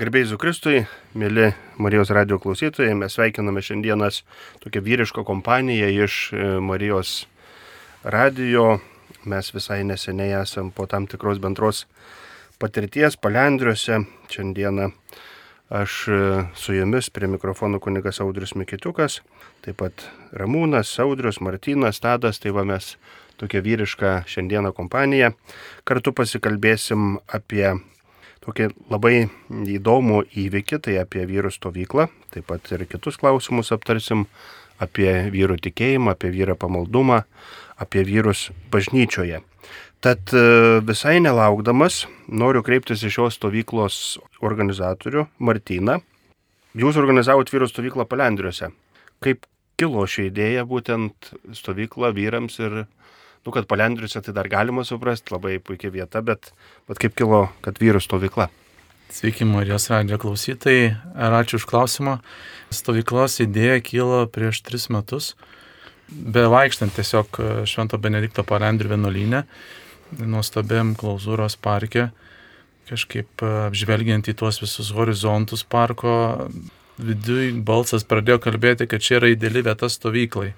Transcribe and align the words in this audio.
Garbėjai 0.00 0.24
Zukristui, 0.30 0.78
mėly 1.20 1.50
Marijos 1.76 2.08
radio 2.16 2.38
klausytojai, 2.40 2.94
mes 2.96 3.12
sveikiname 3.12 3.60
šiandienas 3.60 4.22
tokią 4.62 4.80
vyrišką 4.86 5.20
kompaniją 5.28 5.90
iš 6.06 6.14
e, 6.32 6.46
Marijos 6.64 7.26
radio. 8.00 8.78
Mes 9.28 9.52
visai 9.52 9.82
neseniai 9.84 10.32
esam 10.38 10.70
po 10.72 10.88
tam 10.88 11.04
tikros 11.04 11.42
bendros 11.44 11.82
patirties 12.56 13.20
palendriuose. 13.20 14.00
Šiandieną 14.32 14.88
aš 15.68 16.00
e, 16.08 16.24
su 16.56 16.78
jumis 16.78 17.12
prie 17.12 17.28
mikrofonų 17.36 17.84
kunigas 17.84 18.24
Audrius 18.24 18.56
Mikitukas, 18.56 19.20
taip 19.60 19.82
pat 19.84 20.08
Ramūnas, 20.32 20.96
Audrius, 21.04 21.44
Martynas, 21.44 22.00
Tadas, 22.00 22.40
tai 22.40 22.56
va 22.56 22.64
mes 22.64 22.94
tokia 23.36 23.60
vyriška 23.60 24.22
šiandieną 24.24 24.72
kompanija. 24.72 25.34
Kartu 25.84 26.16
pasikalbėsim 26.16 27.18
apie 27.28 27.74
tokį 28.42 28.68
labai 28.90 29.28
įdomų 29.50 30.24
įvykį, 30.44 30.80
tai 30.86 30.98
apie 31.02 31.24
vyrų 31.28 31.52
stovyklą, 31.54 32.08
taip 32.34 32.48
pat 32.50 32.72
ir 32.74 32.84
kitus 32.90 33.18
klausimus 33.20 33.72
aptarsim 33.74 34.26
apie 34.82 35.10
vyrų 35.32 35.60
tikėjimą, 35.62 36.16
apie 36.16 36.32
vyrą 36.34 36.56
pamaldumą, 36.58 37.22
apie 37.78 38.04
vyrus 38.06 38.50
bažnyčioje. 38.72 39.42
Tad 40.02 40.32
e, 40.34 40.80
visai 40.82 41.20
nelaukdamas 41.22 42.06
noriu 42.26 42.64
kreiptis 42.66 43.04
į 43.06 43.12
šios 43.14 43.38
stovyklos 43.38 43.98
organizatorių 44.42 45.28
Martyną. 45.38 46.00
Jūs 46.74 46.98
organizavote 46.98 47.54
vyrų 47.54 47.68
stovyklą 47.70 48.08
Palendriuose. 48.10 48.72
Kaip 49.22 49.46
kilo 49.78 50.02
ši 50.08 50.26
idėja 50.32 50.64
būtent 50.66 51.30
stovykla 51.54 52.10
vyrams 52.16 52.58
ir 52.58 52.84
nu, 53.46 53.52
kad 53.52 53.66
palendriuose 53.70 54.22
tai 54.22 54.34
dar 54.34 54.48
galima 54.48 54.84
suprasti, 54.86 55.34
labai 55.34 55.58
puikia 55.58 55.90
vieta, 55.90 56.22
bet, 56.22 56.52
bet 56.88 57.00
kaip 57.02 57.16
kilo, 57.18 57.46
kad 57.64 57.80
vyrų 57.82 58.02
stovykla. 58.02 58.48
Sveiki, 59.12 59.44
Marijos 59.44 59.90
radio 59.92 60.16
klausytojai, 60.16 60.84
ir 60.96 61.34
ačiū 61.36 61.58
už 61.60 61.66
klausimą. 61.68 62.16
Stovyklos 62.72 63.42
idėja 63.44 63.82
kilo 63.84 64.22
prieš 64.32 64.62
tris 64.64 64.88
metus, 64.88 65.34
be 66.08 66.46
vaikštant 66.48 66.94
tiesiog 66.96 67.40
Švento 67.68 67.98
Benedikto 68.00 68.44
palendrių 68.48 68.94
vienuolynę, 68.94 69.42
nuostabiam 70.24 70.94
klauzūros 70.96 71.58
parke, 71.60 72.08
kažkaip 72.88 73.44
apžvelgiant 73.68 74.28
į 74.32 74.36
tuos 74.38 74.62
visus 74.62 74.92
horizontus 74.96 75.64
parko, 75.64 76.48
viduj 77.02 77.52
balsas 77.66 78.08
pradėjo 78.08 78.40
kalbėti, 78.46 78.88
kad 78.88 79.04
čia 79.04 79.18
yra 79.20 79.32
ideali 79.32 79.64
vieta 79.64 79.88
stovyklai. 79.92 80.52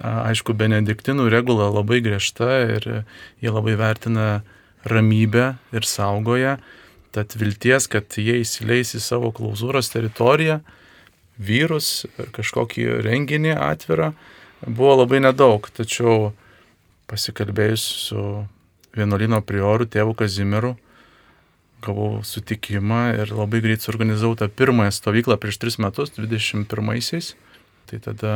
Aišku, 0.00 0.54
benediktinų 0.56 1.28
regula 1.32 1.68
labai 1.68 2.00
griežta 2.04 2.62
ir 2.78 2.86
jie 3.42 3.50
labai 3.52 3.74
vertina 3.76 4.42
ramybę 4.88 5.56
ir 5.76 5.86
saugoja, 5.86 6.56
tad 7.12 7.36
vilties, 7.36 7.88
kad 7.92 8.16
jie 8.16 8.38
įsileis 8.40 8.94
į 8.96 9.02
savo 9.04 9.32
klauzūros 9.36 9.92
teritoriją, 9.92 10.62
vyrus 11.36 12.06
kažkokį 12.32 12.88
renginį 13.04 13.52
atvirą, 13.58 14.12
buvo 14.64 14.96
labai 15.02 15.20
nedaug. 15.24 15.68
Tačiau 15.76 16.32
pasikalbėjus 17.10 17.84
su 18.08 18.24
vienuolino 18.96 19.42
prioru, 19.44 19.84
tėvu 19.88 20.16
Kazimiru, 20.16 20.74
gavau 21.82 22.22
sutikimą 22.24 23.04
ir 23.18 23.32
labai 23.34 23.60
greit 23.64 23.84
suorganizavau 23.84 24.38
tą 24.38 24.48
pirmąją 24.48 24.92
stovyklą 24.94 25.38
prieš 25.40 25.58
tris 25.60 25.78
metus, 25.82 26.14
21-aisiais. 26.16 27.34
Tai 27.90 27.98
tada 28.04 28.34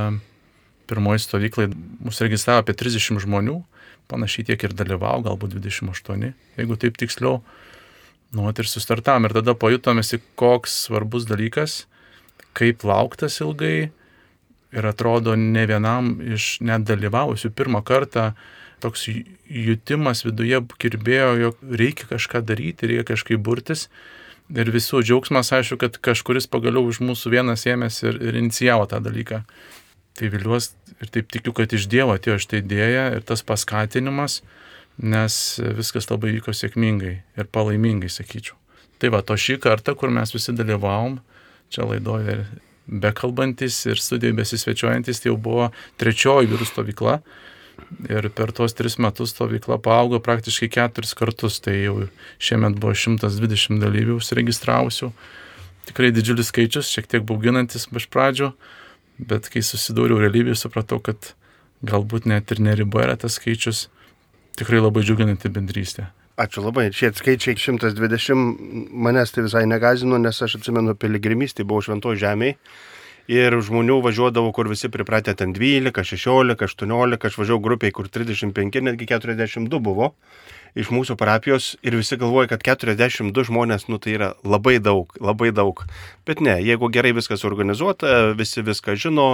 pirmoji 0.90 1.24
stovyklai 1.24 1.68
mūsų 1.70 2.28
registravo 2.28 2.64
apie 2.64 2.76
30 2.78 3.22
žmonių, 3.24 3.60
panašiai 4.10 4.46
tiek 4.50 4.66
ir 4.66 4.74
dalyvavo, 4.76 5.24
galbūt 5.26 5.56
28, 5.58 6.32
jeigu 6.58 6.78
taip 6.80 6.98
tiksliau. 7.00 7.40
Nu, 8.34 8.48
ir 8.50 8.68
sustartam 8.68 9.26
ir 9.26 9.34
tada 9.36 9.54
pajutomėsi, 9.58 10.20
koks 10.38 10.74
svarbus 10.86 11.26
dalykas, 11.28 11.84
kaip 12.56 12.84
lauktas 12.86 13.38
ilgai 13.40 13.90
ir 14.76 14.86
atrodo 14.88 15.36
ne 15.38 15.64
vienam 15.68 16.16
iš 16.20 16.58
net 16.64 16.84
dalyvavusių 16.88 17.52
pirmą 17.56 17.82
kartą 17.86 18.32
toks 18.82 19.06
jutimas 19.48 20.24
viduje 20.26 20.60
kirbėjo, 20.82 21.30
jog 21.40 21.64
reikia 21.80 22.08
kažką 22.10 22.42
daryti, 22.44 22.90
reikia 22.90 23.06
kažkaip 23.14 23.40
burtis. 23.40 23.86
Ir 24.52 24.68
visų 24.70 25.00
džiaugsmas, 25.02 25.50
aišku, 25.56 25.78
kad 25.80 25.96
kažkuris 25.98 26.46
pagaliau 26.50 26.84
už 26.86 27.00
mūsų 27.02 27.32
vienas 27.32 27.64
ėmėsi 27.66 28.04
ir, 28.06 28.20
ir 28.28 28.38
inicijavo 28.38 28.86
tą 28.90 29.00
dalyką. 29.02 29.40
Tai 30.16 30.30
viliuosi 30.32 30.72
ir 31.04 31.10
taip 31.12 31.32
tikiu, 31.32 31.52
kad 31.56 31.72
iš 31.76 31.88
Dievo 31.92 32.14
atėjo 32.16 32.38
šitą 32.40 32.62
idėją 32.62 33.08
ir 33.18 33.24
tas 33.28 33.42
paskatinimas, 33.44 34.40
nes 34.96 35.34
viskas 35.76 36.08
labai 36.08 36.32
vyko 36.38 36.54
sėkmingai 36.56 37.16
ir 37.36 37.50
palaimingai, 37.52 38.08
sakyčiau. 38.12 38.56
Tai 38.96 39.10
va, 39.12 39.20
to 39.20 39.36
šį 39.36 39.58
kartą, 39.60 39.92
kur 39.98 40.12
mes 40.12 40.32
visi 40.32 40.54
dalyvavom, 40.56 41.18
čia 41.72 41.84
laidoje 41.84 42.38
bekalbantis 42.86 43.76
ir 43.90 44.00
studijoje 44.00 44.38
besisvečiuojantis, 44.38 45.20
tai 45.20 45.32
jau 45.32 45.36
buvo 45.36 45.68
trečioji 46.00 46.48
vyrų 46.52 46.68
stovykla. 46.70 47.18
Ir 48.08 48.30
per 48.32 48.54
tuos 48.56 48.72
tris 48.72 48.96
metus 49.02 49.34
stovykla 49.34 49.76
paaugo 49.84 50.22
praktiškai 50.24 50.70
keturis 50.72 51.12
kartus, 51.18 51.58
tai 51.60 51.76
jau 51.82 52.06
šiemet 52.40 52.78
buvo 52.80 52.94
120 52.96 53.82
dalyvių 53.82 54.16
užsiregistravusių. 54.16 55.10
Tikrai 55.90 56.08
didžiulis 56.14 56.48
skaičius, 56.50 56.88
šiek 56.88 57.10
tiek 57.10 57.26
bauginantis 57.26 57.84
iš 57.90 58.08
pradžio, 58.10 58.54
bet 59.18 59.50
kai 59.52 59.62
susidūriau 59.64 60.20
realybėje, 60.20 60.60
supratau, 60.66 61.00
kad 61.02 61.32
galbūt 61.86 62.26
net 62.28 62.52
ir 62.52 62.62
neriba 62.64 63.04
yra 63.04 63.16
tas 63.20 63.38
skaičius, 63.40 63.86
tikrai 64.58 64.80
labai 64.82 65.04
džiuginanti 65.06 65.52
bendrystė. 65.52 66.10
Ačiū 66.36 66.60
labai. 66.60 66.90
Šie 66.92 67.14
skaičiai 67.16 67.56
120 67.56 68.90
manęs 68.92 69.32
tai 69.32 69.46
visai 69.46 69.64
negazino, 69.68 70.18
nes 70.20 70.42
aš 70.44 70.58
atsimenu 70.58 70.92
piligrimystį, 71.00 71.64
buvau 71.64 71.84
šventoje 71.86 72.20
žemėje. 72.20 72.58
Ir 73.32 73.56
žmonių 73.66 73.96
važiuodavo, 74.04 74.52
kur 74.54 74.68
visi 74.70 74.86
pripratę 74.92 75.32
ten 75.34 75.50
12, 75.56 75.90
16, 75.90 76.60
18, 76.62 77.24
aš 77.26 77.38
važiavau 77.40 77.64
grupiai, 77.64 77.90
kur 77.90 78.06
35, 78.06 78.84
netgi 78.86 79.08
42 79.10 79.80
buvo 79.82 80.12
iš 80.76 80.90
mūsų 80.92 81.16
parapijos 81.18 81.74
ir 81.86 81.96
visi 81.96 82.18
galvoja, 82.20 82.50
kad 82.52 82.64
42 82.66 83.46
žmonės, 83.48 83.88
nu 83.88 83.98
tai 84.02 84.16
yra 84.18 84.32
labai 84.44 84.76
daug, 84.82 85.14
labai 85.20 85.50
daug. 85.56 85.82
Bet 86.28 86.42
ne, 86.44 86.58
jeigu 86.62 86.90
gerai 86.92 87.14
viskas 87.16 87.46
organizuota, 87.48 88.34
visi 88.36 88.64
viską 88.66 88.98
žino, 89.00 89.30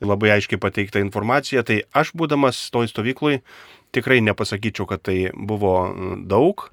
labai 0.00 0.32
aiškiai 0.38 0.60
pateikta 0.62 1.02
informacija, 1.04 1.64
tai 1.66 1.82
aš 1.92 2.14
būdamas 2.16 2.68
toj 2.72 2.88
stovyklui 2.90 3.42
tikrai 3.92 4.20
nepasakyčiau, 4.24 4.88
kad 4.88 5.04
tai 5.04 5.30
buvo 5.36 5.76
daug. 6.28 6.68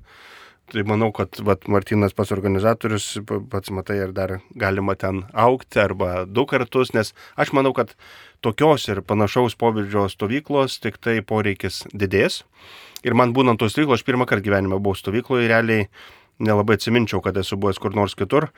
Tai 0.74 0.82
manau, 0.90 1.12
kad 1.14 1.38
vat, 1.46 1.68
Martinas 1.70 2.16
pats 2.18 2.32
organizatorius, 2.34 3.20
pats 3.52 3.70
matai, 3.70 4.00
ir 4.02 4.16
dar 4.18 4.40
galima 4.58 4.96
ten 4.98 5.22
aukti 5.38 5.78
arba 5.78 6.24
du 6.26 6.48
kartus, 6.50 6.90
nes 6.98 7.14
aš 7.38 7.52
manau, 7.54 7.70
kad 7.78 7.94
tokios 8.42 8.88
ir 8.90 9.04
panašaus 9.06 9.54
pobūdžio 9.62 10.08
stovyklos 10.10 10.80
tik 10.82 10.98
tai 10.98 11.20
poreikis 11.22 11.84
didės. 11.94 12.42
Ir 13.06 13.18
man 13.18 13.34
būnant 13.38 13.62
tos 13.62 13.76
stovyklos, 13.76 14.02
aš 14.02 14.08
pirmą 14.08 14.28
kartą 14.30 14.48
gyvenime 14.48 14.80
buvau 14.82 14.98
stovykloje, 14.98 15.50
realiai 15.52 15.90
nelabai 16.40 16.76
atsiminčiau, 16.76 17.22
kad 17.24 17.38
esu 17.40 17.56
buvęs 17.60 17.80
kur 17.80 17.96
nors 17.96 18.16
kitur. 18.18 18.50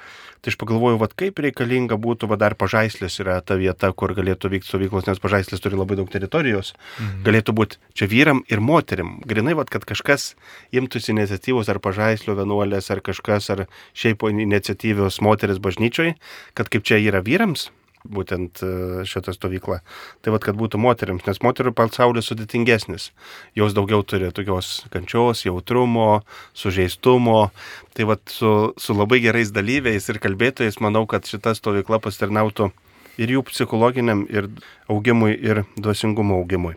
Tai 0.42 0.52
aš 0.52 0.58
pagalvojau, 0.58 0.98
vad 1.02 1.14
kaip 1.18 1.40
reikalinga 1.44 1.98
būtų, 2.02 2.30
vad 2.32 2.42
dar 2.42 2.56
pažaislis 2.58 3.20
yra 3.22 3.38
ta 3.46 3.58
vieta, 3.60 3.92
kur 3.94 4.14
galėtų 4.18 4.52
vykti 4.54 4.72
stovyklos, 4.72 5.06
nes 5.10 5.22
pažaislis 5.22 5.62
turi 5.62 5.78
labai 5.78 6.00
daug 6.00 6.10
teritorijos. 6.14 6.74
Mhm. 6.98 7.24
Galėtų 7.28 7.58
būti 7.58 7.82
čia 7.98 8.10
vyram 8.10 8.44
ir 8.50 8.62
moterim. 8.64 9.18
Grinai, 9.26 9.54
vad, 9.58 9.70
kad 9.74 9.86
kažkas 9.86 10.32
imtųsi 10.74 11.14
iniciatyvos 11.14 11.70
ar 11.70 11.82
pažaislio 11.84 12.38
vienuolės, 12.40 12.90
ar 12.94 13.04
kažkas, 13.06 13.50
ar 13.54 13.66
šiaip 13.94 14.26
iniciatyvios 14.32 15.22
moteris 15.22 15.62
bažnyčioj, 15.62 16.16
kad 16.58 16.74
kaip 16.74 16.88
čia 16.88 17.02
yra 17.02 17.22
vyrams, 17.22 17.70
būtent 18.12 18.62
e, 18.64 18.72
šitą 19.08 19.34
stovyklą. 19.36 19.80
Tai 20.24 20.34
vad, 20.36 20.44
kad 20.46 20.58
būtų 20.60 20.80
moteriams, 20.82 21.26
nes 21.28 21.42
moterų 21.44 21.74
pasaulis 21.78 22.30
sudėtingesnis. 22.32 23.12
Jos 23.58 23.76
daugiau 23.78 24.04
turi 24.08 24.32
tokios 24.36 24.88
kančios, 24.94 25.46
jautrumo, 25.46 26.24
sužeistumo. 26.58 27.52
Tai 27.98 28.10
vad, 28.14 28.24
su, 28.32 28.54
su 28.80 28.98
labai 28.98 29.22
gerais 29.24 29.54
dalyviais 29.56 30.10
ir 30.10 30.22
kalbėtojais 30.24 30.82
manau, 30.84 31.06
kad 31.10 31.28
šita 31.28 31.56
stovykla 31.58 32.02
pastarnautų 32.04 32.72
ir 33.18 33.34
jų 33.38 33.46
psichologiniam 33.50 34.26
ir 34.30 34.50
augimui, 34.92 35.34
ir 35.36 35.66
dvasingumo 35.78 36.38
augimui. 36.42 36.76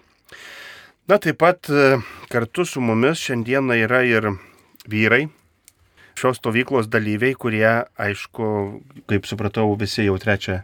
Na, 1.11 1.19
taip 1.19 1.41
pat 1.43 1.67
e, 1.73 1.99
kartu 2.31 2.65
su 2.69 2.81
mumis 2.85 3.19
šiandieną 3.19 3.77
yra 3.83 4.05
ir 4.07 4.31
vyrai, 4.91 5.25
šios 6.21 6.39
stovyklos 6.41 6.91
dalyviai, 6.93 7.35
kurie, 7.35 7.69
aišku, 7.99 8.47
kaip 9.11 9.29
supratau, 9.29 9.73
visi 9.81 10.07
jau 10.07 10.19
trečią 10.21 10.61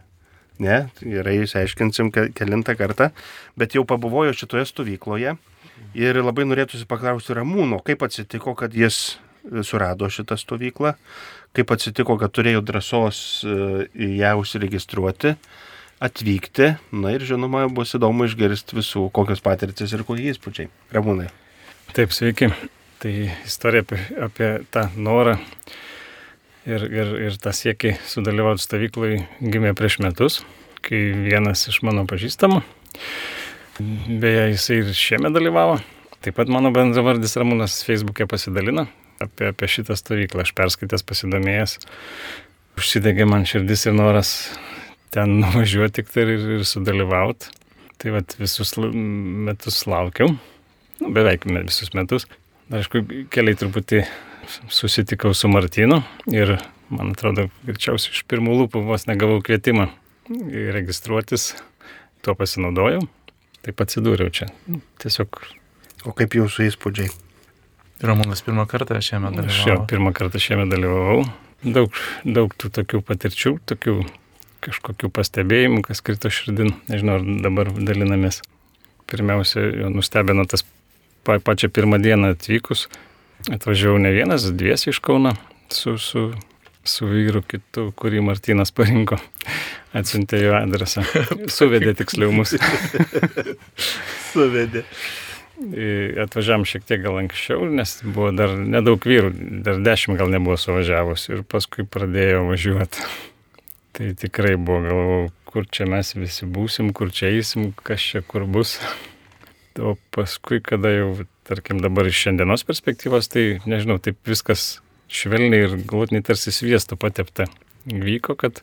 Ne, 0.63 0.87
gerai, 1.03 1.35
išsiaiškinsim 1.43 2.09
kelintą 2.33 2.73
kartą, 2.79 3.11
bet 3.59 3.75
jau 3.77 3.83
pabuvojo 3.85 4.33
šitoje 4.33 4.65
stovykloje 4.65 5.35
ir 5.97 6.19
labai 6.23 6.47
norėtųsi 6.49 6.87
paklausti 6.89 7.35
Ramūno, 7.37 7.79
kaip 7.85 8.05
atsitiko, 8.07 8.55
kad 8.57 8.73
jis 8.73 8.97
e, 9.13 9.63
surado 9.67 10.09
šitą 10.09 10.37
stovyklą, 10.39 10.95
kaip 11.57 11.73
atsitiko, 11.73 12.17
kad 12.21 12.33
turėjo 12.33 12.63
drąsos 12.65 13.19
e, 13.45 13.87
į 13.93 14.11
ją 14.21 14.33
užsiregistruoti, 14.41 15.35
atvykti, 16.03 16.73
na 16.93 17.13
ir 17.15 17.25
žinoma, 17.25 17.65
bus 17.73 17.95
įdomu 17.97 18.27
išgirsti 18.27 18.77
visų, 18.77 19.07
kokios 19.13 19.41
patirtis 19.45 19.93
ir 19.93 20.05
kokie 20.07 20.29
įspūdžiai. 20.33 20.69
Ramūnai. 20.93 21.29
Taip, 21.93 22.13
sveiki. 22.13 22.51
Tai 23.01 23.13
istorija 23.45 23.85
apie, 23.85 23.99
apie 24.25 24.49
tą 24.73 24.87
norą 24.97 25.37
Ir, 26.67 26.83
ir, 26.91 27.11
ir 27.29 27.35
tas 27.39 27.61
siekiai 27.63 27.95
sudalyvauti 28.11 28.59
stovyklai 28.59 29.11
gimė 29.39 29.71
prieš 29.77 30.01
metus, 30.03 30.41
kai 30.83 30.99
vienas 31.15 31.61
iš 31.71 31.77
mano 31.87 32.03
pažįstamų, 32.09 32.59
beje, 33.79 34.41
jisai 34.51 34.81
ir 34.81 34.89
šiemet 34.97 35.35
dalyvavo, 35.37 35.77
taip 36.25 36.35
pat 36.35 36.51
mano 36.51 36.73
bendravardis 36.75 37.37
Ramūnas 37.39 37.79
Facebook'e 37.87 38.27
pasidalino 38.27 38.83
apie, 39.23 39.53
apie 39.53 39.69
šitą 39.71 39.95
stovyklą. 39.95 40.43
Aš 40.43 40.51
perskaitęs, 40.57 41.05
pasidomėjęs, 41.07 41.77
užsidegė 42.77 43.29
man 43.31 43.47
širdis 43.47 43.87
ir 43.87 43.95
noras 43.95 44.33
ten 45.15 45.37
nuvažiuoti 45.43 46.01
tik 46.01 46.11
tai 46.11 46.27
ir, 46.27 46.35
ir 46.57 46.67
sudalyvauti. 46.67 47.53
Tai 47.97 48.11
vat 48.13 48.35
visus 48.37 48.75
metus 48.77 49.79
laukiau, 49.89 50.35
nu, 50.99 51.09
beveik 51.15 51.47
visus 51.47 51.95
metus. 51.97 52.27
Aišku, 52.75 53.01
keliai 53.31 53.57
truputį 53.57 54.03
susitikau 54.73 55.33
su 55.37 55.49
Martinu 55.51 56.01
ir, 56.31 56.57
man 56.89 57.13
atrodo, 57.13 57.47
greičiausiai 57.67 58.15
iš 58.15 58.25
pirmų 58.29 58.57
lūpų 58.63 58.83
vos 58.87 59.07
negavau 59.09 59.39
kvietimą 59.45 59.89
registruotis, 60.75 61.53
tuo 62.25 62.35
pasinaudojau, 62.35 63.05
taip 63.65 63.83
atsidūriau 63.83 64.31
čia. 64.33 64.49
Tiesiog. 65.01 65.39
O 66.07 66.13
kaip 66.15 66.35
jūsų 66.37 66.67
įspūdžiai? 66.67 67.09
Ramūnas 68.05 68.43
pirmą 68.45 68.67
kartą 68.69 68.99
šiame 69.01 69.31
dalyvavo. 69.33 69.53
Aš 69.53 69.69
jau 69.71 69.77
pirmą 69.89 70.13
kartą 70.15 70.41
šiame 70.41 70.67
dalyvavau. 70.69 71.23
Daug, 71.65 71.95
daug 72.21 72.53
tų 72.53 72.69
tokių 72.75 73.01
patirčių, 73.07 73.55
tokių 73.65 73.95
kažkokių 74.67 75.09
pastebėjimų, 75.13 75.81
kas 75.87 76.03
krito 76.05 76.29
širdin, 76.33 76.75
nežinau, 76.91 77.17
ar 77.17 77.25
dabar 77.45 77.71
dalinamės. 77.73 78.43
Pirmiausia, 79.09 79.63
nustebino 79.89 80.45
tas 80.49 80.65
pa, 81.25 81.39
pačią 81.39 81.71
pirmą 81.73 81.99
dieną 82.03 82.35
atvykus. 82.35 82.85
Atvažiavau 83.53 83.97
ne 84.03 84.11
vienas, 84.11 84.43
dviesi 84.51 84.89
iš 84.89 84.99
Kauno 84.99 85.35
su, 85.69 85.97
su, 85.97 86.33
su 86.83 87.07
vyru 87.07 87.41
kitu, 87.47 87.91
kurį 87.95 88.23
Martinas 88.27 88.73
parinko. 88.75 89.19
Atsiuntė 89.95 90.41
jo 90.41 90.57
adresą. 90.57 91.05
Suvedė 91.57 91.93
tiksliau 91.97 92.33
mus. 92.35 92.55
Suvedė. 94.31 94.83
Atvažiavam 96.21 96.67
šiek 96.69 96.83
tiek 96.85 97.01
gal 97.01 97.17
anksčiau, 97.17 97.65
nes 97.71 97.95
buvo 98.03 98.29
dar 98.35 98.53
nedaug 98.59 99.01
vyrų, 99.01 99.31
dar 99.65 99.79
dešimt 99.81 100.19
gal 100.19 100.29
nebuvo 100.29 100.59
suvažiavus 100.59 101.29
ir 101.31 101.41
paskui 101.49 101.87
pradėjo 101.87 102.43
važiuoti. 102.51 103.07
Tai 103.97 104.11
tikrai 104.21 104.53
buvo, 104.61 104.83
galvojau, 104.85 105.29
kur 105.49 105.65
čia 105.73 105.87
mes 105.89 106.13
visi 106.13 106.45
būsim, 106.45 106.91
kur 106.93 107.09
čia 107.09 107.31
eisim, 107.31 107.71
kas 107.81 108.03
čia 108.11 108.25
kur 108.25 108.45
bus. 108.45 108.77
O 109.77 109.91
paskui, 110.09 110.57
kada 110.65 110.89
jau, 110.89 111.09
tarkim, 111.47 111.81
dabar 111.83 112.09
iš 112.09 112.25
šiandienos 112.25 112.65
perspektyvos, 112.67 113.29
tai 113.31 113.45
nežinau, 113.69 113.97
taip 114.03 114.19
viskas 114.27 114.77
švelniai 115.07 115.65
ir 115.65 115.75
galutiniai 115.87 116.25
tarsi 116.25 116.51
sviesto 116.51 116.97
patepta 116.99 117.47
vyko, 117.87 118.35
kad 118.39 118.61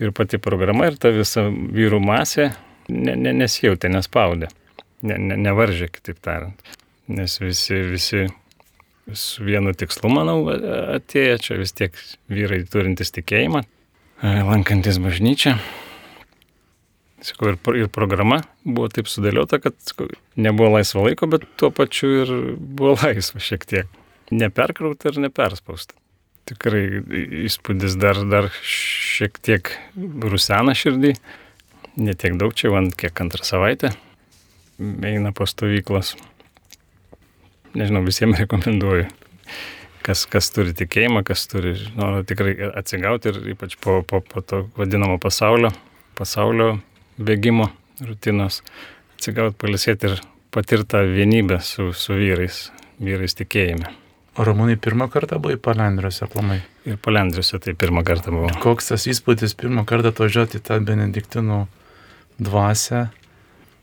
ir 0.00 0.14
pati 0.16 0.38
programa, 0.38 0.88
ir 0.88 0.98
ta 1.00 1.10
visa 1.14 1.48
vyrų 1.50 2.00
masė 2.04 2.52
ne, 2.88 3.16
ne, 3.16 3.34
nesijautė, 3.42 3.90
nespaudė, 3.92 4.50
ne, 5.02 5.18
ne, 5.18 5.38
nevaržė, 5.48 5.90
kitaip 5.92 6.22
tariant. 6.24 6.72
Nes 7.10 7.36
visi, 7.42 7.74
visi 7.90 8.24
su 9.18 9.44
vienu 9.44 9.74
tikslu, 9.74 10.12
manau, 10.14 10.38
atėjo 10.94 11.38
čia 11.42 11.58
vis 11.58 11.74
tiek 11.74 11.96
vyrai 12.30 12.62
turintys 12.70 13.10
tikėjimą, 13.16 13.64
lankantis 14.22 15.00
bažnyčią. 15.02 15.56
Sakau, 17.24 17.52
ir, 17.52 17.58
ir 17.76 17.88
programa 17.92 18.40
buvo 18.64 18.88
taip 18.92 19.08
sudėliota, 19.10 19.60
kad 19.60 19.76
sakau, 19.84 20.08
nebuvo 20.40 20.70
laisvo 20.78 21.04
laiko, 21.04 21.28
bet 21.30 21.44
tuo 21.60 21.68
pačiu 21.74 22.12
ir 22.22 22.34
buvo 22.56 22.96
laisva 23.02 23.42
šiek 23.44 23.66
tiek. 23.68 23.98
Neperkrauta 24.30 25.10
ir 25.10 25.20
neperspausta. 25.26 25.96
Tikrai 26.48 26.84
įspūdis 27.46 27.96
dar, 28.00 28.18
dar 28.30 28.48
šiek 28.66 29.36
tiek 29.44 29.72
rusena 30.24 30.74
širdį. 30.74 31.14
Netiek 32.00 32.38
daug 32.40 32.54
čia, 32.56 32.70
man 32.72 32.88
kiek 32.94 33.18
antrą 33.22 33.44
savaitę 33.46 33.92
eina 35.04 35.34
po 35.36 35.44
stovyklas. 35.50 36.14
Nežinau, 37.76 38.00
visiems 38.06 38.38
rekomenduoju 38.40 39.10
kas, 40.06 40.24
kas 40.30 40.50
turi 40.54 40.74
tikėjimą, 40.76 41.22
kas 41.26 41.46
turi 41.50 41.74
norą 41.98 42.22
tikrai 42.28 42.54
atsigauti 42.72 43.32
ir 43.32 43.40
ypač 43.54 43.76
po, 43.82 44.00
po, 44.06 44.22
po 44.24 44.42
to 44.42 44.64
vadinamo 44.78 45.18
pasaulio, 45.22 45.72
pasaulio 46.18 46.78
bėgimo 47.20 47.68
rutinos, 48.04 48.60
atsigauti, 49.16 49.58
palisėti 49.60 50.10
ir 50.10 50.20
patirtą 50.54 51.02
vienybę 51.08 51.60
su, 51.64 51.90
su 51.96 52.16
vyrais, 52.18 52.68
vyrais 53.02 53.36
tikėjime. 53.38 53.92
O 54.38 54.46
Ramūnai 54.46 54.78
pirmą 54.80 55.10
kartą 55.12 55.40
buvai 55.42 55.58
palendriuose 55.60 56.24
aplamai? 56.24 56.60
Ir 56.88 56.96
palendriuose 57.02 57.60
tai 57.60 57.74
pirmą 57.76 58.04
kartą 58.06 58.32
buvau. 58.32 58.54
Koks 58.62 58.92
tas 58.92 59.04
įspūdis 59.10 59.56
pirmą 59.58 59.84
kartą 59.88 60.14
atvažiuoti 60.14 60.60
į 60.60 60.64
tą 60.70 60.80
benediktinų 60.86 61.60
dvasę? 62.40 63.08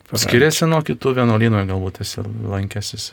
Skiriasi 0.08 0.70
nuo 0.72 0.80
kitų 0.88 1.18
vienuolynų, 1.20 1.66
galbūt 1.68 2.02
esi 2.06 2.24
lankęsis 2.24 3.12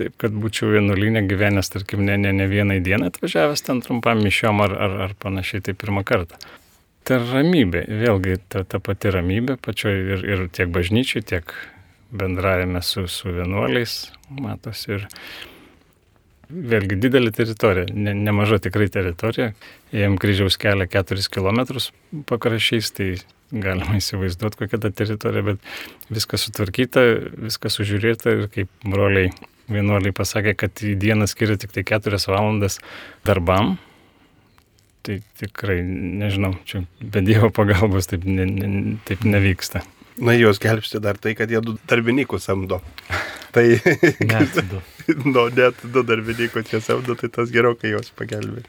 taip, 0.00 0.16
kad 0.20 0.34
būčiau 0.34 0.70
vienuolynė 0.74 1.24
gyvenęs, 1.28 1.70
tarkim, 1.72 2.04
ne, 2.06 2.16
ne, 2.20 2.32
ne 2.36 2.46
vienai 2.50 2.78
dienai 2.84 3.10
atvažiavęs 3.10 3.64
ten 3.66 3.82
trumpam 3.84 4.22
mišiom 4.24 4.62
ar, 4.64 4.74
ar, 4.86 4.96
ar 5.06 5.14
panašiai, 5.20 5.64
tai 5.66 5.76
pirmą 5.78 6.04
kartą. 6.08 6.40
Ta 7.08 7.18
ramybė, 7.22 7.84
vėlgi 8.02 8.38
ta, 8.52 8.64
ta 8.68 8.80
pati 8.82 9.12
ramybė 9.14 9.56
pačioje 9.62 10.02
ir, 10.16 10.24
ir 10.28 10.42
tiek 10.54 10.70
bažnyčiai, 10.72 11.24
tiek 11.26 11.54
bendravime 12.10 12.82
su, 12.82 13.06
su 13.08 13.32
vienuoliais, 13.32 14.10
matosi 14.30 14.96
ir 14.98 15.08
vėlgi 16.50 16.98
didelė 17.00 17.30
teritorija, 17.34 17.88
ne, 17.94 18.14
nemaža 18.14 18.58
tikrai 18.66 18.88
teritorija, 18.92 19.52
jiem 19.94 20.16
kryžiaus 20.20 20.58
kelia 20.60 20.88
4 20.90 21.28
km 21.32 21.62
pakrašys, 22.28 22.90
tai 22.96 23.10
galima 23.50 23.98
įsivaizduoti 23.98 24.58
kokia 24.62 24.80
ta 24.82 24.90
teritorija, 24.94 25.46
bet 25.52 26.10
viskas 26.10 26.46
sutvarkyta, 26.46 27.04
viskas 27.46 27.78
sužiūrėta 27.78 28.34
ir 28.36 28.50
kaip 28.54 28.70
broliai 28.84 29.30
vienuoliai 29.70 30.14
pasakė, 30.14 30.56
kad 30.58 30.82
į 30.82 30.96
dieną 31.00 31.28
skiria 31.30 31.58
tik 31.60 31.74
tai 31.74 31.86
4 31.86 32.18
valandas 32.30 32.80
darbam. 33.26 33.76
Tai 35.06 35.16
tikrai, 35.40 35.78
nežinau, 36.20 36.52
čia 36.68 36.82
be 37.00 37.22
Dievo 37.24 37.48
pagalbos 37.54 38.10
taip, 38.10 38.26
ne, 38.28 38.44
ne, 38.44 38.96
taip 39.08 39.24
nevyksta. 39.24 39.80
Na, 40.20 40.34
juos 40.36 40.60
gelbsti 40.60 41.00
dar 41.00 41.16
tai, 41.16 41.32
kad 41.38 41.48
jie 41.48 41.62
du 41.64 41.78
darbininkus 41.88 42.44
samdo. 42.50 42.82
Tai, 43.54 43.64
net 44.20 44.60
du. 44.70 44.82
nu, 45.24 45.46
net 45.56 45.80
du 45.94 46.04
darbininkus 46.04 46.68
jie 46.74 46.82
samdo, 46.84 47.16
tai 47.16 47.32
tas 47.32 47.52
geriau, 47.54 47.78
kai 47.80 47.94
juos 47.94 48.12
pagelbė. 48.18 48.66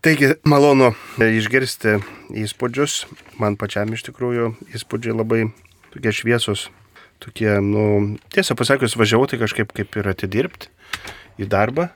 Taigi, 0.00 0.32
malonu 0.48 0.94
išgirsti 1.20 1.98
įspūdžius. 2.40 3.02
Man 3.42 3.60
pačiam 3.60 3.92
iš 3.92 4.06
tikrųjų 4.06 4.54
įspūdžiai 4.72 5.18
labai 5.18 5.42
tokie 5.92 6.14
šviesus 6.16 6.70
tokie, 7.20 7.52
nu, 7.60 8.16
tiesą 8.32 8.56
pasakius, 8.56 8.96
važiavau 8.96 9.28
tai 9.28 9.38
kažkaip 9.42 9.74
kaip 9.76 9.98
ir 10.00 10.08
atidirbti 10.08 10.70
į 11.40 11.48
darbą, 11.52 11.90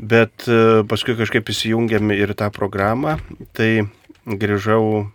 bet 0.00 0.48
e, 0.48 0.82
paskui 0.88 1.16
kažkaip 1.18 1.50
įsijungėm 1.52 2.12
ir 2.16 2.32
tą 2.38 2.48
programą, 2.54 3.18
tai 3.56 3.86
grįžau, 4.24 5.10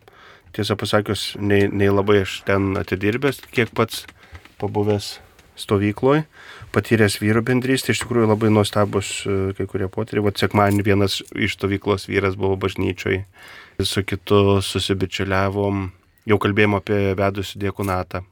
tiesą 0.55 0.77
pasakius, 0.79 1.33
nei, 1.41 1.65
nei 1.67 1.89
labai 1.89 2.21
aš 2.23 2.41
ten 2.47 2.75
atidirbęs, 2.79 3.41
kiek 3.51 3.73
pats 3.75 4.05
pabuvęs 4.61 5.17
stovykloje, 5.59 6.25
patyręs 6.75 7.17
vyrų 7.23 7.45
bendrystę, 7.47 7.93
iš 7.95 8.03
tikrųjų 8.03 8.29
labai 8.29 8.51
nuostabus 8.53 9.23
e, 9.25 9.55
kai 9.57 9.67
kurie 9.71 9.89
potyriai. 9.91 10.27
Vat 10.27 10.39
sekmanį 10.41 10.85
vienas 10.85 11.21
iš 11.33 11.57
stovyklos 11.57 12.09
vyras 12.11 12.37
buvo 12.39 12.59
bažnyčioj, 12.59 13.23
su 13.81 14.03
kitu 14.07 14.61
susibičiuliavom, 14.63 15.89
jau 16.29 16.39
kalbėjom 16.41 16.77
apie 16.77 16.99
vedusių 17.17 17.61
diekunatą 17.65 18.25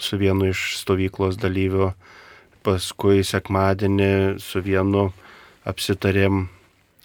su 0.00 0.16
vienu 0.16 0.48
iš 0.48 0.78
stovyklos 0.80 1.36
dalyvių, 1.40 1.90
paskui 2.64 3.20
sekmadienį 3.26 4.40
su 4.40 4.62
vienu 4.64 5.10
apsitarėm, 5.70 6.48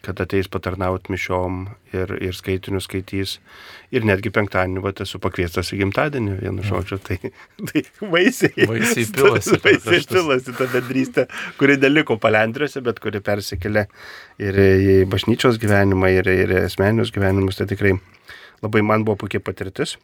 kad 0.05 0.19
ateis 0.21 0.49
patarnauti 0.51 1.09
mišiom 1.13 1.63
ir, 1.95 2.11
ir 2.21 2.35
skaitinių 2.37 2.81
skaitys. 2.83 3.39
Ir 3.95 4.05
netgi 4.05 4.29
penktadienį 4.33 4.83
va, 4.83 4.91
esu 5.01 5.21
pakviestas 5.23 5.71
į 5.73 5.79
gimtadienį, 5.81 6.35
vienu 6.43 6.61
ja. 6.61 6.67
žodžiu, 6.69 6.99
tai, 7.01 7.17
tai 7.71 7.85
vaisiai. 8.01 8.67
Vaisiai 8.69 9.07
pilasi. 9.15 9.57
Vaisiai 9.63 10.03
pilasi 10.11 10.57
ta 10.59 10.69
bendrystė, 10.73 11.25
kuri 11.61 11.79
neliko 11.81 12.19
palendriuose, 12.21 12.83
bet 12.85 13.01
kuri 13.01 13.23
persikėlė 13.25 13.87
ir 14.45 14.61
į 14.61 14.99
bažnyčios 15.09 15.57
gyvenimą, 15.61 16.13
ir, 16.19 16.29
ir 16.45 16.55
asmeninius 16.65 17.13
gyvenimus. 17.15 17.57
Tai 17.61 17.69
tikrai 17.73 17.97
labai 18.65 18.85
man 18.85 19.07
buvo 19.07 19.23
puikia 19.25 19.41
patirtis. 19.41 19.97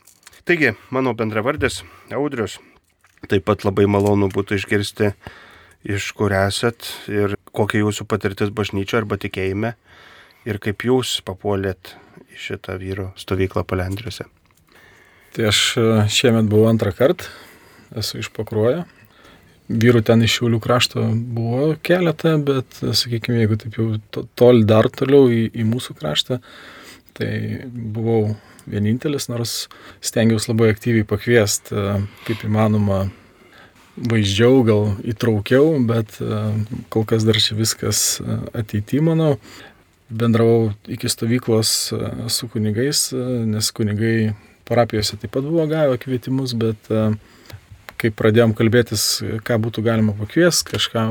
Taigi, 0.49 0.73
mano 0.89 1.13
bendravardis 1.13 1.83
Audrius 2.17 2.57
Taip 3.29 3.45
pat 3.45 3.65
labai 3.67 3.85
malonu 3.85 4.31
būtų 4.33 4.57
išgirsti, 4.57 5.11
iš 5.83 6.11
kur 6.17 6.33
esat 6.35 6.87
ir 7.09 7.35
kokia 7.55 7.81
jūsų 7.81 8.05
patirtis 8.09 8.51
bažnyčio 8.53 8.99
arba 9.01 9.17
tikėjime 9.21 9.73
ir 10.45 10.59
kaip 10.61 10.85
jūs 10.85 11.19
papuolėt 11.25 11.95
į 12.31 12.39
šitą 12.47 12.77
vyro 12.81 13.11
stovyklą 13.19 13.63
palendriuose. 13.67 14.27
Tai 15.35 15.47
aš 15.47 15.59
e, 15.79 15.85
šiemet 16.11 16.49
buvau 16.51 16.67
antrą 16.71 16.91
kartą, 16.95 17.29
esu 17.95 18.19
iš 18.19 18.31
pakruojo. 18.35 18.83
vyrų 19.71 20.01
ten 20.03 20.19
iš 20.25 20.33
Šiaulių 20.35 20.59
krašto 20.59 21.03
buvo 21.15 21.75
keletą, 21.79 22.33
bet, 22.43 22.81
sakykime, 22.81 23.37
jeigu 23.39 23.55
taip 23.55 23.77
jau 23.79 23.85
to- 24.11 24.25
tol 24.35 24.65
dar 24.67 24.89
toliau 24.91 25.29
į, 25.31 25.45
į 25.55 25.63
mūsų 25.63 25.95
kraštą, 25.95 26.41
tai 27.15 27.29
buvau 27.71 28.35
vienintelis, 28.67 29.29
nors 29.31 29.69
stengiausi 30.03 30.51
labai 30.51 30.73
aktyviai 30.73 31.07
pakviesti, 31.07 31.71
kaip 32.27 32.43
įmanoma, 32.43 33.05
vaizdžiau, 34.09 34.61
gal 34.65 34.85
įtraukiau, 35.07 35.75
bet 35.87 36.17
e, 36.21 36.39
kol 36.93 37.05
kas 37.07 37.25
dar 37.27 37.37
čia 37.41 37.57
viskas 37.57 38.21
e, 38.21 38.37
ateity, 38.61 39.01
manau. 39.05 39.35
Bendravau 40.11 40.71
iki 40.91 41.09
stovyklos 41.11 41.91
e, 41.95 41.99
su 42.33 42.49
kunigais, 42.51 43.09
nes 43.47 43.71
kunigai 43.75 44.33
parapijose 44.67 45.19
taip 45.19 45.33
pat 45.35 45.45
buvo 45.47 45.67
gavę 45.69 45.99
kvietimus, 46.01 46.55
bet 46.57 46.91
kai 48.01 48.09
pradėjom 48.17 48.55
kalbėtis, 48.57 49.03
ką 49.45 49.59
būtų 49.61 49.83
galima 49.85 50.15
pakviesti, 50.17 50.71
kažką 50.73 51.03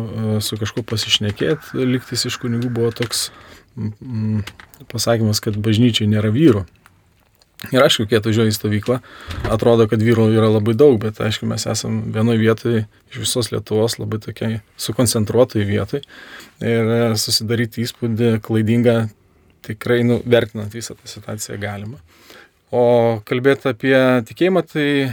su 0.43 0.59
kažkuo 0.59 0.83
pasišnekėti, 0.91 1.85
liktis 1.87 2.27
iš 2.27 2.41
kunigų 2.43 2.73
buvo 2.75 2.91
toks 2.97 3.29
pasakymas, 4.91 5.43
kad 5.45 5.59
bažnyčiai 5.61 6.09
nėra 6.11 6.33
vyrų. 6.35 6.65
Ir 7.69 7.83
aišku, 7.85 8.07
kai 8.09 8.17
atvažiuoju 8.17 8.49
į 8.49 8.55
stovyklą, 8.57 8.97
atrodo, 9.53 9.85
kad 9.91 10.01
vyrų 10.01 10.31
yra 10.33 10.49
labai 10.49 10.73
daug, 10.81 10.95
bet 11.03 11.19
aišku, 11.21 11.45
mes 11.49 11.67
esame 11.69 12.07
vienoje 12.15 12.41
vietoje 12.41 12.85
iš 13.13 13.19
visos 13.21 13.51
Lietuvos 13.53 13.99
labai 14.01 14.17
tokiai 14.25 14.63
sukoncentruotai 14.81 15.67
vietoj. 15.69 16.01
Ir 16.65 16.93
e, 16.95 17.01
susidaryti 17.21 17.85
įspūdį 17.85 18.39
klaidingą 18.47 18.95
tikrai, 19.69 20.01
nu, 20.09 20.23
vertinant 20.25 20.73
visą 20.73 20.97
tą 20.97 21.11
situaciją 21.13 21.59
galima. 21.61 22.01
O 22.73 23.21
kalbėti 23.29 23.69
apie 23.75 23.93
tikėjimą, 24.31 24.65
tai 24.73 24.89
e, 25.05 25.11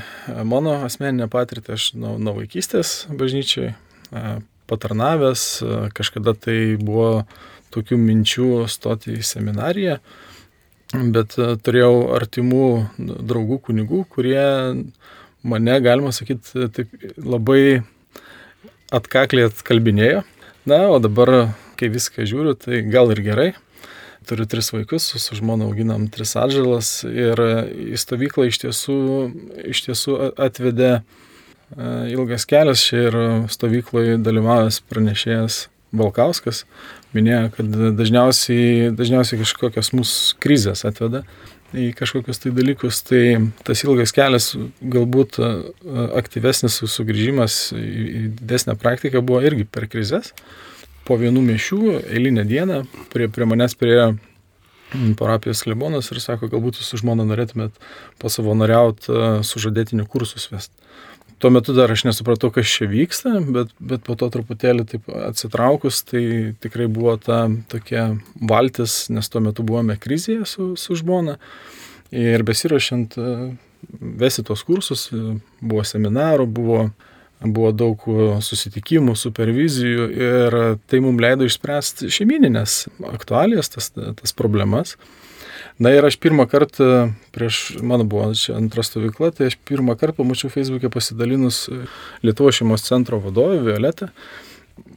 mano 0.48 0.77
asmeninė 0.88 1.27
patirtį 1.34 1.75
aš 1.75 1.89
nuo, 2.00 2.16
nuo 2.16 2.38
vaikystės 2.39 3.10
bažnyčiai 3.12 3.74
e, 3.74 4.24
patarnavęs, 4.72 5.44
kažkada 5.96 6.32
tai 6.48 6.77
buvo 6.80 7.25
tokių 7.75 8.00
minčių 8.00 8.50
stoti 8.72 9.18
į 9.20 9.27
seminariją, 9.36 10.00
bet 10.94 11.36
e, 11.39 11.53
turėjau 11.60 12.13
artimų 12.15 12.67
draugų 12.98 13.60
kunigų, 13.67 14.06
kurie 14.13 14.48
mane, 15.44 15.77
galima 15.84 16.13
sakyti, 16.15 16.67
taip 16.74 16.91
labai 17.17 17.84
atkakliai 18.94 19.50
atkalbinėjo. 19.50 20.24
Na, 20.67 20.88
o 20.91 21.00
dabar, 21.00 21.53
kai 21.79 21.91
viską 21.91 22.27
žiūriu, 22.27 22.56
tai 22.60 22.82
gal 22.88 23.12
ir 23.15 23.24
gerai. 23.24 23.50
Turiu 24.27 24.44
tris 24.50 24.74
vaikus, 24.74 25.06
su 25.15 25.38
žmona 25.38 25.70
auginam 25.70 26.10
tris 26.12 26.34
atžalas 26.36 27.06
ir 27.08 27.39
į 27.94 27.96
stovyklą 28.00 28.50
iš 28.50 28.60
tiesų, 28.65 28.98
iš 29.72 29.86
tiesų 29.86 30.17
atvedė 30.36 30.91
e, 30.98 31.01
ilgas 32.12 32.48
kelias. 32.48 32.84
Čia 32.84 33.08
ir 33.08 33.17
stovykloje 33.51 34.20
dalyvavęs 34.20 34.82
pranešėjas 34.89 35.67
Balkauskas 35.96 36.65
minėjo, 37.15 37.43
kad 37.55 37.77
dažniausiai, 37.97 38.89
dažniausiai 38.95 39.39
kažkokios 39.43 39.93
mūsų 39.95 40.39
krizės 40.43 40.83
atveda 40.87 41.23
į 41.75 41.89
kažkokius 41.97 42.39
tai 42.39 42.53
dalykus, 42.55 43.01
tai 43.03 43.23
tas 43.67 43.83
ilgas 43.83 44.13
kelias, 44.15 44.53
galbūt 44.79 45.39
aktyvesnis 46.15 46.79
sugrįžimas 46.87 47.59
į 47.75 48.29
didesnę 48.39 48.77
praktiką 48.79 49.21
buvo 49.25 49.41
irgi 49.43 49.67
per 49.67 49.89
krizės. 49.91 50.33
Po 51.07 51.15
vienų 51.19 51.43
mišių, 51.43 51.81
eilinę 52.11 52.43
dieną, 52.47 52.81
prie, 53.13 53.29
prie 53.31 53.47
manęs 53.47 53.77
priejo 53.79 54.15
parapijos 55.19 55.63
klebonas 55.63 56.11
ir 56.11 56.19
sako, 56.23 56.49
galbūt 56.51 56.79
jūs 56.79 56.91
su 56.91 56.99
žmona 57.01 57.25
norėtumėt 57.27 57.75
pasavanoriauti 58.23 59.43
sužadėtinių 59.47 60.07
kursus 60.07 60.47
vest. 60.51 60.71
Tuo 61.38 61.51
metu 61.53 61.74
dar 61.77 61.91
aš 61.94 62.01
nesupratau, 62.08 62.50
kas 62.50 62.65
čia 62.65 62.88
vyksta, 62.89 63.36
bet, 63.53 63.70
bet 63.77 64.01
po 64.08 64.15
to 64.17 64.29
truputėlį 64.34 64.86
taip 64.89 65.10
atsitraukus, 65.27 66.00
tai 66.10 66.24
tikrai 66.63 66.88
buvo 66.89 67.13
ta 67.22 67.44
tokia 67.70 68.08
valtis, 68.41 69.03
nes 69.13 69.29
tuo 69.29 69.44
metu 69.46 69.65
buvome 69.67 70.00
krizėje 70.01 70.48
su, 70.50 70.72
su 70.82 70.98
žmona. 70.98 71.38
Ir 72.10 72.41
besirašant 72.48 73.20
vesi 74.17 74.44
tos 74.48 74.63
kursus, 74.65 75.12
buvo 75.62 75.84
seminarų, 75.86 76.48
buvo, 76.50 76.79
buvo 77.44 77.72
daug 77.75 78.08
susitikimų, 78.41 79.13
supervizijų 79.20 80.10
ir 80.17 80.60
tai 80.89 81.03
mums 81.06 81.22
leido 81.22 81.46
išspręsti 81.46 82.10
šeimininės 82.17 82.88
aktualijas, 83.13 83.70
tas, 83.75 83.91
tas 83.94 84.34
problemas. 84.34 84.98
Na 85.77 85.91
ir 85.93 86.05
aš 86.07 86.15
pirmą 86.17 86.48
kartą, 86.50 87.12
prieš, 87.36 87.77
mano 87.86 88.05
buvo 88.10 88.31
čia 88.34 88.55
antra 88.57 88.81
stovykla, 88.81 89.29
tai 89.38 89.51
aš 89.51 89.60
pirmą 89.62 89.93
kartą 90.00 90.24
pamačiau 90.24 90.50
Facebook'e 90.50 90.89
pasidalinus 90.89 91.67
Lietuvo 92.25 92.50
šeimos 92.50 92.86
centro 92.88 93.19
vadovę 93.22 93.60
Violetą. 93.62 94.07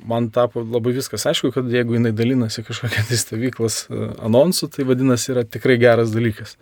Man 0.08 0.30
tapo 0.32 0.62
labai 0.64 0.94
viskas 0.96 1.26
aišku, 1.28 1.50
kad 1.52 1.68
jeigu 1.68 1.98
jinai 1.98 2.14
dalinasi 2.16 2.64
kažkokią 2.64 3.04
tai 3.10 3.18
stovyklas 3.20 3.82
anonsų, 4.24 4.70
tai 4.72 4.86
vadinasi 4.88 5.34
yra 5.34 5.44
tikrai 5.44 5.76
geras 5.80 6.14
dalykas. 6.16 6.56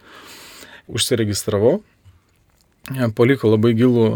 Užsiregistravau, 0.90 1.76
paliko 3.14 3.52
labai 3.52 3.74
gilų, 3.78 4.08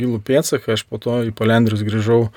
gilų 0.00 0.22
pėdsaką, 0.24 0.78
aš 0.78 0.86
po 0.88 1.00
to 1.02 1.18
į 1.28 1.34
Polendrius 1.36 1.84
grįžau 1.84 2.30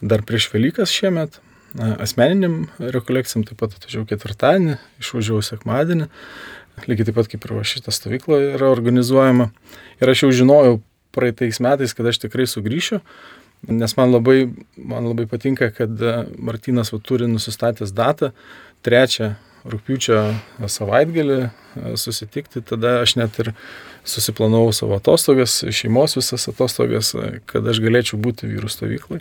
dar 0.00 0.26
prieš 0.26 0.48
Velykas 0.50 0.90
šiemet, 0.90 1.38
asmeniniam 1.78 2.64
rekolekcijam, 2.78 3.44
taip 3.46 3.60
pat 3.62 3.74
atvažiavau 3.78 4.08
ketvirtadienį, 4.10 4.78
išvažiavau 5.02 5.42
sekmadienį, 5.46 6.08
lygiai 6.88 7.08
taip 7.08 7.18
pat 7.20 7.28
kaip 7.30 7.44
ir 7.46 7.56
va 7.58 7.66
šitą 7.66 7.94
stovyklą 7.94 8.40
yra 8.54 8.70
organizuojama. 8.72 9.50
Ir 10.00 10.12
aš 10.12 10.24
jau 10.24 10.32
žinojau 10.42 10.80
praeitais 11.14 11.60
metais, 11.62 11.94
kad 11.94 12.08
aš 12.10 12.22
tikrai 12.24 12.48
sugrįšiu, 12.50 13.00
nes 13.70 13.96
man 13.98 14.14
labai, 14.14 14.40
man 14.76 15.06
labai 15.10 15.28
patinka, 15.30 15.70
kad 15.76 16.02
Martinas 16.38 16.92
va, 16.94 17.00
turi 17.04 17.28
nusistatęs 17.30 17.94
datą, 17.94 18.32
trečią 18.86 19.34
rūpiučio 19.68 20.20
savaitgalį 20.72 21.40
susitikti, 22.00 22.62
tada 22.64 23.00
aš 23.04 23.16
net 23.20 23.36
ir 23.42 23.52
susiplanavau 24.08 24.72
savo 24.72 24.96
atostogas, 24.96 25.58
šeimos 25.76 26.16
visas 26.16 26.48
atostogas, 26.48 27.12
kad 27.50 27.68
aš 27.68 27.82
galėčiau 27.84 28.20
būti 28.22 28.48
vyrų 28.48 28.70
stovyklai. 28.72 29.20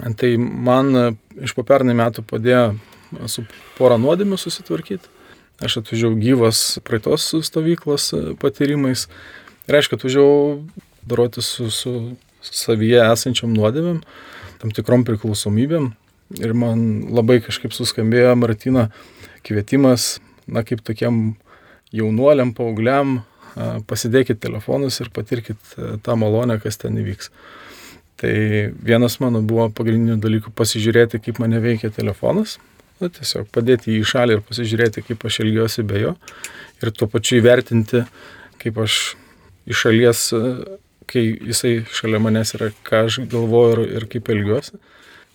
Tai 0.00 0.30
man 0.38 1.16
iš 1.40 1.54
po 1.56 1.64
pernai 1.66 1.96
metų 1.98 2.24
padėjo 2.28 2.64
su 3.28 3.44
porą 3.78 3.98
nuodėmių 4.00 4.38
susitvarkyti. 4.40 5.08
Aš 5.60 5.80
atvažiavau 5.82 6.16
gyvas 6.16 6.78
praeitos 6.86 7.26
stovyklos 7.44 8.10
patyrimais. 8.40 9.08
Ir 9.68 9.76
aišku, 9.76 9.98
atvažiavau 9.98 10.62
daroti 11.04 11.44
su, 11.44 11.68
su 11.70 11.92
savyje 12.40 13.02
esančiam 13.10 13.52
nuodėmėm, 13.52 14.00
tam 14.62 14.72
tikrom 14.76 15.04
priklausomybėm. 15.08 15.90
Ir 16.40 16.54
man 16.56 16.86
labai 17.10 17.40
kažkaip 17.44 17.74
suskambėjo 17.74 18.36
Martino 18.38 18.86
kvietimas, 19.44 20.20
na 20.46 20.62
kaip 20.64 20.80
tokiem 20.86 21.34
jaunuoliam, 21.92 22.54
paaugliam, 22.56 23.18
pasidėkit 23.90 24.40
telefonus 24.40 25.00
ir 25.02 25.10
patirkit 25.12 25.74
tą 26.06 26.16
malonę, 26.16 26.60
kas 26.62 26.78
ten 26.80 26.98
įvyks. 27.02 27.32
Tai 28.20 28.32
vienas 28.84 29.16
mano 29.22 29.40
buvo 29.40 29.70
pagrindinių 29.72 30.18
dalykų 30.20 30.52
pasižiūrėti, 30.52 31.22
kaip 31.24 31.38
mane 31.40 31.56
veikia 31.62 31.88
telefonas, 31.94 32.58
na, 33.00 33.08
tiesiog 33.08 33.46
padėti 33.54 33.94
jį 33.94 34.02
į 34.02 34.08
šalį 34.10 34.36
ir 34.36 34.42
pasižiūrėti, 34.44 35.04
kaip 35.06 35.24
aš 35.24 35.38
elgiuosi 35.46 35.84
be 35.88 36.02
jo 36.02 36.14
ir 36.80 36.92
tuo 36.96 37.08
pačiu 37.08 37.38
įvertinti, 37.40 38.04
kaip 38.60 38.80
aš 38.84 38.98
iš 39.70 39.84
šalies, 39.86 40.24
kai 41.10 41.22
jisai 41.50 41.72
šalia 41.96 42.20
manęs 42.22 42.54
yra, 42.58 42.70
ką 42.86 43.04
aš 43.08 43.22
galvoju 43.30 43.76
ir, 43.76 43.82
ir 44.00 44.08
kaip 44.12 44.28
elgiuosi. 44.32 44.76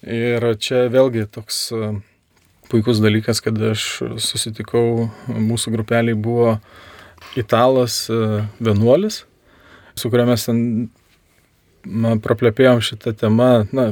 Ir 0.06 0.46
čia 0.62 0.84
vėlgi 0.94 1.26
toks 1.34 1.64
puikus 2.70 3.02
dalykas, 3.02 3.42
kad 3.42 3.58
aš 3.72 3.88
susitikau, 4.22 5.10
mūsų 5.30 5.74
grupeliai 5.74 6.18
buvo 6.18 6.60
italas 7.40 8.04
vienuolis, 8.62 9.24
su 9.98 10.12
kuriuo 10.14 10.30
mes 10.30 10.46
ten 10.46 10.62
praplepėjom 12.24 12.82
šitą 12.84 13.14
temą, 13.18 13.52
na, 13.76 13.92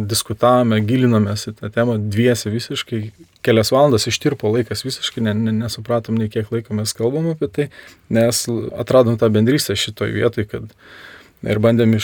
diskutavome, 0.00 0.80
gilinomės 0.86 1.46
į 1.50 1.54
tą 1.58 1.70
temą 1.74 1.96
dviesi 2.12 2.50
visiškai, 2.52 3.00
kelias 3.44 3.72
valandas 3.74 4.08
ištirpo 4.10 4.50
laikas 4.54 4.84
visiškai, 4.86 5.22
ne, 5.26 5.34
ne, 5.36 5.54
nesupratom 5.62 6.18
nei 6.18 6.30
kiek 6.32 6.50
laiko 6.52 6.76
mes 6.76 6.94
kalbam 6.96 7.30
apie 7.32 7.50
tai, 7.52 7.68
nes 8.12 8.42
atradom 8.80 9.18
tą 9.20 9.30
bendrystę 9.32 9.76
šitoj 9.78 10.14
vietoj, 10.16 10.48
kad 10.50 10.74
ir 11.46 11.62
bandėm 11.62 11.96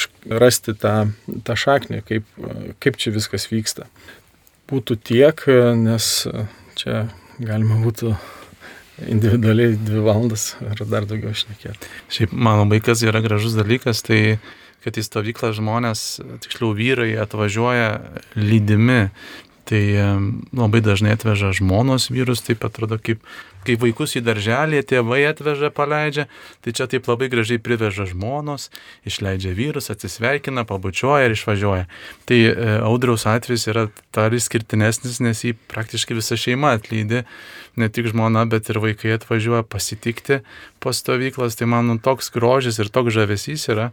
rasti 0.42 0.76
tą, 0.76 0.94
tą 1.46 1.56
šaknį, 1.58 2.02
kaip, 2.06 2.28
kaip 2.82 3.00
čia 3.00 3.12
viskas 3.16 3.48
vyksta. 3.52 3.88
Būtų 4.70 4.98
tiek, 5.06 5.44
nes 5.78 6.26
čia 6.76 7.06
galima 7.38 7.78
būtų 7.84 8.16
individualiai 9.12 9.76
dvi 9.76 10.00
valandas 10.04 10.54
ar 10.64 10.80
dar 10.88 11.04
daugiau 11.08 11.34
šnekėti. 11.36 11.90
Šiaip 12.12 12.32
mano 12.32 12.64
vaikas 12.70 13.04
yra 13.04 13.20
gražus 13.24 13.56
dalykas, 13.58 14.00
tai 14.06 14.38
kad 14.86 15.00
į 15.00 15.02
stovyklą 15.02 15.50
žmonės, 15.56 16.06
tiksliau 16.44 16.70
vyrai, 16.78 17.10
atvažiuoja 17.18 17.90
lydimi. 18.38 19.08
Tai 19.66 19.82
labai 20.54 20.78
dažnai 20.78 21.16
atveža 21.16 21.50
žmonos 21.58 22.06
vyrus, 22.14 22.44
taip 22.46 22.62
atrodo, 22.68 23.00
kaip, 23.02 23.24
kai 23.66 23.76
vaikus 23.80 24.16
į 24.18 24.22
darželį 24.26 24.82
tėvai 24.88 25.22
atveža, 25.28 25.70
paleidžia, 25.74 26.26
tai 26.64 26.74
čia 26.76 26.86
taip 26.90 27.08
labai 27.10 27.28
gražiai 27.32 27.60
priveža 27.62 28.06
žmonos, 28.10 28.68
išleidžia 29.08 29.54
vyrus, 29.56 29.90
atsisveikina, 29.92 30.66
pabučiuoja 30.68 31.28
ir 31.28 31.36
išvažiuoja. 31.36 31.86
Tai 32.28 32.40
e, 32.46 32.52
audriaus 32.86 33.26
atvejs 33.30 33.68
yra 33.72 33.86
dar 34.16 34.34
išskirtinesnis, 34.36 35.20
nes 35.24 35.44
jį 35.44 35.56
praktiškai 35.72 36.18
visa 36.18 36.38
šeima 36.40 36.76
atlydi, 36.78 37.24
ne 37.76 37.90
tik 37.92 38.12
žmona, 38.12 38.46
bet 38.50 38.70
ir 38.72 38.80
vaikai 38.82 39.16
atvažiuoja 39.18 39.66
pasitikti 39.68 40.40
po 40.80 40.94
stovyklas, 40.96 41.58
tai 41.58 41.68
man 41.68 41.98
toks 42.02 42.30
grožis 42.32 42.80
ir 42.80 42.92
toks 42.92 43.14
žavesys 43.18 43.68
yra, 43.74 43.90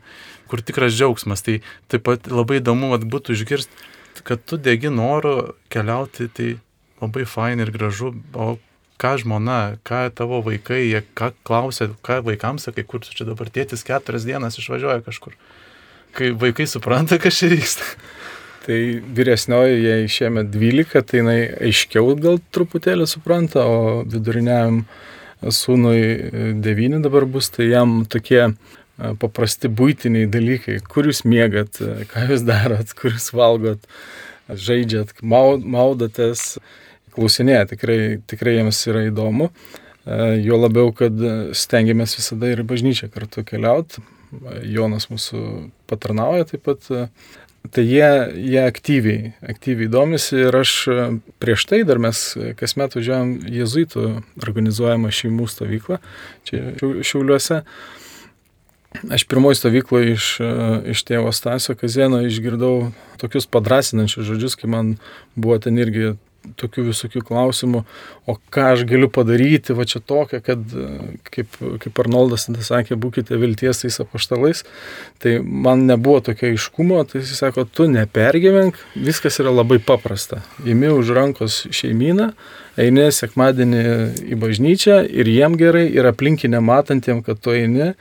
kur 0.52 0.64
tikras 0.64 0.96
džiaugsmas. 0.96 1.44
Tai 1.44 1.60
taip 1.92 2.06
pat 2.08 2.32
labai 2.32 2.62
įdomu 2.62 2.94
vat, 2.94 3.04
būtų 3.04 3.36
išgirsti 3.36 3.92
kad 4.22 4.44
tu 4.46 4.58
degi 4.58 4.90
noru 4.90 5.54
keliauti, 5.74 6.28
tai 6.30 6.50
labai 7.02 7.26
fain 7.26 7.60
ir 7.64 7.72
gražu, 7.74 8.14
o 8.34 8.56
ką 9.02 9.16
žmona, 9.22 9.78
ką 9.88 10.06
tavo 10.16 10.42
vaikai, 10.46 10.84
jie 10.90 11.04
ką 11.18 11.32
klausia, 11.48 11.90
ką 12.06 12.22
vaikams 12.28 12.68
sakai, 12.70 12.86
kur 12.88 13.04
čia 13.06 13.28
dabar 13.28 13.50
tėtis 13.54 13.86
keturias 13.88 14.28
dienas 14.28 14.60
išvažiuoja 14.60 15.04
kažkur. 15.06 15.36
Kai 16.14 16.32
vaikai 16.38 16.68
supranta, 16.70 17.18
kas 17.22 17.40
čia 17.42 17.50
vyksta. 17.54 17.88
Tai 18.64 18.78
vyresnioji, 19.18 19.80
jei 19.84 20.12
šiemet 20.12 20.54
12, 20.54 21.02
tai 21.10 21.20
jinai 21.20 21.40
aiškiau 21.68 22.14
gal 22.22 22.38
truputėlį 22.56 23.08
supranta, 23.12 23.66
o 23.68 24.06
viduriniam 24.08 24.86
sūnui 25.44 26.62
9 26.64 27.02
dabar 27.04 27.28
bus, 27.28 27.50
tai 27.52 27.68
jam 27.74 28.04
tokie 28.08 28.54
paprasti 29.20 29.68
būtiniai 29.68 30.30
dalykai, 30.32 30.78
kur 30.88 31.10
jūs 31.10 31.24
mėgat, 31.28 31.82
ką 32.14 32.28
jūs 32.30 32.46
darot, 32.48 32.94
kur 32.96 33.12
jūs 33.12 33.32
valgot, 33.36 33.84
žaidžiat, 34.48 35.18
maudotės, 35.24 36.54
klausinėje, 37.14 37.70
tikrai, 37.74 38.00
tikrai 38.30 38.58
jiems 38.58 38.82
yra 38.90 39.06
įdomu. 39.10 39.52
Jo 40.44 40.58
labiau, 40.60 40.92
kad 40.96 41.16
stengiamės 41.56 42.18
visada 42.18 42.50
ir 42.52 42.66
bažnyčią 42.68 43.08
kartu 43.14 43.46
keliauti. 43.48 44.04
Jonas 44.68 45.08
mūsų 45.12 45.70
patarnauja 45.88 46.50
taip 46.50 46.66
pat. 46.68 46.90
Tai 47.72 47.84
jie, 47.88 48.08
jie 48.44 48.60
aktyviai, 48.60 49.30
aktyviai 49.40 49.88
domisi 49.88 50.36
ir 50.36 50.56
aš 50.60 50.72
prieš 51.40 51.64
tai 51.70 51.80
dar 51.88 52.02
mes 52.04 52.20
kasmet 52.60 52.98
važiuojam 52.98 53.38
jezuitų 53.48 54.04
organizuojamą 54.44 55.12
šeimų 55.16 55.48
stovyklą 55.48 56.02
čia 56.50 56.74
Šiauliuose. 56.82 57.62
Aš 59.16 59.24
pirmoji 59.32 59.62
stovykloje 59.62 60.12
iš, 60.18 60.28
iš 60.92 61.06
tėvo 61.08 61.32
Stasio 61.34 61.78
Kazėno 61.80 62.20
išgirdau 62.28 62.92
tokius 63.22 63.48
padrasinančius 63.48 64.28
žodžius, 64.28 64.60
kai 64.60 64.68
man 64.70 64.92
buvo 65.40 65.56
ten 65.64 65.80
irgi 65.80 66.12
tokių 66.60 66.88
visokių 66.90 67.24
klausimų, 67.28 67.84
o 68.30 68.36
ką 68.54 68.66
aš 68.74 68.84
galiu 68.88 69.10
padaryti, 69.12 69.76
va 69.78 69.86
čia 69.90 70.02
tokia, 70.04 70.42
kad, 70.44 70.62
kaip, 71.28 71.58
kaip 71.84 72.02
Arnoldas 72.04 72.48
tada 72.48 72.64
sakė, 72.66 72.98
būkite 73.00 73.38
vilties 73.40 73.84
tais 73.84 74.00
apaštalais, 74.04 74.64
tai 75.24 75.38
man 75.44 75.86
nebuvo 75.90 76.22
tokio 76.30 76.52
aiškumo, 76.52 77.02
tai 77.10 77.24
jis 77.24 77.36
sako, 77.40 77.66
tu 77.66 77.88
nepergyvenk, 77.92 78.80
viskas 78.96 79.40
yra 79.44 79.54
labai 79.54 79.80
paprasta. 79.84 80.44
Imi 80.68 80.92
už 80.94 81.14
rankos 81.18 81.64
šeimyną, 81.74 82.32
eini 82.80 83.10
sekmadienį 83.14 83.84
į 84.34 84.40
bažnyčią 84.42 85.04
ir 85.10 85.30
jiem 85.32 85.58
gerai, 85.60 85.88
ir 85.94 86.10
aplinkinė 86.10 86.64
matantiem, 86.64 87.24
kad 87.26 87.42
tu 87.44 87.56
eini, 87.56 87.94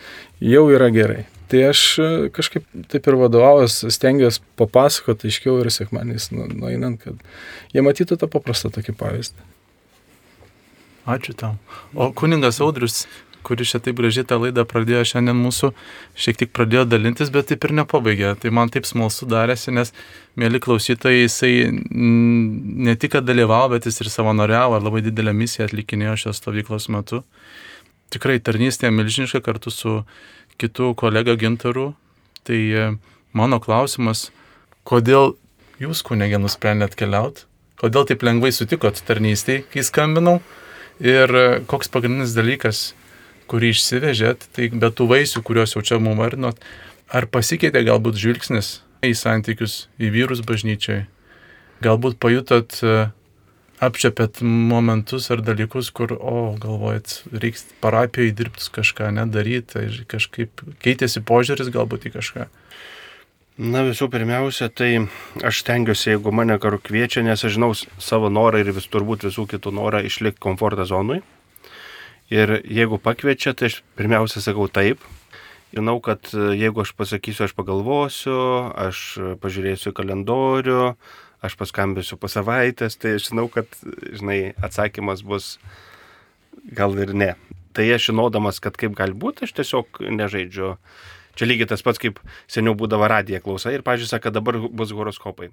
jau 0.42 0.66
yra 0.72 0.90
gerai. 0.94 1.26
Tai 1.52 1.64
aš 1.68 1.80
e, 2.00 2.10
kažkaip 2.32 2.64
taip 2.88 3.08
ir 3.10 3.18
vadovaujas, 3.20 3.82
stengiuosi 3.92 4.40
papasakoti 4.56 5.28
aiškiau 5.28 5.58
ir 5.60 5.68
sekmaniais 5.74 6.30
nu, 6.32 6.46
nueinant, 6.48 7.02
kad 7.02 7.18
jie 7.74 7.84
matytų 7.84 8.16
tą 8.22 8.30
paprastą 8.32 8.72
tokį 8.72 8.96
pavyzdį. 8.96 9.50
Ačiū 11.12 11.34
tam. 11.36 11.58
O 11.92 12.08
kuningas 12.16 12.62
Audrius 12.64 13.02
kuris 13.42 13.72
čia 13.72 13.80
taip 13.82 13.98
gražiai 13.98 14.26
tą 14.28 14.38
laidą 14.40 14.64
pradėjo 14.68 15.02
šiandien 15.12 15.38
mūsų, 15.38 15.72
šiek 16.24 16.38
tiek 16.40 16.52
pradėjo 16.54 16.84
dalintis, 16.88 17.32
bet 17.34 17.50
taip 17.50 17.66
ir 17.66 17.74
nepabaigė. 17.82 18.34
Tai 18.40 18.52
man 18.54 18.70
taip 18.72 18.86
smalsu 18.88 19.26
darėsi, 19.30 19.74
nes, 19.74 19.92
mėly 20.38 20.62
klausytojai, 20.62 21.24
jisai 21.26 21.52
ne 21.72 22.96
tik 23.00 23.18
dalyvavo, 23.26 23.74
bet 23.74 23.88
jis 23.90 24.02
ir 24.04 24.12
savanoriavo, 24.12 24.80
labai 24.82 25.04
didelę 25.04 25.34
misiją 25.36 25.68
atlikinėjo 25.68 26.18
šios 26.24 26.42
stovyklos 26.42 26.88
metu. 26.92 27.22
Tikrai 28.12 28.38
tarnystė 28.44 28.90
milžiniška 28.92 29.40
kartu 29.44 29.72
su 29.72 30.02
kitu 30.60 30.92
kolega 30.98 31.36
Gintaru. 31.38 31.92
Tai 32.42 32.58
e, 32.58 32.88
mano 33.36 33.60
klausimas, 33.62 34.30
kodėl 34.88 35.36
jūs, 35.82 36.02
kunigė, 36.06 36.40
nusprendėt 36.42 36.96
keliauti? 36.98 37.46
Kodėl 37.78 38.06
taip 38.06 38.24
lengvai 38.26 38.50
sutikot 38.54 38.98
tarnystėje, 39.06 39.66
kai 39.70 39.86
skambinau? 39.86 40.40
Ir 41.02 41.30
e, 41.30 41.46
koks 41.70 41.90
pagrindinis 41.92 42.34
dalykas 42.34 42.90
kurį 43.52 43.72
išsivežėt, 43.74 44.48
tai 44.56 44.70
be 44.72 44.88
tų 44.88 45.08
vaisių, 45.10 45.42
kuriuos 45.44 45.76
jau 45.76 45.82
čia 45.84 45.98
mum 46.00 46.20
vardinot, 46.22 46.60
ar 47.12 47.28
pasikeitė 47.28 47.84
galbūt 47.84 48.16
žvilgsnis 48.20 48.78
į 49.04 49.12
santykius, 49.18 49.86
į 50.00 50.12
vyrus 50.14 50.40
bažnyčiai? 50.46 51.04
Galbūt 51.84 52.16
pajutot, 52.22 52.78
e, 52.80 53.10
apčiapėt 53.82 54.40
momentus 54.46 55.28
ar 55.34 55.42
dalykus, 55.44 55.90
kur, 55.94 56.14
o, 56.14 56.54
galvojat, 56.62 57.22
reiks 57.34 57.66
parapijoje 57.82 58.36
dirbti 58.38 58.70
kažką, 58.78 59.10
nedaryti, 59.18 59.68
tai 59.74 59.84
kažkaip 60.10 60.62
keitėsi 60.84 61.24
požiūris 61.26 61.72
galbūt 61.74 62.08
į 62.10 62.14
kažką. 62.16 62.48
Na 63.62 63.82
visų 63.84 64.08
pirmiausia, 64.08 64.70
tai 64.72 65.04
aš 65.44 65.58
stengiuosi, 65.60 66.14
jeigu 66.14 66.32
mane 66.32 66.56
karu 66.62 66.78
kviečia, 66.80 67.20
nes 67.26 67.42
aš 67.44 67.58
žinau 67.58 67.74
savo 67.76 68.30
norą 68.32 68.62
ir 68.62 68.70
vis 68.72 68.88
turbūt 68.88 69.26
visų 69.28 69.44
kitų 69.50 69.74
norą 69.76 70.00
išlikti 70.08 70.40
komfortą 70.40 70.86
zonui. 70.88 71.20
Ir 72.32 72.62
jeigu 72.64 72.96
pakviečia, 72.96 73.52
tai 73.52 73.68
aš 73.68 73.82
pirmiausia 73.98 74.40
sakau 74.40 74.70
taip. 74.72 75.04
Žinau, 75.76 75.98
kad 76.04 76.30
e, 76.32 76.54
jeigu 76.56 76.80
aš 76.80 76.94
pasakysiu, 76.96 77.44
aš 77.44 77.52
pagalvosiu, 77.56 78.38
aš 78.72 79.04
pažiūrėsiu 79.44 79.92
kalendorių, 79.96 80.94
aš 81.42 81.56
paskambėsiu 81.60 82.18
po 82.20 82.30
savaitės, 82.30 82.96
tai 83.00 83.16
žinau, 83.22 83.48
kad, 83.52 83.66
žinai, 84.14 84.54
atsakymas 84.62 85.24
bus 85.26 85.56
gal 86.76 86.94
ir 87.02 87.14
ne. 87.14 87.32
Tai 87.72 87.86
aš 87.94 88.10
žinodamas, 88.10 88.60
kad 88.62 88.76
kaip 88.78 88.94
gali 88.96 89.16
būti, 89.16 89.46
aš 89.46 89.56
tiesiog 89.58 90.02
nežaidžiu. 90.12 90.76
Čia 91.32 91.48
lygiai 91.48 91.70
tas 91.70 91.80
pats, 91.80 91.96
kaip 92.00 92.18
seniau 92.50 92.74
būdavo 92.76 93.06
radija 93.08 93.40
klausa 93.40 93.72
ir, 93.72 93.80
pažiūrėjau, 93.86 94.20
kad 94.20 94.34
dabar 94.36 94.58
bus 94.68 94.92
horoskopai. 94.92 95.48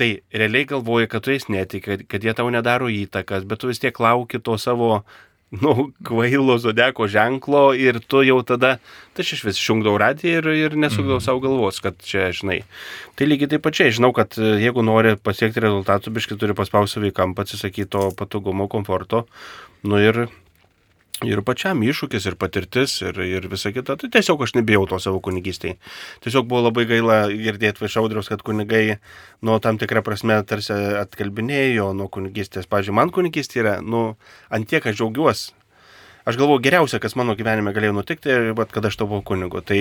Tai 0.00 0.08
realiai 0.32 0.64
galvoji, 0.70 1.10
kad 1.12 1.26
tu 1.26 1.34
jais 1.34 1.44
netiki, 1.52 1.98
kad 2.08 2.24
jie 2.24 2.32
tau 2.32 2.48
nedaro 2.52 2.88
įtakas, 2.88 3.44
bet 3.44 3.60
tu 3.60 3.68
vis 3.68 3.82
tiek 3.82 4.00
lauki 4.00 4.40
to 4.40 4.56
savo 4.56 5.02
nu, 5.50 5.90
kvailo 6.04 6.58
zodeko 6.60 7.06
ženklo 7.08 7.72
ir 7.76 8.00
tu 8.04 8.20
jau 8.26 8.40
tada, 8.46 8.76
tai 9.16 9.24
aš 9.24 9.32
iš 9.38 9.44
vis 9.46 9.60
išjungdavau 9.60 10.00
radiją 10.00 10.42
ir, 10.42 10.48
ir 10.66 10.76
nesukdavau 10.76 11.20
mm. 11.20 11.24
savo 11.24 11.40
galvos, 11.44 11.80
kad 11.84 11.96
čia, 12.04 12.28
žinai. 12.36 12.60
Tai 13.16 13.28
lygiai 13.28 13.54
taip 13.54 13.64
pačiai, 13.64 13.94
žinau, 13.94 14.12
kad 14.16 14.36
e, 14.36 14.58
jeigu 14.62 14.84
nori 14.84 15.16
pasiekti 15.16 15.64
rezultatų, 15.64 16.12
biškai 16.18 16.38
turi 16.40 16.56
paspausti 16.58 17.00
vaikam, 17.06 17.32
atsisakyti 17.38 17.88
to 17.96 18.10
patogumo, 18.18 18.68
komforto, 18.68 19.24
nu 19.88 20.02
ir 20.02 20.26
ir 21.26 21.42
pačiam 21.46 21.80
iššūkis, 21.82 22.28
ir 22.30 22.36
patirtis, 22.38 22.98
ir, 23.02 23.18
ir 23.24 23.48
visa 23.50 23.72
kita. 23.74 23.96
Tai 23.98 24.10
tiesiog 24.14 24.44
aš 24.46 24.54
nebijau 24.58 24.84
to 24.90 25.00
savo 25.02 25.20
kunigystėje. 25.24 25.78
Tiesiog 26.24 26.46
buvo 26.50 26.68
labai 26.68 26.86
gaila 26.90 27.18
girdėti 27.32 27.86
iš 27.88 27.98
audriaus, 28.02 28.30
kad 28.30 28.44
kunigai, 28.46 28.98
nu, 29.42 29.58
tam 29.64 29.80
tikrą 29.80 30.04
prasme 30.06 30.38
tarsi 30.48 30.76
atkalbinėjo 31.02 31.90
nuo 31.98 32.08
kunigystės. 32.12 32.70
Pavyzdžiui, 32.70 32.98
man 33.00 33.14
kunigystė 33.14 33.64
yra, 33.64 33.76
nu, 33.82 34.12
ant 34.54 34.70
tiek 34.70 34.86
aš 34.86 35.00
džiaugiuosi, 35.00 35.57
aš 36.28 36.38
galvoju, 36.38 36.62
geriausia, 36.64 37.00
kas 37.02 37.16
mano 37.18 37.34
gyvenime 37.38 37.72
galėjo 37.76 37.94
nutikti, 37.96 38.34
bet 38.56 38.72
kad 38.74 38.86
aš 38.88 38.98
tapau 39.00 39.20
kunigu. 39.24 39.62
Tai 39.64 39.78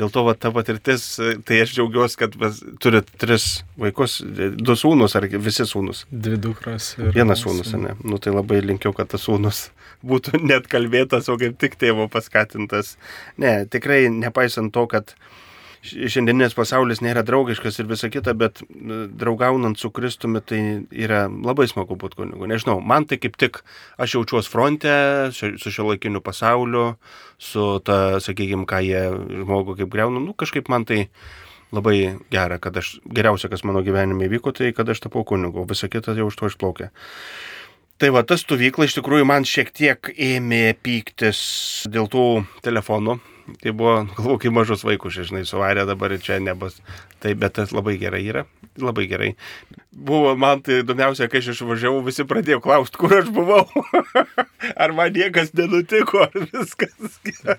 dėl 0.00 0.12
to 0.14 0.24
va, 0.26 0.34
ta 0.38 0.52
patirtis, 0.54 1.04
tai 1.48 1.60
aš 1.64 1.74
džiaugiuosi, 1.76 2.18
kad 2.22 2.36
turi 2.82 3.02
tris 3.20 3.48
vaikus, 3.80 4.20
du 4.22 4.76
sūnus 4.78 5.16
ar 5.18 5.28
visi 5.32 5.66
sūnus. 5.68 6.06
Dvi 6.10 6.40
dukras. 6.40 6.94
Vienas 7.12 7.44
sūnus, 7.44 7.74
ne? 7.80 7.96
Nu 8.04 8.20
tai 8.22 8.34
labai 8.34 8.62
linkiu, 8.64 8.94
kad 8.96 9.12
tas 9.12 9.28
sūnus 9.28 9.66
būtų 10.08 10.42
net 10.42 10.68
kalbėtas, 10.72 11.28
o 11.28 11.38
kaip 11.40 11.58
tik 11.60 11.78
tėvo 11.80 12.08
paskatintas. 12.12 12.96
Ne, 13.40 13.62
tikrai 13.70 14.06
nepaisant 14.12 14.72
to, 14.74 14.88
kad 14.90 15.14
šiandieninės 15.82 16.54
pasaulis 16.54 17.00
nėra 17.02 17.24
draugiškas 17.26 17.80
ir 17.82 17.88
visa 17.90 18.10
kita, 18.12 18.34
bet 18.38 18.62
draugaunant 19.18 19.78
su 19.80 19.90
Kristumi 19.94 20.42
tai 20.46 20.60
yra 20.94 21.24
labai 21.28 21.66
smagu 21.70 21.96
būti 21.98 22.20
kunigu. 22.20 22.46
Nežinau, 22.50 22.78
man 22.78 23.06
tai 23.10 23.18
kaip 23.22 23.38
tik 23.40 23.62
aš 23.98 24.16
jaučiuosi 24.16 24.52
fronte 24.52 24.94
su 25.34 25.56
šio 25.58 25.88
laikiniu 25.90 26.22
pasauliu, 26.24 26.92
su 27.42 27.66
ta, 27.86 28.20
sakykime, 28.22 28.66
ką 28.70 28.82
jie 28.86 29.06
žmogų 29.42 29.80
kaip 29.82 29.90
greuna, 29.94 30.22
nu 30.22 30.36
kažkaip 30.38 30.70
man 30.72 30.86
tai 30.88 31.08
labai 31.72 31.96
gera, 32.30 32.60
kad 32.62 32.76
aš, 32.78 32.98
geriausia, 33.08 33.50
kas 33.50 33.64
mano 33.66 33.82
gyvenime 33.82 34.28
įvyko, 34.28 34.52
tai 34.54 34.70
kad 34.76 34.90
aš 34.92 35.06
tapau 35.06 35.24
kunigu, 35.26 35.66
visa 35.68 35.90
kita 35.90 36.14
jau 36.18 36.28
už 36.30 36.38
to 36.38 36.52
išplaukė. 36.52 36.92
Tai 38.02 38.10
va, 38.14 38.22
ta 38.26 38.36
stovykla 38.38 38.86
iš 38.88 38.96
tikrųjų 38.98 39.26
man 39.28 39.46
šiek 39.46 39.70
tiek 39.74 40.08
ėmė 40.14 40.74
pyktis 40.82 41.42
dėl 41.90 42.08
tų 42.10 42.26
telefonų, 42.66 43.18
Tai 43.60 43.72
buvo, 43.76 43.94
galvoju, 44.16 44.40
kaip 44.42 44.54
mažus 44.56 44.84
vaikus, 44.86 45.18
žinai, 45.28 45.44
suvarė 45.48 45.84
dabar 45.88 46.14
ir 46.14 46.22
čia 46.24 46.38
nebus. 46.42 46.78
Tai 47.22 47.34
bet 47.38 47.56
tas 47.58 47.72
labai 47.74 47.98
gerai 48.00 48.22
yra. 48.26 48.44
Labai 48.80 49.04
gerai. 49.10 49.30
Buvo 49.92 50.32
man 50.40 50.62
tai 50.64 50.80
įdomiausia, 50.80 51.28
kai 51.30 51.42
aš 51.42 51.50
išvažiavau, 51.52 52.00
visi 52.06 52.24
pradėjo 52.24 52.62
klausti, 52.64 52.98
kur 52.98 53.12
aš 53.18 53.28
buvau. 53.34 53.66
ar 54.82 54.94
man 54.96 55.12
niekas 55.14 55.52
nenutiko, 55.58 56.24
ar 56.24 56.48
viskas 56.54 57.18
gerai. 57.26 57.58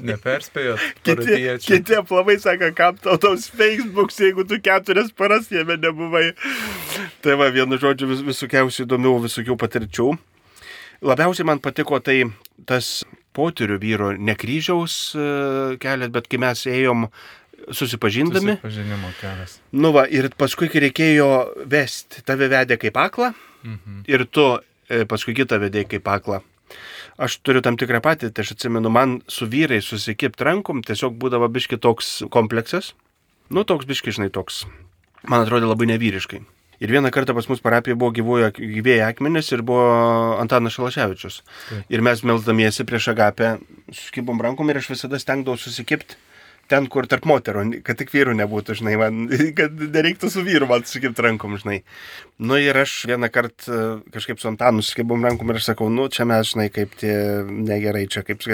Neperspėjot. 0.00 0.86
Kiti, 1.04 1.40
kiti 1.66 1.98
aplamai 1.98 2.38
sako, 2.42 2.70
kam 2.78 2.96
tau 3.02 3.18
tos 3.20 3.50
Facebooks, 3.52 4.22
jeigu 4.24 4.46
tu 4.48 4.58
keturias 4.64 5.12
paras 5.12 5.50
jame 5.52 5.76
nebuvai. 5.82 6.30
Tai 7.24 7.36
va, 7.40 7.50
vienu 7.52 7.78
žodžiu, 7.80 8.08
vis, 8.14 8.24
visokiausių 8.32 8.88
įdomių, 8.88 9.18
visokių 9.28 9.58
patirčių. 9.60 10.08
Labiausiai 11.04 11.44
man 11.44 11.60
patiko 11.60 12.00
tai 12.00 12.22
tas 12.64 13.02
potyrių 13.34 13.78
vyro 13.82 14.12
ne 14.18 14.34
kryžiaus 14.38 14.96
e, 15.18 15.24
kelias, 15.82 16.12
bet 16.14 16.28
kai 16.30 16.40
mes 16.42 16.62
ėjom 16.70 17.08
susipažindami. 17.74 18.56
Susipažinimo 18.58 19.10
kelias. 19.20 19.58
Nu 19.72 19.92
va, 19.94 20.06
ir 20.10 20.28
paskui, 20.38 20.68
kai 20.72 20.82
reikėjo 20.88 21.28
vesti, 21.70 22.22
tave 22.26 22.50
vedė 22.52 22.78
kaip 22.80 22.96
aklą 23.00 23.32
Mhm. 23.64 24.02
ir 24.12 24.26
tu 24.28 24.42
e, 24.92 25.04
paskui 25.08 25.32
kitą 25.32 25.56
vedėjai 25.62 25.86
kaip 25.94 26.08
aklą. 26.12 26.42
Aš 27.16 27.38
turiu 27.46 27.62
tam 27.64 27.76
tikrą 27.80 28.02
patirtį, 28.04 28.42
aš 28.42 28.50
atsimenu, 28.56 28.90
man 28.92 29.22
su 29.30 29.46
vyrai 29.48 29.78
susikipt 29.80 30.40
rankom 30.44 30.82
tiesiog 30.84 31.14
būdavo 31.16 31.48
biški 31.48 31.78
toks 31.80 32.24
kompleksas. 32.34 32.92
Nu, 33.48 33.64
toks 33.64 33.86
biški, 33.88 34.12
žinai, 34.12 34.28
toks. 34.34 34.64
Man 35.24 35.44
atrodė 35.46 35.68
labai 35.70 35.86
nevyriškai. 35.94 36.42
Ir 36.82 36.92
vieną 36.94 37.12
kartą 37.14 37.36
pas 37.36 37.48
mus 37.50 37.62
parapijoje 37.64 37.98
buvo 38.00 38.12
gyvojo, 38.16 38.50
gyvėjai 38.58 39.06
akmenės 39.08 39.52
ir 39.54 39.62
buvo 39.66 39.86
Antanas 40.42 40.76
Šalaševičius. 40.78 41.40
Taip. 41.70 41.90
Ir 41.94 42.04
mes 42.04 42.24
melzdamiesi 42.26 42.86
prieš 42.88 43.12
agapę 43.14 43.56
susikibom 43.90 44.42
rankom 44.42 44.70
ir 44.70 44.82
aš 44.82 44.94
visada 44.96 45.20
stengdavau 45.22 45.60
susikipti 45.60 46.18
ten, 46.70 46.86
kur 46.90 47.08
tarp 47.10 47.26
moterų, 47.28 47.64
kad 47.84 47.98
tik 48.00 48.12
vyrų 48.14 48.34
nebūtų, 48.38 48.76
žinai, 48.80 48.94
man, 49.00 49.24
kad 49.58 49.74
nereiktų 49.94 50.30
su 50.32 50.44
vyru 50.46 50.68
man 50.70 50.84
susikipti 50.86 51.24
rankom, 51.26 51.58
žinai. 51.60 51.80
Nu 52.42 52.58
ir 52.60 52.76
aš 52.80 52.96
vieną 53.10 53.30
kartą 53.32 53.68
e, 53.68 53.82
kažkaip 54.14 54.40
su 54.40 54.50
Antanu 54.50 54.84
susikibom 54.84 55.24
rankom 55.24 55.52
ir 55.52 55.60
aš 55.60 55.70
sakau, 55.72 55.90
nu 55.92 56.08
čia 56.12 56.26
mes, 56.28 56.54
žinai, 56.54 56.70
kaip 56.74 56.96
tie 57.00 57.16
negerai 57.44 58.06
čia, 58.10 58.24
kaip... 58.26 58.44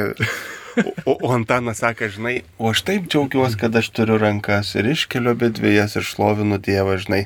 O, 1.04 1.16
o, 1.16 1.32
Antanas 1.34 1.80
sako, 1.82 2.06
žinai, 2.14 2.36
o 2.58 2.70
aš 2.70 2.84
taip 2.86 3.08
džiaugiuosi, 3.10 3.58
kad 3.58 3.74
aš 3.76 3.88
turiu 3.94 4.20
rankas 4.22 4.70
ir 4.78 4.86
iškeliu 4.92 5.32
abi 5.34 5.50
dviejas 5.56 5.96
ir 5.98 6.06
šlovinu 6.06 6.60
Dievą, 6.62 6.94
žinai. 7.02 7.24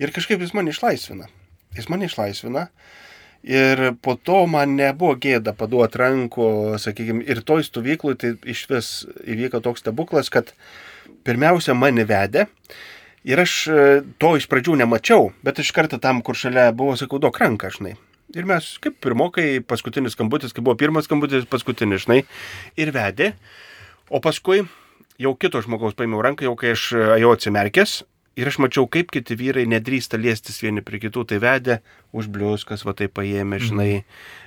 Ir 0.00 0.12
kažkaip 0.14 0.40
jis 0.40 0.54
mane 0.56 0.72
išlaisvina. 0.72 1.28
Jis 1.76 1.88
mane 1.92 2.08
išlaisvina. 2.08 2.68
Ir 3.42 3.96
po 3.98 4.14
to 4.14 4.44
man 4.46 4.76
nebuvo 4.78 5.16
gėda 5.18 5.50
paduoti 5.58 5.98
rankų, 5.98 6.48
sakykime, 6.78 7.24
ir 7.26 7.42
toj 7.42 7.64
stovyklui 7.66 8.14
tai 8.14 8.36
iš 8.46 8.68
vis 8.70 8.90
įvyko 9.26 9.58
toks 9.64 9.82
stebuklas, 9.82 10.30
kad 10.30 10.52
pirmiausia 11.26 11.74
mane 11.74 12.06
vedė. 12.06 12.46
Ir 13.26 13.42
aš 13.42 13.52
e, 13.70 13.82
to 14.22 14.32
iš 14.38 14.48
pradžių 14.50 14.76
nemačiau, 14.80 15.30
bet 15.46 15.58
iš 15.62 15.70
karto 15.74 15.98
tam, 16.02 16.22
kur 16.26 16.38
šalia 16.38 16.70
buvo, 16.74 16.94
sakau, 16.98 17.20
duok 17.22 17.38
ranką, 17.42 17.70
žinai. 17.74 17.96
Ir 18.34 18.46
mes, 18.48 18.66
kaip 18.82 18.96
pirmokai, 19.02 19.60
paskutinis 19.66 20.16
skambutis, 20.16 20.54
kai 20.54 20.64
buvo 20.64 20.74
pirmas 20.78 21.06
skambutis, 21.06 21.46
paskutinis, 21.50 22.06
žinai, 22.06 22.22
ir 22.80 22.94
vedė. 22.94 23.32
O 24.10 24.22
paskui 24.24 24.62
jau 25.22 25.34
kito 25.38 25.60
žmogaus 25.62 25.94
paėmiau 25.98 26.22
ranką, 26.24 26.46
jau 26.48 26.54
kai 26.58 26.72
aš 26.74 26.88
jau 27.20 27.34
atsimerkęs. 27.34 28.00
Ir 28.32 28.48
aš 28.48 28.56
mačiau, 28.64 28.86
kaip 28.88 29.10
kiti 29.12 29.36
vyrai 29.36 29.66
nedrįsta 29.68 30.16
liestis 30.16 30.62
vieni 30.64 30.80
prie 30.80 31.02
kitų, 31.02 31.26
tai 31.28 31.38
vedė 31.42 31.80
už 32.16 32.30
bliuskas, 32.32 32.86
va 32.88 32.94
tai 32.96 33.10
paėmė, 33.12 33.58
žinai, 33.60 33.90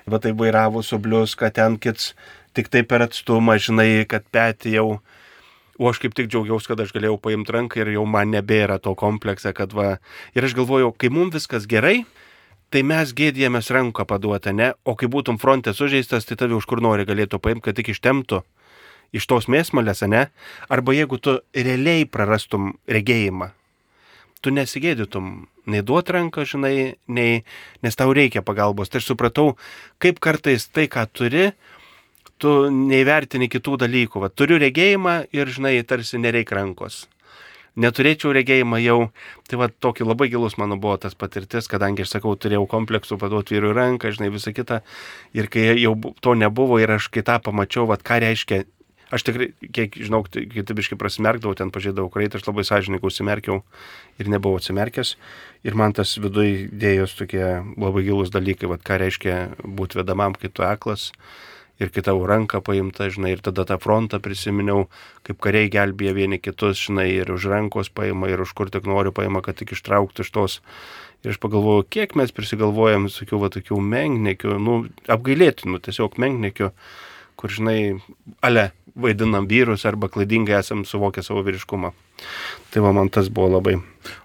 va 0.10 0.18
tai 0.22 0.32
vairavo 0.34 0.82
su 0.82 0.98
bliuska, 0.98 1.52
ten 1.54 1.78
kits 1.78 2.16
tik 2.58 2.72
tai 2.74 2.82
per 2.82 3.06
atstumą, 3.06 3.60
žinai, 3.62 4.08
kad 4.10 4.26
petį 4.34 4.74
jau. 4.80 4.88
O 5.78 5.90
aš 5.92 6.00
kaip 6.02 6.16
tik 6.16 6.32
džiaugiausi, 6.32 6.70
kad 6.72 6.82
aš 6.82 6.94
galėjau 6.96 7.20
paimti 7.22 7.52
ranką 7.52 7.82
ir 7.84 7.92
jau 7.98 8.06
man 8.08 8.32
nebėra 8.32 8.80
to 8.82 8.96
komplekso, 8.98 9.52
kad 9.54 9.76
va. 9.76 9.98
Ir 10.34 10.48
aš 10.48 10.56
galvojau, 10.58 10.94
kai 10.96 11.12
mums 11.12 11.36
viskas 11.36 11.68
gerai, 11.70 12.06
tai 12.72 12.82
mes 12.88 13.12
gėdėjomės 13.14 13.70
ranką 13.76 14.08
paduotą, 14.08 14.56
ne? 14.56 14.72
O 14.88 14.96
kai 14.96 15.12
būtum 15.12 15.38
fronte 15.38 15.76
sužeistas, 15.76 16.26
tai 16.26 16.40
tave 16.40 16.56
už 16.58 16.66
kur 16.66 16.82
nori 16.82 17.06
galėtų 17.06 17.42
paimti, 17.44 17.68
kad 17.68 17.78
tik 17.78 17.92
ištemtų 17.94 18.42
iš 19.16 19.28
tos 19.30 19.50
mėsmalės, 19.52 20.02
ne? 20.10 20.26
Arba 20.72 20.96
jeigu 20.96 21.20
tu 21.20 21.38
realiai 21.54 22.08
prarastum 22.10 22.74
regėjimą, 22.90 23.52
tu 24.46 24.54
nesigėdytum 24.54 25.32
nei 25.72 25.82
duot 25.82 26.12
ranką, 26.14 26.46
žinai, 26.46 26.76
nei, 27.10 27.42
nes 27.82 27.98
tau 27.98 28.14
reikia 28.14 28.46
pagalbos. 28.46 28.92
Tai 28.92 29.02
aš 29.02 29.10
supratau, 29.10 29.56
kaip 30.04 30.22
kartais 30.22 30.68
tai, 30.70 30.86
ką 30.92 31.08
turi, 31.10 31.50
tu 32.42 32.54
neįvertini 32.70 33.50
kitų 33.50 33.80
dalykų. 33.86 34.22
Va, 34.22 34.30
turiu 34.30 34.62
regėjimą 34.62 35.18
ir, 35.36 35.52
žinai, 35.52 35.80
tarsi 35.88 36.22
nereikia 36.22 36.60
rankos. 36.60 37.06
Neturėčiau 37.76 38.32
regėjimą 38.38 38.78
jau, 38.80 39.00
tai 39.50 39.58
va 39.60 39.68
tokį 39.68 40.06
labai 40.08 40.30
gilus 40.32 40.54
mano 40.56 40.78
buvo 40.80 40.96
tas 41.02 41.18
patirtis, 41.20 41.68
kadangi 41.68 42.06
aš 42.06 42.14
sakau, 42.14 42.38
turėjau 42.40 42.64
kompleksų 42.72 43.18
paduoti 43.20 43.58
vyrui 43.58 43.74
ranką, 43.76 44.14
žinai, 44.16 44.30
visą 44.32 44.54
kitą. 44.56 44.80
Ir 45.36 45.50
kai 45.52 45.74
jau 45.82 45.98
to 46.24 46.38
nebuvo 46.40 46.80
ir 46.80 46.96
aš 46.96 47.10
kai 47.12 47.26
tą 47.28 47.36
pamačiau, 47.44 47.84
va 47.90 48.00
ką 48.00 48.22
reiškia 48.24 48.64
Aš 49.14 49.22
tikrai, 49.28 49.52
kiek 49.70 49.98
žinau, 50.02 50.24
tai 50.26 50.48
kiti 50.50 50.76
biškai 50.78 50.98
prasimerkdavau, 50.98 51.54
ten 51.58 51.70
pažiūrėdavau 51.74 52.10
kraitą, 52.14 52.40
aš 52.40 52.48
labai 52.48 52.66
sąžininkai 52.66 53.06
užsimerkiau 53.06 53.60
ir 54.18 54.32
nebuvau 54.34 54.58
atsimerkęs. 54.58 55.14
Ir 55.68 55.78
man 55.78 55.94
tas 55.94 56.16
viduje 56.18 56.66
dėjos 56.74 57.14
tokie 57.20 57.44
labai 57.78 58.06
gilus 58.08 58.34
dalykai, 58.34 58.70
vad 58.72 58.82
ką 58.86 58.98
reiškia 59.04 59.36
būti 59.62 60.02
vedamam, 60.02 60.34
kai 60.34 60.50
tu 60.50 60.66
aklas 60.66 61.12
ir 61.80 61.92
kai 61.92 62.04
tavo 62.08 62.24
ranka 62.28 62.62
paimta, 62.64 63.10
žinai, 63.12 63.34
ir 63.36 63.42
tada 63.44 63.66
tą 63.68 63.78
frontą 63.84 64.22
prisiminiau, 64.24 64.86
kaip 65.28 65.42
kariai 65.44 65.70
gelbėja 65.72 66.16
vieni 66.16 66.40
kitus, 66.40 66.80
žinai, 66.88 67.10
ir 67.20 67.32
už 67.34 67.50
rankos 67.52 67.92
paima, 67.92 68.30
ir 68.32 68.42
už 68.46 68.54
kur 68.56 68.72
tik 68.72 68.88
noriu 68.88 69.12
paima, 69.16 69.44
kad 69.44 69.60
tik 69.60 69.76
ištraukti 69.76 70.24
iš 70.24 70.32
tos. 70.36 70.62
Ir 71.26 71.34
aš 71.34 71.42
pagalvoju, 71.44 71.88
kiek 71.92 72.16
mes 72.16 72.32
prisigalvojam 72.36 73.10
visokių 73.10 73.42
va 73.42 73.52
tokių 73.52 73.82
mengnekių, 73.82 74.56
nu, 74.62 74.78
apgailėtinų, 75.12 75.82
tiesiog 75.84 76.16
mengnekių, 76.22 76.72
kur, 77.36 77.52
žinai, 77.52 77.80
ale 78.46 78.70
vaidinam 78.96 79.48
vyrus 79.48 79.86
arba 79.86 80.08
klaidingai 80.10 80.60
esam 80.60 80.86
suvokę 80.88 81.24
savo 81.24 81.44
vyriškumą. 81.44 81.92
Tai 82.72 82.84
va 82.86 82.94
man 82.96 83.10
tas 83.12 83.28
buvo 83.28 83.50
labai. 83.58 83.76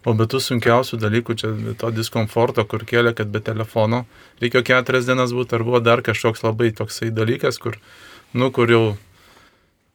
O 0.07 0.15
be 0.15 0.27
tų 0.31 0.41
sunkiausių 0.45 1.01
dalykų, 1.03 1.37
čia 1.43 1.51
to 1.81 1.91
diskomforto, 1.95 2.65
kur 2.71 2.87
kėlė, 2.87 3.15
kad 3.19 3.33
be 3.35 3.43
telefono 3.43 4.05
reikėjo 4.43 4.63
keturias 4.71 5.11
dienas 5.11 5.35
būti, 5.35 5.57
ar 5.59 5.67
buvo 5.67 5.83
dar 5.83 6.05
kažkoks 6.07 6.45
labai 6.47 6.71
toksai 6.77 7.11
dalykas, 7.15 7.59
kur, 7.63 7.81
nu, 8.33 8.53
kur 8.55 8.71
jau 8.71 8.85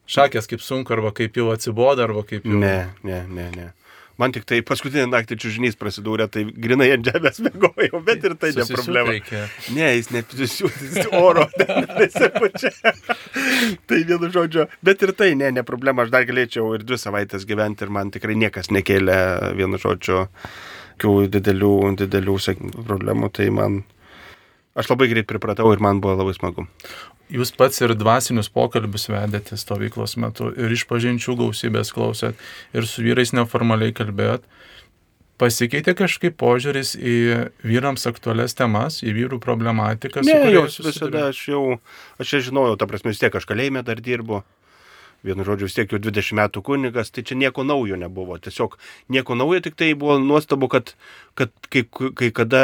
šakės 0.06 0.50
kaip 0.50 0.62
sunku, 0.62 0.92
arba 0.92 1.14
kaip 1.16 1.36
jau 1.40 1.48
atsiboda, 1.54 2.04
arba 2.06 2.26
kaip 2.28 2.44
jau... 2.44 2.60
Ne, 2.60 2.92
ne, 3.06 3.24
ne, 3.32 3.50
ne. 3.56 3.72
Man 4.16 4.32
tik 4.32 4.46
tai 4.48 4.62
paskutinį 4.64 5.10
naktį 5.12 5.36
čiūžinys 5.42 5.74
prasidūrė, 5.76 6.26
tai 6.32 6.46
grinai 6.48 6.88
ant 6.94 7.04
žemės 7.04 7.40
mėgojau, 7.44 8.00
bet 8.06 8.24
ir 8.24 8.36
tai 8.40 8.52
ne 8.56 8.64
problema. 8.70 9.16
Ne, 9.76 9.90
jis 9.98 10.08
neprisijūtis 10.14 11.10
oro, 11.18 11.44
nesipučia. 11.98 12.72
tai 13.84 13.98
vienu 14.08 14.30
žodžiu, 14.32 14.64
bet 14.86 15.04
ir 15.04 15.12
tai 15.18 15.34
ne, 15.36 15.50
ne 15.58 15.66
problema, 15.68 16.06
aš 16.06 16.14
dar 16.14 16.24
galėčiau 16.28 16.72
ir 16.78 16.86
dvi 16.88 17.00
savaitės 17.00 17.44
gyventi 17.48 17.84
ir 17.84 17.92
man 17.92 18.14
tikrai 18.14 18.38
niekas 18.40 18.72
nekėlė 18.72 19.18
vienu 19.58 19.80
žodžiu 19.82 20.24
didelių, 21.28 21.74
didelių 22.00 22.38
problemų, 22.86 23.28
tai 23.36 23.50
man, 23.52 23.82
aš 24.76 24.90
labai 24.92 25.08
greit 25.10 25.28
pripratau 25.28 25.72
ir 25.72 25.82
man 25.82 26.00
buvo 26.04 26.16
labai 26.20 26.34
smagu. 26.36 26.66
Jūs 27.32 27.50
pats 27.58 27.82
ir 27.82 27.96
dvasinius 27.98 28.50
pokalbius 28.54 29.08
vedėte 29.10 29.58
stovyklos 29.58 30.14
metu, 30.22 30.52
ir 30.54 30.72
iš 30.72 30.86
pažinčių 30.90 31.34
gausybės 31.40 31.90
klausėt, 31.96 32.38
ir 32.76 32.86
su 32.86 33.02
vyrais 33.02 33.34
neformaliai 33.34 33.96
kalbėjot. 33.96 34.44
Pasikeitė 35.36 35.92
kažkaip 35.98 36.38
požiūris 36.40 36.94
į 36.96 37.16
vyrams 37.66 38.06
aktualias 38.08 38.56
temas, 38.56 39.02
į 39.04 39.12
vyrų 39.18 39.40
problematiką. 39.42 40.22
Ne, 40.24 40.38
jūs 40.54 40.78
visada 40.80 41.26
aš 41.28 41.42
jau, 41.50 41.64
aš 42.22 42.30
čia 42.30 42.40
žinojau, 42.46 42.78
ta 42.80 42.88
prasme 42.88 43.12
vis 43.12 43.20
tiek 43.20 43.34
aš 43.36 43.48
kalėjime 43.48 43.82
dar 43.84 44.00
dirbu. 44.00 44.44
Vienu 45.24 45.44
žodžiu, 45.46 45.66
vis 45.66 45.74
tiek 45.76 45.90
jau 45.90 46.00
20 46.02 46.36
metų 46.38 46.62
kunigas, 46.66 47.10
tai 47.10 47.24
čia 47.26 47.38
nieko 47.38 47.64
naujo 47.66 47.96
nebuvo. 47.98 48.36
Tiesiog 48.42 48.76
nieko 49.12 49.36
naujo, 49.38 49.62
tik 49.64 49.78
tai 49.78 49.92
buvo 49.98 50.18
nuostabu, 50.22 50.68
kad, 50.70 50.92
kad 51.38 51.52
kai, 51.72 51.84
kai 51.88 52.28
kada 52.36 52.62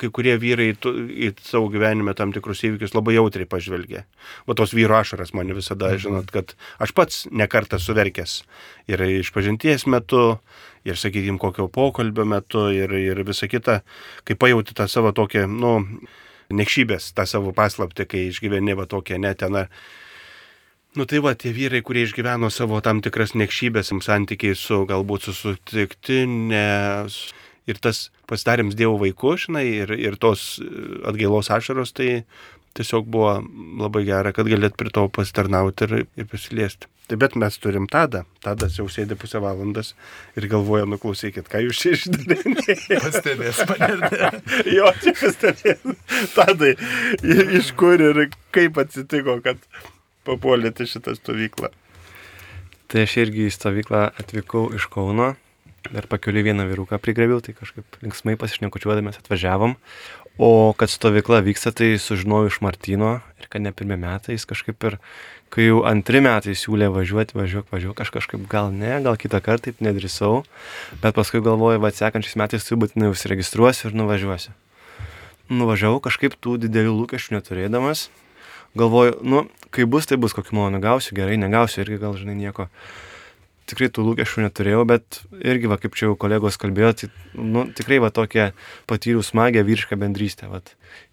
kai 0.00 0.10
kurie 0.14 0.36
vyrai 0.40 0.74
tu, 0.76 0.92
į 0.94 1.32
savo 1.42 1.70
gyvenime 1.72 2.14
tam 2.18 2.34
tikrus 2.34 2.62
įvykius 2.68 2.94
labai 2.94 3.16
jautriai 3.16 3.48
pažvelgia. 3.50 4.04
O 4.46 4.54
tos 4.58 4.76
vyro 4.76 5.00
ašaras 5.00 5.34
mane 5.34 5.56
visada, 5.56 5.94
mhm. 5.94 6.04
žinot, 6.04 6.34
kad 6.34 6.54
aš 6.82 6.94
pats 6.94 7.24
nekartą 7.32 7.80
suverkęs 7.82 8.42
ir 8.92 9.02
išpažinties 9.22 9.88
metu, 9.90 10.36
ir, 10.84 11.00
sakykime, 11.00 11.40
kokio 11.40 11.68
pokalbio 11.72 12.26
metu, 12.28 12.68
ir, 12.74 12.92
ir 12.92 13.24
visa 13.26 13.48
kita, 13.50 13.80
kai 14.28 14.36
pajauti 14.38 14.76
tą 14.76 14.86
savo 14.90 15.14
tokią, 15.16 15.46
nu, 15.48 15.78
nekšybės, 16.54 17.12
tą 17.16 17.26
savo 17.28 17.54
paslaptį, 17.56 18.06
kai 18.08 18.24
išgyveni 18.30 18.76
va 18.78 18.86
tokią 18.90 19.18
neteną. 19.22 19.66
Nu 20.94 21.04
tai 21.10 21.18
va, 21.18 21.32
tie 21.34 21.50
vyrai, 21.50 21.80
kurie 21.82 22.04
išgyveno 22.06 22.46
savo 22.54 22.78
tam 22.84 23.00
tikras 23.02 23.32
nekšybės, 23.34 23.90
santykiai 24.06 24.54
su 24.54 24.84
galbūt 24.86 25.26
su 25.26 25.34
sutiktinė. 25.34 26.66
Ir 27.64 27.80
tas 27.82 28.10
pasidarėm 28.30 28.70
Dievo 28.76 28.98
vaiku, 29.00 29.34
žinai, 29.40 29.64
ir, 29.82 29.90
ir 29.96 30.18
tos 30.20 30.60
e, 30.60 30.68
atgailos 31.08 31.48
ašaros, 31.50 31.94
tai 31.96 32.26
tiesiog 32.76 33.08
buvo 33.10 33.38
labai 33.80 34.04
gera, 34.06 34.34
kad 34.36 34.46
galėt 34.50 34.76
prie 34.78 34.92
to 34.92 35.06
pasitarnauti 35.08 35.88
ir, 35.88 36.04
ir 36.20 36.28
prisiliesti. 36.28 36.90
Tai 37.08 37.18
bet 37.20 37.34
mes 37.36 37.56
turim 37.60 37.84
tada. 37.90 38.22
Tadas 38.44 38.78
jau 38.78 38.86
sėdi 38.88 39.16
pusę 39.20 39.40
valandas 39.44 39.90
ir 40.38 40.46
galvoja, 40.52 40.86
nuklausykit, 40.88 41.50
ką 41.52 41.60
jūs 41.66 41.80
čia 41.82 41.96
išdarinėjate. 41.98 43.00
Pastebės 43.02 43.60
mane. 43.68 44.30
jo, 44.76 44.92
čia 45.02 45.16
pastebės. 45.18 45.82
Tadai, 46.36 46.72
iš 47.58 47.74
kur 47.80 48.00
ir 48.00 48.22
kaip 48.56 48.80
atsitiko, 48.80 49.36
kad 49.44 49.60
papuolėte 50.26 50.86
šitą 50.88 51.16
stovyklą. 51.18 51.70
Tai 52.90 53.06
aš 53.06 53.16
irgi 53.24 53.48
į 53.48 53.54
stovyklą 53.54 54.10
atvykau 54.20 54.68
iš 54.76 54.88
Kauno. 54.92 55.34
Dar 55.92 56.06
pakeliu 56.08 56.40
vieną 56.46 56.64
vyruką 56.64 56.96
prigrebiau, 56.96 57.42
tai 57.44 57.52
kažkaip 57.52 57.98
linksmai 58.00 58.38
pasišnekučiuodamės 58.40 59.18
atvažiavom. 59.20 59.74
O 60.40 60.74
kad 60.74 60.90
stovykla 60.90 61.44
vyksta, 61.44 61.70
tai 61.70 61.92
sužinojau 62.00 62.48
iš 62.48 62.56
Martino 62.64 63.20
ir 63.38 63.46
kad 63.52 63.62
ne 63.62 63.70
pirmie 63.70 63.94
metai, 64.00 64.34
jis 64.34 64.48
kažkaip 64.50 64.82
ir, 64.88 64.96
kai 65.54 65.68
jau 65.68 65.84
antri 65.86 66.18
metai 66.24 66.56
siūlė 66.58 66.88
važiuoti, 66.90 67.36
važiuok, 67.38 67.68
važiuok, 67.70 68.00
aš 68.02 68.10
kažkaip 68.16 68.48
gal 68.50 68.72
ne, 68.74 68.96
gal 69.04 69.14
kitą 69.20 69.38
kartą 69.44 69.68
taip 69.68 69.84
nedrįsau, 69.84 70.42
bet 71.04 71.14
paskui 71.14 71.44
galvoju, 71.44 71.78
va, 71.84 71.92
sekančiais 71.94 72.34
metais 72.40 72.66
tu 72.66 72.80
būtinai 72.80 73.12
užsiregistruosiu 73.12 73.92
ir 73.92 73.98
nuvažiuosiu. 74.00 74.56
Nuvažiavau 75.54 76.02
kažkaip 76.02 76.34
tų 76.42 76.56
didelių 76.64 76.96
lūkesčių 77.04 77.36
neturėdamas, 77.36 78.08
galvoju, 78.78 79.18
nu, 79.22 79.44
kai 79.74 79.86
bus, 79.90 80.06
tai 80.10 80.18
bus, 80.20 80.34
kokį 80.36 80.54
malonų 80.56 80.80
gausiu, 80.84 81.16
gerai, 81.16 81.38
negausiu, 81.40 81.82
irgi 81.84 81.98
gal, 82.02 82.16
žinai, 82.18 82.36
nieko. 82.38 82.68
Tikrai 83.70 83.88
tų 83.88 84.02
lūkesčių 84.10 84.42
neturėjau, 84.44 84.82
bet 84.84 85.22
irgi, 85.40 85.68
va, 85.72 85.78
kaip 85.80 85.94
čia 85.96 86.10
jau 86.10 86.16
kolegos 86.20 86.58
kalbėjo, 86.60 86.90
tai, 87.00 87.08
nu, 87.38 87.64
tikrai, 87.72 87.96
va, 88.04 88.10
tokia 88.12 88.50
patyriau 88.90 89.24
smagę 89.24 89.62
vyrišką 89.64 89.96
bendrystę, 89.96 90.50
va, 90.52 90.60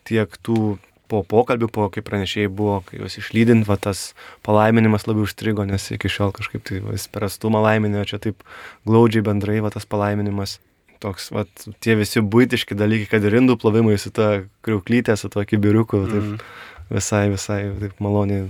tiek 0.08 0.36
tų 0.44 0.78
po 1.12 1.22
pokalbių, 1.28 1.68
po 1.72 1.88
kaip 1.92 2.06
pranešėjai 2.08 2.50
buvo, 2.52 2.82
kai 2.88 3.00
juos 3.02 3.18
išlydint, 3.20 3.66
va, 3.68 3.76
tas 3.80 4.12
palaiminimas 4.48 5.08
labiau 5.08 5.26
užstrigo, 5.28 5.64
nes 5.68 5.90
iki 5.92 6.12
šiol 6.12 6.32
kažkaip 6.36 6.64
tai 6.68 6.80
vis 6.86 7.08
per 7.12 7.28
atstumą 7.28 7.64
laiminio, 7.64 8.04
čia 8.08 8.20
taip 8.24 8.44
glaudžiai 8.88 9.24
bendrai, 9.28 9.60
va, 9.64 9.72
tas 9.72 9.88
palaiminimas. 9.88 10.60
Toks, 11.02 11.32
va, 11.34 11.48
tie 11.82 11.96
visi 11.98 12.22
būtiški 12.22 12.76
dalykai, 12.78 13.08
kad 13.16 13.24
ir 13.26 13.40
indų 13.40 13.56
plovimai 13.64 13.96
su 13.98 14.12
ta 14.14 14.44
kriuklytė, 14.62 15.16
su 15.18 15.32
tuo 15.34 15.42
kibiriuku, 15.48 16.04
taip, 16.12 16.28
Mhm. 16.28 16.44
Visai, 16.92 17.28
visai 17.34 17.62
taip 17.82 18.00
maloniai 18.04 18.50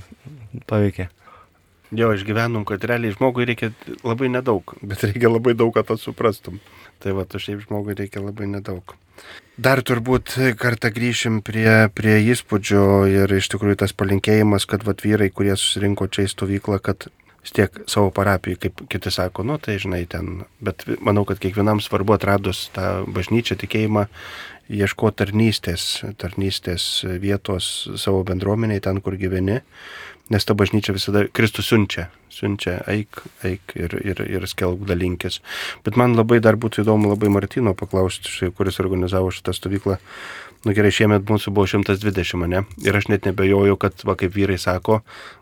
paveikė. 0.69 1.09
Jo, 1.91 2.13
išgyvenom, 2.15 2.63
kad 2.67 2.85
realiai 2.87 3.11
žmogui 3.11 3.45
reikia 3.49 3.73
labai 4.07 4.29
nedaug, 4.31 4.77
bet 4.79 5.03
reikia 5.03 5.27
labai 5.31 5.57
daug, 5.59 5.73
kad 5.75 5.89
tą 5.89 5.97
suprastum. 5.99 6.61
Tai 7.03 7.17
va, 7.17 7.25
tu 7.27 7.41
šiaip 7.41 7.65
žmogui 7.65 7.97
reikia 7.97 8.23
labai 8.23 8.47
nedaug. 8.47 8.95
Dar 9.61 9.81
turbūt 9.85 10.37
kartą 10.57 10.89
grįšim 10.95 11.41
prie, 11.45 11.89
prie 11.93 12.15
įspūdžio 12.31 12.85
ir 13.11 13.33
iš 13.35 13.51
tikrųjų 13.51 13.81
tas 13.83 13.93
palinkėjimas, 13.93 14.65
kad 14.69 14.85
vat, 14.87 15.03
vyrai, 15.03 15.27
kurie 15.35 15.53
susirinko 15.59 16.07
čia 16.07 16.25
į 16.25 16.31
stovyklą, 16.31 16.79
kad 16.81 17.09
vis 17.41 17.55
tiek 17.57 17.81
savo 17.89 18.11
parapijai, 18.13 18.59
kaip 18.61 18.83
kiti 18.91 19.11
sako, 19.11 19.45
nu 19.47 19.57
tai 19.61 19.79
žinai 19.81 20.03
ten, 20.09 20.43
bet 20.61 20.85
manau, 21.01 21.25
kad 21.25 21.41
kiekvienam 21.41 21.81
svarbu 21.81 22.15
atradus 22.17 22.67
tą 22.75 23.01
bažnyčią 23.09 23.57
tikėjimą, 23.63 24.05
ieško 24.71 25.11
tarnystės, 25.17 26.03
tarnystės 26.21 27.03
vietos 27.21 27.89
savo 27.99 28.23
bendruomeniai, 28.27 28.83
ten, 28.83 29.01
kur 29.03 29.17
gyveni, 29.19 29.59
nes 30.31 30.47
ta 30.47 30.55
bažnyčia 30.55 30.95
visada 30.95 31.25
Kristus 31.33 31.67
siunčia, 31.71 32.07
siunčia, 32.31 32.77
eik, 32.91 33.23
eik 33.47 33.75
ir, 33.75 33.97
ir, 34.05 34.21
ir 34.37 34.47
skelb 34.47 34.85
dalinkis. 34.87 35.41
Bet 35.85 35.99
man 35.99 36.15
labai 36.15 36.39
dar 36.43 36.55
būtų 36.61 36.85
įdomu 36.85 37.11
labai 37.11 37.33
Martino 37.33 37.75
paklausti, 37.77 38.51
kuris 38.55 38.79
organizavo 38.83 39.33
šitą 39.33 39.55
stovyklą. 39.57 39.99
Nu 40.61 40.75
gerai, 40.77 40.91
šiemet 40.93 41.25
mūsų 41.25 41.49
buvo 41.57 41.65
120, 41.65 42.45
ne? 42.51 42.59
Ir 42.85 42.97
aš 42.97 43.07
net 43.09 43.25
nebejoju, 43.25 43.79
kad, 43.81 44.03
va 44.05 44.13
kaip 44.19 44.35
vyrai 44.35 44.59
sako, 44.61 44.99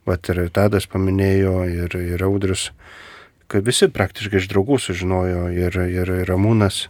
va 0.08 0.16
ir 0.16 0.46
Tadas 0.56 0.88
paminėjo, 0.88 1.56
ir, 1.68 1.96
ir 2.16 2.24
Audrius, 2.24 2.70
kad 3.52 3.66
visi 3.68 3.90
praktiškai 3.92 4.40
iš 4.40 4.48
draugų 4.54 4.78
sužinojo, 4.80 5.50
ir, 5.52 5.76
ir, 5.92 6.14
ir 6.22 6.30
Ramūnas, 6.30 6.86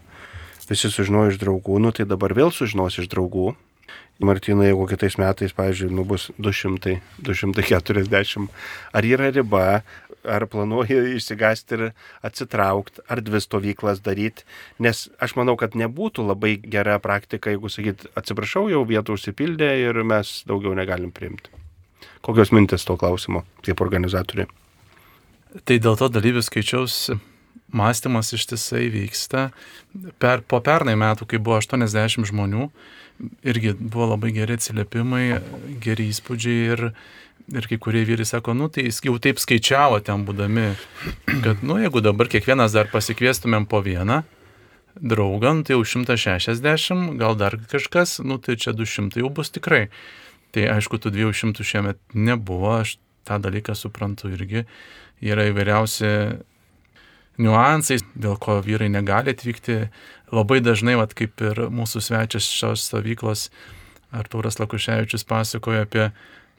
visi 0.69 0.91
sužinojo 0.93 1.33
iš 1.33 1.41
draugų, 1.41 1.79
nu 1.81 1.89
tai 1.95 2.05
dabar 2.05 2.37
vėl 2.37 2.53
sužinos 2.53 2.99
iš 3.01 3.09
draugų. 3.09 3.55
Martina, 4.19 4.65
jeigu 4.67 4.83
kitais 4.91 5.15
metais, 5.15 5.53
pavyzdžiui, 5.55 5.93
nu 5.95 6.03
bus 6.05 6.27
200, 6.37 6.97
240, 7.23 8.49
ar 8.91 9.07
yra 9.07 9.29
riba, 9.31 9.79
ar 10.27 10.45
planuoji 10.51 11.15
išsigasti 11.15 11.77
ir 11.77 11.83
atsitraukti, 12.25 13.03
ar 13.09 13.21
dvi 13.23 13.41
stovyklas 13.43 14.03
daryti, 14.05 14.45
nes 14.79 15.07
aš 15.21 15.35
manau, 15.39 15.55
kad 15.59 15.77
nebūtų 15.79 16.25
labai 16.27 16.57
gera 16.63 16.97
praktika, 17.03 17.53
jeigu 17.53 17.71
sakyt, 17.71 18.09
atsiprašau, 18.19 18.67
jau 18.71 18.83
vietų 18.89 19.17
užsipildė 19.17 19.71
ir 19.85 20.03
mes 20.03 20.39
daugiau 20.49 20.75
negalim 20.77 21.13
priimti. 21.15 21.51
Kokios 22.25 22.51
mintis 22.51 22.83
to 22.87 22.97
klausimo, 22.99 23.45
kaip 23.63 23.81
organizatoriai? 23.83 24.49
Tai 25.65 25.79
dėl 25.81 25.95
to 25.97 26.09
dalyvių 26.13 26.43
skaičiaus 26.45 27.09
mąstymas 27.71 28.33
ištisai 28.33 28.89
vyksta. 28.93 29.49
Per, 30.21 30.43
po 30.45 30.59
pernai 30.65 30.95
metų, 30.99 31.27
kai 31.29 31.39
buvo 31.41 31.59
80 31.61 32.27
žmonių, 32.29 32.69
irgi 33.43 33.73
buvo 33.79 34.09
labai 34.13 34.31
geri 34.35 34.57
atsiliepimai, 34.59 35.23
geri 35.83 36.09
įspūdžiai 36.13 36.73
ir, 36.73 36.83
ir 37.51 37.69
kai 37.69 37.79
kurie 37.81 38.05
vyrai 38.07 38.27
sako, 38.27 38.55
nu 38.57 38.69
tai 38.71 38.87
jau 38.89 39.17
taip 39.21 39.41
skaičiavo 39.41 39.99
ten 40.05 40.25
būdami, 40.27 40.67
kad, 41.43 41.63
nu 41.63 41.79
jeigu 41.81 42.03
dabar 42.05 42.31
kiekvienas 42.31 42.75
dar 42.75 42.91
pasikviestumėm 42.93 43.67
po 43.69 43.83
vieną 43.85 44.23
draugą, 44.99 45.53
nu, 45.53 45.63
tai 45.63 45.77
jau 45.77 45.83
160, 45.85 47.13
gal 47.19 47.37
dar 47.39 47.55
kažkas, 47.71 48.19
nu 48.25 48.39
tai 48.41 48.57
čia 48.59 48.73
200 48.75 49.21
jau 49.21 49.29
bus 49.31 49.51
tikrai. 49.53 49.87
Tai 50.55 50.65
aišku, 50.75 50.97
tų 50.97 51.13
200 51.13 51.65
šiemet 51.65 51.99
nebuvo, 52.17 52.79
aš 52.81 52.97
tą 53.27 53.37
dalyką 53.41 53.75
suprantu 53.77 54.31
irgi. 54.33 54.65
Yra 55.21 55.45
įvairiausi 55.51 56.09
niuansai, 57.39 57.99
dėl 58.19 58.37
ko 58.41 58.59
vyrai 58.65 58.89
negali 58.91 59.35
atvykti. 59.35 59.77
Labai 60.35 60.59
dažnai, 60.61 60.93
vat, 60.99 61.15
kaip 61.17 61.41
ir 61.41 61.63
mūsų 61.73 62.03
svečias 62.05 62.47
šios 62.53 62.85
stovyklos, 62.85 63.47
Artūras 64.13 64.57
Lakuševičius 64.57 65.25
pasakoja 65.29 65.85
apie, 65.85 66.09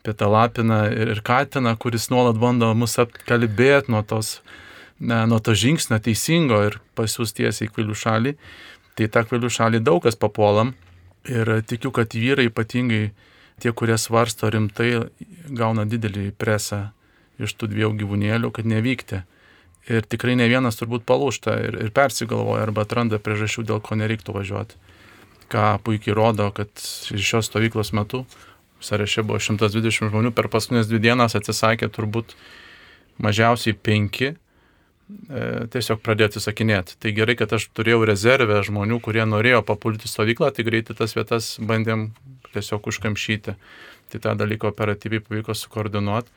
apie 0.02 0.14
tą 0.14 0.28
lapiną 0.30 0.84
ir, 0.90 1.12
ir 1.16 1.22
katiną, 1.26 1.74
kuris 1.82 2.08
nuolat 2.10 2.38
bando 2.38 2.70
mus 2.78 2.94
apkalbėti 3.02 3.90
nuo, 3.90 4.02
tos, 4.06 4.38
ne, 4.98 5.24
nuo 5.30 5.40
to 5.42 5.54
žingsnio 5.54 5.98
teisingo 6.02 6.60
ir 6.68 6.78
pasiūs 6.98 7.34
tiesiai 7.34 7.66
į 7.68 7.72
kvilių 7.74 7.98
šalį. 8.02 8.36
Tai 8.98 9.10
tą 9.14 9.24
kvilių 9.26 9.50
šalį 9.50 9.82
daug 9.86 10.02
kas 10.06 10.18
papuolam 10.18 10.74
ir 11.30 11.58
tikiu, 11.66 11.90
kad 11.94 12.14
vyrai 12.14 12.48
ypatingai 12.50 13.10
tie, 13.60 13.72
kurie 13.76 13.98
svarsto 13.98 14.50
rimtai, 14.50 15.10
gauna 15.50 15.86
didelį 15.86 16.30
presą 16.38 16.88
iš 17.40 17.54
tų 17.58 17.70
dviejų 17.72 17.92
gyvūnėlių, 18.02 18.50
kad 18.54 18.68
nevykti. 18.68 19.22
Ir 19.90 20.06
tikrai 20.06 20.36
ne 20.38 20.46
vienas 20.46 20.78
turbūt 20.78 21.02
palūšta 21.08 21.56
ir, 21.66 21.78
ir 21.86 21.90
persigalvoja 21.94 22.62
arba 22.68 22.84
atranda 22.86 23.18
priežasčių, 23.22 23.66
dėl 23.66 23.80
ko 23.82 23.98
nereiktų 23.98 24.36
važiuoti. 24.36 24.78
Ką 25.50 25.64
puikiai 25.82 26.14
rodo, 26.14 26.46
kad 26.54 26.70
šios 26.78 27.48
stovyklos 27.50 27.90
metu 27.96 28.22
sąraše 28.80 29.24
buvo 29.26 29.40
120 29.42 30.10
žmonių, 30.12 30.32
per 30.36 30.48
paskutinės 30.52 30.88
dvi 30.88 31.02
dienas 31.02 31.34
atsisakė 31.36 31.90
turbūt 31.92 32.36
mažiausiai 33.20 33.74
penki 33.76 34.30
e, 34.30 34.36
tiesiog 35.74 36.00
pradėjo 36.04 36.30
atsisakinėti. 36.30 36.96
Tai 37.02 37.12
gerai, 37.16 37.36
kad 37.40 37.52
aš 37.56 37.68
turėjau 37.76 38.04
rezervę 38.08 38.62
žmonių, 38.66 39.00
kurie 39.04 39.26
norėjo 39.28 39.64
papulti 39.66 40.08
stovyklą, 40.08 40.52
tai 40.54 40.66
greitai 40.68 40.96
tas 40.96 41.16
vietas 41.18 41.56
bandėm 41.60 42.10
tiesiog 42.54 42.88
užkamšyti. 42.92 43.56
Tai 44.10 44.22
tą 44.22 44.34
dalyką 44.38 44.72
operatyviai 44.72 45.22
pavyko 45.22 45.54
sukoordinuoti. 45.54 46.32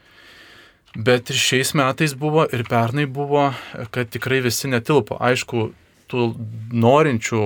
Bet 0.93 1.32
ir 1.34 1.39
šiais 1.41 1.71
metais 1.73 2.13
buvo, 2.13 2.43
ir 2.53 2.62
pernai 2.69 3.08
buvo, 3.10 3.47
kad 3.89 4.12
tikrai 4.13 4.43
visi 4.45 4.69
netilpo. 4.69 5.17
Aišku, 5.17 5.71
tų 6.12 6.27
norinčių, 6.69 7.41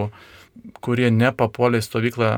kurie 0.84 1.08
nepapuolė 1.16 1.80
į 1.80 1.86
stovyklą, 1.86 2.32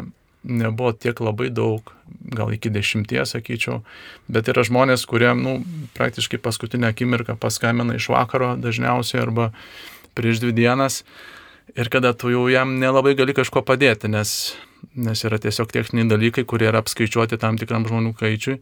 nebuvo 0.46 0.92
tiek 0.94 1.18
labai 1.18 1.50
daug, 1.50 1.90
gal 2.30 2.54
iki 2.54 2.70
dešimties, 2.70 3.34
sakyčiau. 3.34 3.80
Bet 4.30 4.52
yra 4.54 4.62
žmonės, 4.68 5.08
kurie, 5.10 5.32
nu, 5.34 5.58
praktiškai 5.98 6.38
paskutinę 6.46 6.92
akimirką 6.94 7.40
paskambina 7.42 7.98
iš 7.98 8.12
vakaro 8.14 8.54
dažniausiai 8.62 9.24
arba 9.26 9.50
prieš 10.14 10.44
dvi 10.46 10.54
dienas. 10.62 11.02
Ir 11.74 11.90
kada 11.90 12.14
tu 12.14 12.30
jau 12.30 12.46
jam 12.54 12.78
nelabai 12.82 13.16
gali 13.18 13.34
kažko 13.34 13.66
padėti, 13.66 14.10
nes, 14.14 14.54
nes 14.94 15.26
yra 15.26 15.42
tiesiog 15.42 15.74
techniniai 15.74 16.14
dalykai, 16.14 16.46
kurie 16.46 16.70
yra 16.70 16.86
apskaičiuoti 16.86 17.42
tam 17.42 17.58
tikram 17.58 17.90
žmonių 17.90 18.14
skaičiui 18.14 18.62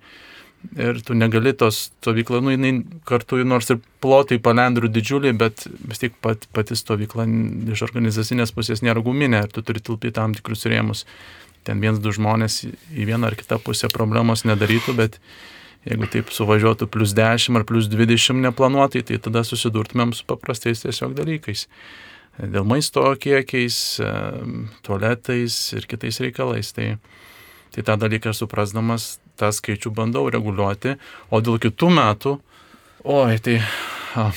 ir 0.78 1.02
tu 1.06 1.16
negali 1.18 1.54
tos 1.58 1.88
stovykla, 1.88 2.42
nu 2.42 2.54
jinai 2.54 2.72
kartu, 3.08 3.40
nors 3.48 3.70
ir 3.74 3.80
plotai 4.04 4.40
palendrių 4.44 4.90
didžiuliai, 4.94 5.36
bet 5.38 5.66
vis 5.90 6.02
tik 6.02 6.18
pat, 6.24 6.48
pati 6.54 6.78
stovykla 6.78 7.28
iš 7.74 7.84
organizacinės 7.88 8.54
pusės 8.56 8.84
nėra 8.86 9.04
guminė 9.06 9.46
ir 9.46 9.54
tu 9.54 9.64
turi 9.66 9.84
tilpti 9.84 10.14
tam 10.16 10.36
tikrus 10.38 10.68
rėmus. 10.70 11.06
Ten 11.68 11.82
viens, 11.84 12.00
du 12.00 12.14
žmonės 12.16 12.62
į 12.68 13.08
vieną 13.10 13.32
ar 13.32 13.36
kitą 13.36 13.60
pusę 13.60 13.90
problemos 13.92 14.46
nedarytų, 14.48 14.96
bet 14.98 15.20
jeigu 15.88 16.08
taip 16.12 16.32
suvažiuotų 16.36 16.88
plus 16.92 17.14
10 17.18 17.60
ar 17.60 17.66
plus 17.68 17.90
20 17.92 18.44
neplanuotai, 18.46 19.04
tai 19.08 19.20
tada 19.24 19.44
susidurtumėm 19.48 20.14
su 20.16 20.28
paprastais 20.28 20.84
tiesiog 20.84 21.16
dalykais. 21.18 21.68
Dėl 22.38 22.68
maisto 22.70 23.02
kiekiais, 23.18 23.98
tualetais 24.86 25.56
ir 25.74 25.88
kitais 25.90 26.20
reikalais. 26.22 26.70
Tai, 26.76 26.92
tai 27.74 27.84
tą 27.88 27.96
dalyką 27.98 28.34
suprasdamas 28.38 29.16
tą 29.40 29.54
skaičių 29.54 29.94
bandau 29.96 30.28
reguliuoti, 30.34 30.98
o 31.32 31.42
dėl 31.44 31.62
kitų 31.64 31.94
metų 31.94 32.38
Oi, 33.08 33.38
tai 33.40 33.62
a, 34.20 34.32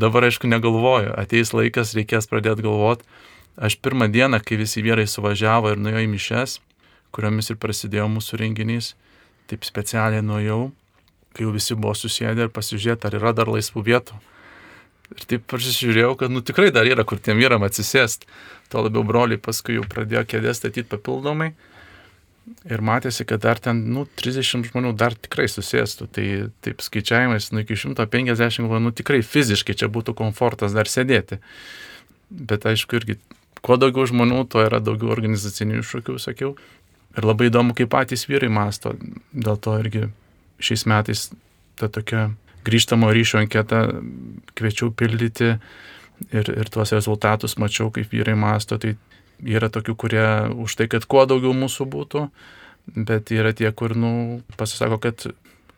dabar 0.00 0.24
aišku 0.24 0.48
negalvoju, 0.48 1.10
ateis 1.18 1.50
laikas, 1.52 1.90
reikės 1.92 2.24
pradėti 2.30 2.64
galvoti. 2.64 3.04
Aš 3.60 3.76
pirmą 3.84 4.06
dieną, 4.08 4.38
kai 4.40 4.56
visi 4.56 4.80
vyrai 4.80 5.04
suvažiavo 5.10 5.74
ir 5.74 5.82
nuėjo 5.82 6.04
į 6.06 6.08
mišes, 6.14 6.54
kuriomis 7.12 7.52
ir 7.52 7.58
prasidėjo 7.60 8.06
mūsų 8.14 8.40
renginys, 8.40 8.94
taip 9.50 9.66
specialiai 9.68 10.24
nuėjau, 10.24 10.70
kai 11.36 11.44
jau 11.44 11.52
visi 11.52 11.76
buvo 11.76 11.92
susėdę 11.98 12.46
ir 12.46 12.54
pasižiūrėti, 12.54 13.10
ar 13.10 13.18
yra 13.20 13.34
dar 13.36 13.52
laisvų 13.52 13.84
vietų. 13.90 14.16
Ir 15.12 15.28
taip 15.34 15.44
pasižiūrėjau, 15.52 16.14
kad 16.24 16.32
nu 16.32 16.40
tikrai 16.40 16.70
dar 16.72 16.88
yra, 16.88 17.04
kur 17.04 17.20
tiem 17.20 17.44
vyram 17.44 17.66
atsisėst. 17.66 18.24
Tuo 18.72 18.86
labiau 18.86 19.04
broliai 19.04 19.36
paskui 19.36 19.76
jau 19.76 19.84
pradėjo 19.84 20.24
kėdės 20.32 20.62
statyti 20.62 20.88
papildomai. 20.96 21.52
Ir 22.68 22.82
matėsi, 22.84 23.24
kad 23.28 23.40
dar 23.40 23.60
ten, 23.62 23.78
nu, 23.92 24.04
30 24.20 24.68
žmonių 24.68 24.92
dar 25.00 25.14
tikrai 25.16 25.46
susėstų. 25.48 26.08
Tai 26.12 26.24
taip 26.64 26.82
skaičiavimais, 26.84 27.48
nu, 27.52 27.62
iki 27.64 27.76
150 27.80 28.58
žmonių, 28.58 28.82
nu, 28.88 28.92
tikrai 28.96 29.22
fiziškai 29.24 29.76
čia 29.80 29.88
būtų 29.92 30.16
komfortas 30.18 30.76
dar 30.76 30.90
sėdėti. 30.90 31.40
Bet 32.28 32.66
aišku, 32.68 33.00
irgi, 33.00 33.16
kuo 33.64 33.78
daugiau 33.80 34.04
žmonių, 34.10 34.42
tuo 34.52 34.64
yra 34.64 34.82
daugiau 34.84 35.14
organizacinių 35.16 35.80
iššūkių, 35.80 36.18
sakiau. 36.20 36.52
Ir 37.14 37.28
labai 37.28 37.48
įdomu, 37.48 37.76
kaip 37.78 37.92
patys 37.94 38.26
vyrai 38.28 38.50
masto. 38.52 38.92
Dėl 39.32 39.56
to 39.64 39.78
irgi 39.80 40.08
šiais 40.60 40.84
metais 40.90 41.28
ta 41.80 41.88
tokia 41.88 42.28
grįžtamo 42.64 43.10
ryšio 43.12 43.40
anketą 43.42 43.86
kviečiau 44.56 44.92
pildyti 44.96 45.54
ir, 46.32 46.48
ir 46.48 46.70
tuos 46.72 46.92
rezultatus 46.96 47.58
mačiau, 47.60 47.90
kaip 47.94 48.12
vyrai 48.12 48.36
masto. 48.38 48.78
Tai 48.80 48.94
yra 49.44 49.70
tokių, 49.72 49.94
kurie 49.98 50.26
už 50.64 50.76
tai, 50.80 50.88
kad 50.90 51.06
kuo 51.08 51.24
daugiau 51.28 51.54
mūsų 51.56 51.86
būtų, 51.90 52.28
bet 52.94 53.32
yra 53.34 53.54
tie, 53.56 53.70
kur, 53.76 53.96
nu, 53.96 54.42
pasisako, 54.58 54.98
kad, 55.02 55.26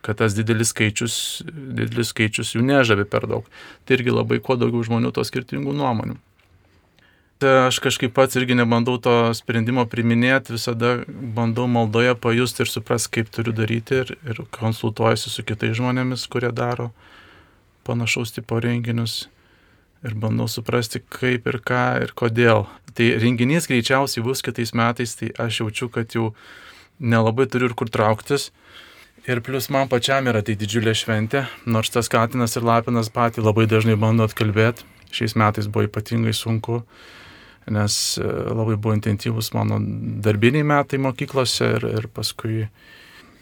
kad 0.06 0.20
tas 0.22 0.36
didelis 0.38 0.72
skaičius, 0.74 1.18
didelis 1.46 2.12
skaičius 2.14 2.54
jų 2.56 2.64
nežavi 2.66 3.06
per 3.10 3.28
daug. 3.30 3.50
Tai 3.84 3.98
irgi 3.98 4.14
labai 4.14 4.40
kuo 4.42 4.58
daugiau 4.60 4.84
žmonių 4.86 5.12
to 5.14 5.26
skirtingų 5.26 5.74
nuomonių. 5.76 6.18
Aš 7.44 7.82
kažkaip 7.84 8.14
pats 8.16 8.38
irgi 8.40 8.54
nebandau 8.56 8.96
to 8.96 9.12
sprendimo 9.36 9.84
priminėti, 9.84 10.54
visada 10.56 11.02
bandau 11.06 11.66
maldoje 11.68 12.14
pajusti 12.16 12.64
ir 12.64 12.70
suprasti, 12.72 13.18
kaip 13.18 13.28
turiu 13.28 13.52
daryti 13.52 13.98
ir, 14.00 14.14
ir 14.24 14.40
konsultuojuosi 14.56 15.28
su 15.28 15.44
kitais 15.44 15.76
žmonėmis, 15.76 16.24
kurie 16.32 16.48
daro 16.48 16.94
panašaus 17.84 18.32
tipo 18.32 18.56
renginius 18.56 19.26
ir 20.06 20.14
bandau 20.22 20.46
suprasti, 20.50 21.02
kaip 21.02 21.48
ir 21.50 21.60
ką 21.66 21.82
ir 22.04 22.14
kodėl. 22.18 22.66
Tai 22.96 23.08
renginys 23.20 23.68
greičiausiai 23.68 24.24
bus 24.24 24.40
kitais 24.44 24.72
metais, 24.76 25.16
tai 25.18 25.32
aš 25.42 25.60
jaučiu, 25.64 25.90
kad 25.92 26.14
jau 26.16 26.30
nelabai 26.98 27.48
turiu 27.50 27.70
ir 27.70 27.76
kur 27.76 27.90
trauktis. 27.92 28.50
Ir 29.26 29.42
plus 29.42 29.68
man 29.74 29.90
pačiam 29.90 30.30
yra 30.30 30.40
tai 30.46 30.54
didžiulė 30.56 30.94
šventė, 30.94 31.44
nors 31.66 31.90
tas 31.90 32.08
Katinas 32.08 32.54
ir 32.56 32.64
Lapinas 32.64 33.10
patį 33.10 33.42
labai 33.42 33.66
dažnai 33.66 33.98
bando 33.98 34.24
atkalbėti. 34.24 34.86
Šiais 35.12 35.34
metais 35.38 35.66
buvo 35.70 35.88
ypatingai 35.88 36.34
sunku 36.34 36.84
nes 37.70 38.18
e, 38.18 38.26
labai 38.54 38.76
buvo 38.76 38.94
intensyvus 38.94 39.50
mano 39.54 39.78
darbiniai 40.22 40.66
metai 40.66 41.00
mokyklose 41.02 41.72
ir, 41.78 41.86
ir 41.98 42.08
paskui 42.14 42.66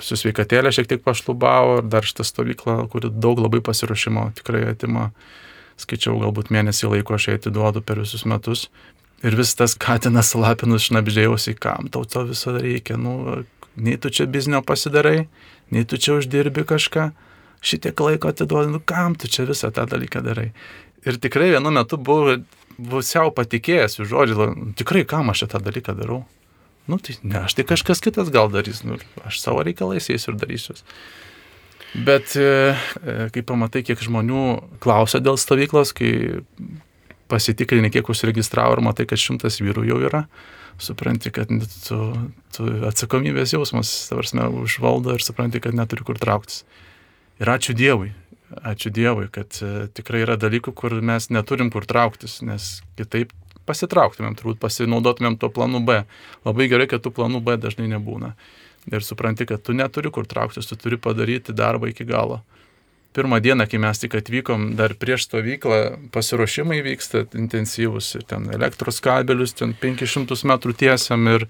su 0.03 0.16
sveikatėlė 0.18 0.72
šiek 0.74 0.88
tiek 0.90 1.05
pašlubavo 1.05 1.79
ir 1.83 1.88
dar 1.88 2.07
šitą 2.07 2.27
stovyklą, 2.27 2.79
kuri 2.92 3.12
daug 3.12 3.40
labai 3.44 3.61
pasiruošimo 3.64 4.31
tikrai 4.40 4.64
atima. 4.72 5.11
Skaičiau, 5.80 6.16
galbūt 6.22 6.52
mėnesį 6.54 6.92
laiko 6.92 7.16
aš 7.16 7.28
ją 7.28 7.38
atiduodu 7.40 7.82
per 7.82 8.00
visus 8.02 8.26
metus. 8.28 8.68
Ir 9.24 9.34
vis 9.38 9.54
tas 9.56 9.74
katinas 9.80 10.34
lapinus 10.37 10.87
šnapždėjausi, 10.87 11.56
kam 11.58 11.88
tau 11.92 12.04
to 12.04 12.26
viso 12.28 12.52
reikia. 12.54 12.98
Nu, 13.00 13.42
nei 13.74 13.96
tu 13.98 14.12
čia 14.12 14.26
biznio 14.30 14.60
pasidarai, 14.62 15.26
nei 15.74 15.87
tu 15.88 15.98
čia 15.98 16.18
uždirbi 16.20 16.66
kažką, 16.68 17.08
šitiek 17.64 18.00
laiko 18.04 18.30
atiduodi, 18.30 18.74
nu 18.74 18.82
kam 18.84 19.16
tu 19.18 19.30
čia 19.30 19.48
visą 19.48 19.72
tą 19.74 19.87
dalyką 19.90 20.22
darai. 20.24 20.50
Ir 21.04 21.18
tikrai 21.20 21.50
vienu 21.54 21.72
metu 21.74 21.98
buvau 22.00 22.38
pusiau 22.76 23.32
patikėjęs 23.34 23.98
jų 23.98 24.06
žodžiu, 24.10 24.46
tikrai 24.78 25.04
kam 25.08 25.30
aš 25.32 25.44
šitą 25.44 25.60
dalyką 25.64 25.94
darau. 25.98 26.22
Nu, 26.90 26.98
tai 27.00 27.16
ne, 27.22 27.44
aš 27.46 27.56
tai 27.56 27.64
kažkas 27.64 28.02
kitas 28.04 28.28
gal 28.32 28.50
darys, 28.52 28.82
nu, 28.84 28.98
aš 29.24 29.40
savo 29.40 29.62
reikalais 29.64 30.10
eisiu 30.12 30.34
ir 30.34 30.40
darysiu. 30.42 30.76
Bet 31.94 32.35
e, 32.37 32.74
e, 33.07 33.28
kai 33.30 33.44
pamatai, 33.46 33.85
kiek 33.87 34.00
žmonių 34.02 34.44
klausia 34.83 35.20
dėl 35.22 35.38
stovyklos, 35.38 35.92
kai 35.94 36.42
pasitikrini, 37.30 37.92
kiek 37.94 38.09
užsiregistravo 38.11 38.74
ir 38.74 38.83
matai, 38.83 39.07
kad 39.07 39.20
šimtas 39.20 39.61
vyrų 39.62 39.87
jau 39.87 40.00
yra, 40.11 40.24
supranti, 40.83 41.30
kad 41.35 41.52
tu, 41.87 42.00
tu 42.57 42.66
atsakomybės 42.90 43.54
jausmas, 43.54 43.92
tavarsime, 44.11 44.48
užvaldo 44.64 45.14
ir 45.14 45.22
supranti, 45.22 45.62
kad 45.62 45.78
neturi 45.78 46.07
kur 46.07 46.18
trauktis. 46.18 46.64
Ir 47.38 47.50
ačiū 47.54 47.76
Dievui, 47.78 48.11
ačiū 48.66 48.90
Dievui, 48.94 49.30
kad 49.35 49.54
e, 49.62 49.87
tikrai 49.94 50.24
yra 50.26 50.35
dalykų, 50.40 50.74
kur 50.74 50.98
mes 50.98 51.30
neturim 51.30 51.70
kur 51.74 51.87
trauktis, 51.87 52.40
nes 52.42 52.80
kitaip 52.98 53.30
pasitrauktumėm, 53.68 54.35
turbūt 54.38 54.61
pasinaudotumėm 54.62 55.38
to 55.40 55.48
planu 55.54 55.80
B. 55.87 56.02
Labai 56.44 56.68
gerai, 56.68 56.90
kad 56.90 57.04
tų 57.04 57.14
planų 57.16 57.40
B 57.44 57.57
dažnai 57.61 57.88
nebūna. 57.94 58.35
Ir 58.92 59.05
supranti, 59.05 59.47
kad 59.49 59.62
tu 59.64 59.73
neturi 59.73 60.11
kur 60.12 60.27
trauktis, 60.29 60.68
tu 60.68 60.77
turi 60.77 60.99
padaryti 61.01 61.55
darbą 61.57 61.88
iki 61.92 62.05
galo. 62.09 62.42
Pirmą 63.14 63.38
dieną, 63.40 63.68
kai 63.70 63.79
mes 63.79 64.01
tik 64.03 64.16
atvykom, 64.18 64.73
dar 64.75 64.97
prieš 64.99 65.29
stovyklą 65.29 65.77
pasiruošimai 66.12 66.81
vyksta 66.83 67.23
intensyvus 67.38 68.09
ir 68.18 68.25
ten 68.27 68.49
elektros 68.51 68.99
kabelius, 69.05 69.55
ten 69.55 69.70
500 69.79 70.42
metrų 70.51 70.75
tiesiam 70.81 71.29
ir 71.31 71.47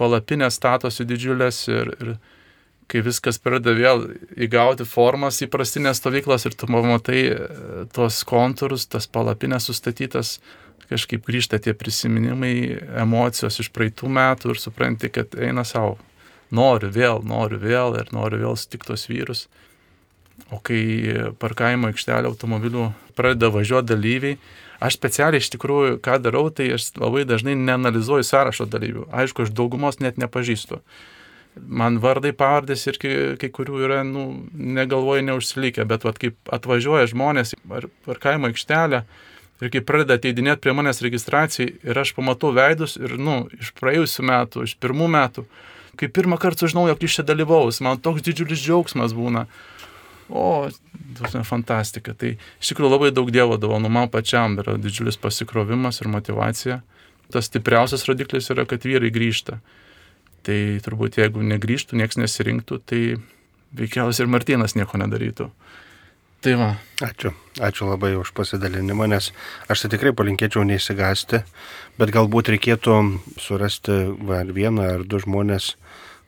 palapinės 0.00 0.58
statosi 0.58 1.06
didžiulės 1.06 1.62
ir, 1.70 1.92
ir 2.02 2.10
kai 2.90 3.04
viskas 3.06 3.38
pradeda 3.38 3.76
vėl 3.78 4.02
įgauti 4.34 4.82
formas 4.82 5.38
įprastinės 5.46 6.02
stovyklos 6.02 6.48
ir 6.50 6.58
tu 6.58 6.66
matai 6.74 7.22
e, 7.28 7.38
tos 7.94 8.24
kontūrus, 8.26 8.88
tas 8.90 9.06
palapinės 9.06 9.70
sustatytas, 9.70 10.40
kažkaip 10.90 11.22
grįžta 11.22 11.62
tie 11.62 11.70
prisiminimai, 11.70 12.54
emocijos 12.98 13.62
iš 13.62 13.70
praeitų 13.70 14.10
metų 14.10 14.56
ir 14.56 14.66
supranti, 14.66 15.14
kad 15.14 15.38
eina 15.38 15.62
savo. 15.62 16.00
Noriu 16.54 16.90
vėl, 16.90 17.20
noriu 17.26 17.60
vėl 17.62 17.98
ir 18.00 18.10
noriu 18.14 18.40
vėl 18.42 18.56
sutikti 18.58 18.90
tos 18.90 19.06
vyrus. 19.10 19.44
O 20.50 20.58
kai 20.64 20.80
parkavimo 21.38 21.90
aikštelė 21.90 22.30
automobilių 22.30 22.88
pradeda 23.14 23.52
važiuoti 23.54 23.92
dalyviai, 23.92 24.38
aš 24.82 24.96
specialiai 24.96 25.42
iš 25.42 25.50
tikrųjų, 25.54 26.00
ką 26.02 26.18
darau, 26.24 26.48
tai 26.50 26.72
aš 26.74 26.90
labai 26.98 27.26
dažnai 27.28 27.54
neanalizuoju 27.60 28.26
sąrašo 28.26 28.66
dalyvių. 28.72 29.06
Aišku, 29.12 29.46
aš 29.46 29.54
daugumos 29.54 30.00
net 30.02 30.18
nepažįstu 30.18 30.80
man 31.56 31.98
vardai 32.02 32.32
pavardės 32.36 32.86
ir 32.88 32.98
kai, 33.00 33.14
kai 33.40 33.50
kurių 33.52 33.82
yra, 33.86 34.02
nu, 34.06 34.26
negalvoju, 34.54 35.24
neužsilikę, 35.26 35.84
bet 35.88 36.06
vat, 36.06 36.20
kaip 36.22 36.52
atvažiuoja 36.52 37.10
žmonės 37.10 37.54
ar, 37.74 37.88
ar 38.10 38.22
kaimo 38.22 38.50
aikštelę 38.50 39.02
ir 39.60 39.72
kai 39.72 39.82
pradeda 39.84 40.16
ateidinėti 40.16 40.64
prie 40.64 40.74
manęs 40.76 41.02
registracijai 41.04 41.74
ir 41.84 42.00
aš 42.00 42.14
pamatau 42.16 42.52
veidus 42.56 42.96
ir, 43.00 43.16
nu, 43.20 43.42
iš 43.58 43.74
praėjusių 43.80 44.26
metų, 44.30 44.64
iš 44.68 44.76
pirmų 44.80 45.10
metų, 45.16 45.44
kai 46.00 46.08
pirmą 46.08 46.38
kartą 46.40 46.66
sužinau, 46.66 46.86
jog 46.88 47.02
iš 47.04 47.20
čia 47.20 47.26
dalyvaus, 47.28 47.82
man 47.84 48.00
toks 48.00 48.24
didžiulis 48.26 48.62
džiaugsmas 48.62 49.14
būna. 49.16 49.46
O, 50.30 50.70
tai 51.18 51.42
fantastika. 51.46 52.14
Tai 52.14 52.36
iš 52.36 52.70
tikrųjų 52.70 52.92
labai 52.92 53.10
daug 53.14 53.32
Dievo 53.34 53.58
dovanų 53.60 53.90
man 53.92 54.10
pačiam 54.12 54.54
yra 54.62 54.76
didžiulis 54.78 55.18
pasikrovimas 55.20 56.00
ir 56.00 56.10
motivacija. 56.12 56.80
Tas 57.30 57.50
stipriausias 57.50 58.06
rodiklis 58.08 58.50
yra, 58.54 58.64
kad 58.66 58.86
vyrai 58.86 59.10
grįžta. 59.14 59.58
Tai 60.46 60.58
turbūt 60.86 61.18
jeigu 61.20 61.42
negrįžtų, 61.44 61.98
niekas 62.00 62.18
nesirinktų, 62.22 62.80
tai 62.86 63.02
veikiausiai 63.76 64.24
ir 64.24 64.32
Martinas 64.32 64.76
nieko 64.78 64.98
nedarytų. 65.02 65.50
Tai 66.40 66.54
va. 66.56 66.70
Ačiū. 67.04 67.34
Ačiū 67.60 67.90
labai 67.90 68.14
už 68.16 68.32
pasidalinimą, 68.32 69.10
nes 69.12 69.28
aš 69.68 69.84
tai 69.84 69.90
tikrai 69.92 70.14
palinkėčiau 70.16 70.64
neįsigasti, 70.64 71.42
bet 72.00 72.12
galbūt 72.14 72.48
reikėtų 72.54 72.96
surasti 73.36 73.98
va, 74.24 74.40
vieną 74.48 74.86
ar 74.94 75.04
du 75.04 75.20
žmonės, 75.20 75.74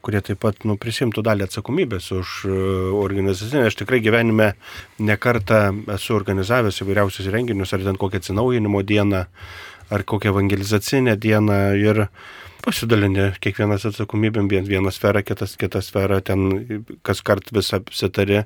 kurie 0.03 0.23
taip 0.25 0.43
pat 0.43 0.67
nu, 0.69 0.77
prisimtų 0.81 1.25
dalį 1.27 1.47
atsakomybės 1.47 2.11
už 2.17 2.35
uh, 2.49 2.55
organizacinę. 2.99 3.69
Aš 3.71 3.79
tikrai 3.83 4.03
gyvenime 4.05 4.53
nekartą 5.03 5.65
esu 5.95 6.17
organizavęs 6.19 6.83
įvairiausius 6.83 7.31
renginius, 7.33 7.75
ar 7.75 7.87
ten 7.87 7.99
kokią 8.01 8.23
atsinaujinimo 8.23 8.83
dieną, 8.87 9.25
ar 9.93 10.07
kokią 10.09 10.35
evangelizacinę 10.35 11.17
dieną. 11.17 11.61
Ir 11.81 12.07
pasidalini 12.62 13.33
kiekvienas 13.43 13.87
atsakomybėm, 13.91 14.51
vieną 14.51 14.93
sferą, 14.95 15.25
kitas 15.27 15.57
kitą 15.59 15.83
sferą, 15.83 16.21
ten 16.23 16.93
kas 17.07 17.23
kart 17.27 17.51
vis 17.55 17.73
apsitari 17.75 18.45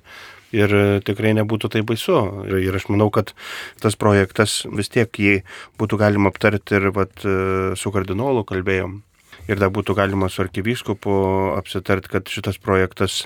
ir 0.57 0.77
tikrai 1.07 1.35
nebūtų 1.37 1.73
tai 1.75 1.83
baisu. 1.87 2.16
Ir, 2.49 2.77
aš 2.79 2.88
manau, 2.92 3.11
kad 3.14 3.35
tas 3.83 3.99
projektas 3.99 4.62
vis 4.73 4.92
tiek 4.92 5.11
jį 5.21 5.40
būtų 5.81 6.01
galima 6.01 6.33
aptarti 6.33 6.79
ir 6.79 6.90
vat, 6.96 7.27
su 7.77 7.92
kardinolu 7.92 8.46
kalbėjom. 8.48 9.00
Ir 9.47 9.61
dar 9.63 9.71
būtų 9.71 9.94
galima 9.94 10.29
su 10.33 10.42
arkivyskupu 10.42 11.13
apsitart, 11.55 12.09
kad 12.11 12.27
šitas 12.31 12.59
projektas 12.59 13.25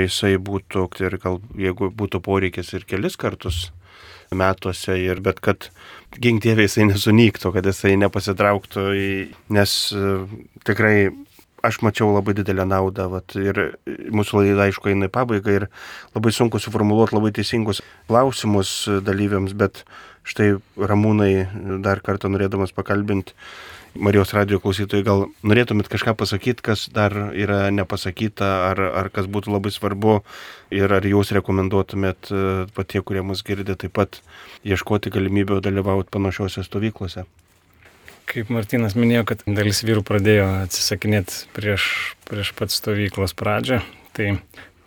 jisai 0.00 0.36
būtų, 0.40 0.88
ir 1.04 1.18
gal 1.22 1.40
jeigu 1.58 1.90
būtų 1.94 2.20
poreikis 2.24 2.72
ir 2.74 2.86
kelis 2.88 3.18
kartus 3.20 3.68
metuose, 4.34 4.96
ir 4.98 5.20
bet 5.22 5.38
kad 5.44 5.68
gink 6.18 6.42
dievė 6.42 6.66
jisai 6.66 6.88
nesunyktų, 6.88 7.52
kad 7.54 7.68
jisai 7.68 7.94
nepasitrauktų, 8.00 8.86
į, 8.96 9.10
nes 9.54 9.76
e, 9.94 10.16
tikrai 10.66 10.96
aš 11.64 11.80
mačiau 11.84 12.10
labai 12.12 12.34
didelę 12.36 12.66
naudą. 12.68 13.06
Vat, 13.12 13.36
ir 13.38 13.76
mūsų 13.86 14.40
laida, 14.40 14.66
aišku, 14.66 14.90
eina 14.92 15.08
į 15.08 15.14
pabaigą 15.14 15.58
ir 15.58 15.68
labai 16.16 16.32
sunku 16.34 16.60
suformuoluoti 16.60 17.16
labai 17.16 17.32
teisingus 17.36 17.82
klausimus 18.08 18.74
dalyviams, 19.04 19.54
bet 19.56 19.84
štai 20.24 20.54
Ramūnai 20.80 21.80
dar 21.84 22.00
kartą 22.04 22.32
norėdamas 22.32 22.74
pakalbinti 22.76 23.36
Marijos 23.94 24.32
radio 24.34 24.58
klausytojai, 24.58 25.04
gal 25.06 25.20
norėtumėt 25.46 25.86
kažką 25.92 26.16
pasakyti, 26.18 26.64
kas 26.66 26.88
dar 26.90 27.14
yra 27.30 27.68
nepasakyta, 27.70 28.48
ar, 28.72 28.80
ar 29.02 29.10
kas 29.14 29.28
būtų 29.30 29.52
labai 29.54 29.70
svarbu 29.70 30.16
ir 30.74 30.90
ar 30.90 31.06
jūs 31.06 31.30
rekomenduotumėt 31.36 32.30
e, 32.34 32.40
patie, 32.74 32.98
kurie 33.06 33.22
mus 33.22 33.44
girdė, 33.46 33.76
taip 33.78 33.94
pat 33.94 34.18
ieškoti 34.66 35.14
galimybių 35.14 35.60
dalyvauti 35.62 36.10
panašiose 36.10 36.66
stovyklose. 36.66 37.22
Kaip 38.26 38.50
Martinas 38.50 38.96
minėjo, 38.98 39.28
kad 39.30 39.46
dalis 39.46 39.84
vyrų 39.86 40.02
pradėjo 40.08 40.48
atsisakinėti 40.64 41.44
prieš, 41.54 41.86
prieš 42.26 42.50
pat 42.58 42.74
stovyklos 42.74 43.36
pradžią, 43.38 43.78
tai 44.16 44.32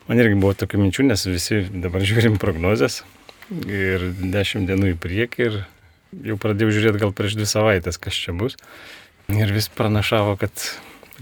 man 0.10 0.20
irgi 0.20 0.36
buvo 0.42 0.52
tokių 0.58 0.84
minčių, 0.84 1.08
nes 1.14 1.24
visi 1.30 1.64
dabar 1.72 2.04
žiūrim 2.04 2.36
prognozes 2.42 3.06
ir 3.72 4.10
dešimt 4.20 4.68
dienų 4.68 4.98
į 4.98 5.00
priekį 5.00 5.48
ir 5.48 5.60
jau 6.12 6.38
pradėjau 6.42 6.74
žiūrėti 6.76 7.02
gal 7.04 7.14
prieš 7.16 7.38
dvi 7.38 7.48
savaitės, 7.50 8.00
kas 8.02 8.18
čia 8.18 8.36
bus. 8.38 8.58
Ir 9.34 9.52
vis 9.52 9.68
pranašavo, 9.74 10.38
kad 10.40 10.54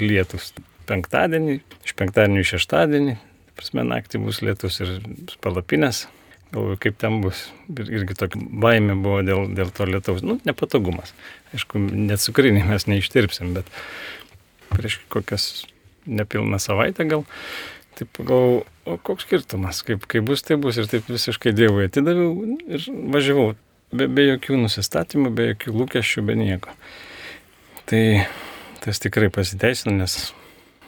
lietus 0.02 0.52
penktadienį, 0.90 1.60
iš 1.88 1.96
penktadienio 1.98 2.44
į 2.44 2.50
šeštadienį, 2.52 3.16
prasme 3.58 3.86
naktį 3.88 4.22
bus 4.26 4.42
lietus 4.46 4.82
ir 4.84 5.00
palapinės. 5.44 6.06
Galvoju, 6.54 6.78
kaip 6.80 6.98
ten 7.02 7.20
bus. 7.24 7.48
Ir 7.74 7.90
irgi 8.00 8.16
tokia 8.16 8.40
baime 8.40 8.96
buvo 9.02 9.24
dėl, 9.26 9.48
dėl 9.58 9.72
to 9.76 9.88
lietaus. 9.90 10.22
Nu, 10.24 10.38
nepatogumas. 10.48 11.16
Aišku, 11.56 11.82
net 11.82 12.22
cukrinį 12.24 12.62
mes 12.70 12.86
neištirpsim, 12.88 13.56
bet 13.58 13.72
prieš 14.70 15.00
kokias 15.12 15.66
nepilną 16.06 16.62
savaitę 16.62 17.08
gal. 17.10 17.26
Taip 17.98 18.12
pagalvojau, 18.16 18.64
o 18.86 18.98
koks 19.02 19.26
skirtumas, 19.26 19.82
kaip, 19.88 20.06
kaip 20.12 20.28
bus, 20.28 20.44
tai 20.46 20.60
bus. 20.62 20.78
Ir 20.78 20.88
taip 20.92 21.10
visiškai 21.10 21.56
Dievui 21.56 21.88
atidaviau 21.90 22.58
ir 22.70 22.88
važiavau 23.12 23.54
be, 23.94 24.08
be 24.08 24.30
jokių 24.30 24.62
nusistatymų, 24.64 25.34
be 25.36 25.52
jokių 25.52 25.76
lūkesčių, 25.82 26.26
be 26.26 26.38
nieko. 26.40 26.74
Tai 27.86 28.02
tas 28.86 29.02
tikrai 29.02 29.30
pasiteisino, 29.34 29.94
nes 30.00 30.34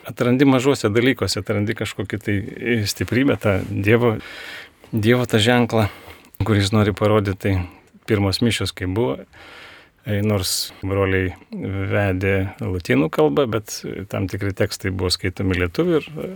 atrandi 0.08 0.48
mažuose 0.48 0.90
dalykuose, 0.94 1.42
atrandi 1.42 1.76
kažkokį 1.78 2.20
tai 2.24 2.38
stiprybę, 2.90 3.38
tą 3.42 3.60
Dievo, 3.70 4.18
dievo 4.94 5.28
tą 5.30 5.42
ženklą, 5.44 5.88
kuris 6.48 6.72
nori 6.76 6.96
parodyti. 6.96 7.38
Tai 7.44 7.56
pirmos 8.08 8.40
mišios, 8.42 8.72
kai 8.72 8.88
buvo, 8.88 9.18
e, 10.08 10.22
nors 10.24 10.72
broliai 10.80 11.34
vedė 11.52 12.54
latinų 12.64 13.10
kalbą, 13.14 13.48
bet 13.58 13.82
tam 14.12 14.30
tikri 14.32 14.54
tekstai 14.56 14.94
buvo 14.96 15.12
skaitomi 15.14 15.60
lietuvių 15.60 16.00
ir 16.00 16.08
e, 16.08 16.30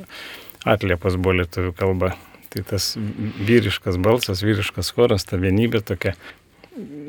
atliepas 0.74 1.16
buvo 1.16 1.40
lietuvių 1.40 1.72
kalba. 1.78 2.14
Tai 2.52 2.66
tas 2.68 2.92
vyriškas 3.00 3.96
balsas, 4.04 4.44
vyriškas 4.44 4.92
choras, 4.92 5.24
ta 5.24 5.40
vienybė 5.40 5.80
tokia 5.88 6.18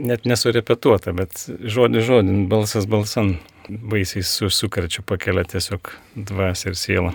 net 0.02 0.26
nesurepetuota, 0.28 1.14
bet 1.16 1.46
žodį 1.48 2.04
žodin, 2.06 2.44
balsas 2.50 2.86
balsan, 2.90 3.36
baisiai 3.68 4.24
su, 4.26 4.50
sukarčiu 4.52 5.04
pakelia 5.06 5.44
tiesiog 5.48 5.92
dvasę 6.16 6.72
ir 6.72 6.78
sielą. 6.78 7.12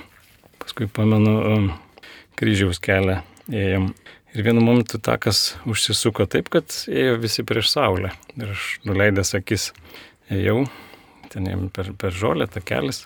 Paskui 0.62 0.90
pamenu, 0.92 1.34
um, 1.38 1.70
kryžiaus 2.40 2.82
kelią 2.84 3.22
ėjom. 3.52 3.92
Ir 4.36 4.44
vienu 4.46 4.62
momentu 4.62 5.00
takas 5.02 5.56
užsisuko 5.66 6.28
taip, 6.30 6.52
kad 6.54 6.74
ėjo 6.92 7.16
visi 7.24 7.46
prieš 7.48 7.72
saulę. 7.74 8.12
Ir 8.38 8.52
aš 8.54 8.68
nuleidęs 8.86 9.34
akis 9.40 9.72
ėjau, 10.34 10.66
ten 11.32 11.48
ėjom 11.50 11.70
per, 11.74 11.94
per 11.98 12.14
žolę, 12.14 12.50
takelis. 12.52 13.06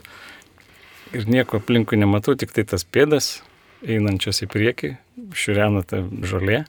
Ir 1.16 1.28
nieko 1.30 1.60
aplinkui 1.62 1.99
nematau, 1.99 2.36
tik 2.39 2.54
tai 2.56 2.66
tas 2.68 2.84
pėdas, 2.88 3.39
einančios 3.82 4.43
į 4.45 4.49
priekį, 4.52 4.91
šiurena 5.36 5.84
ta 5.88 6.02
žolė 6.28 6.64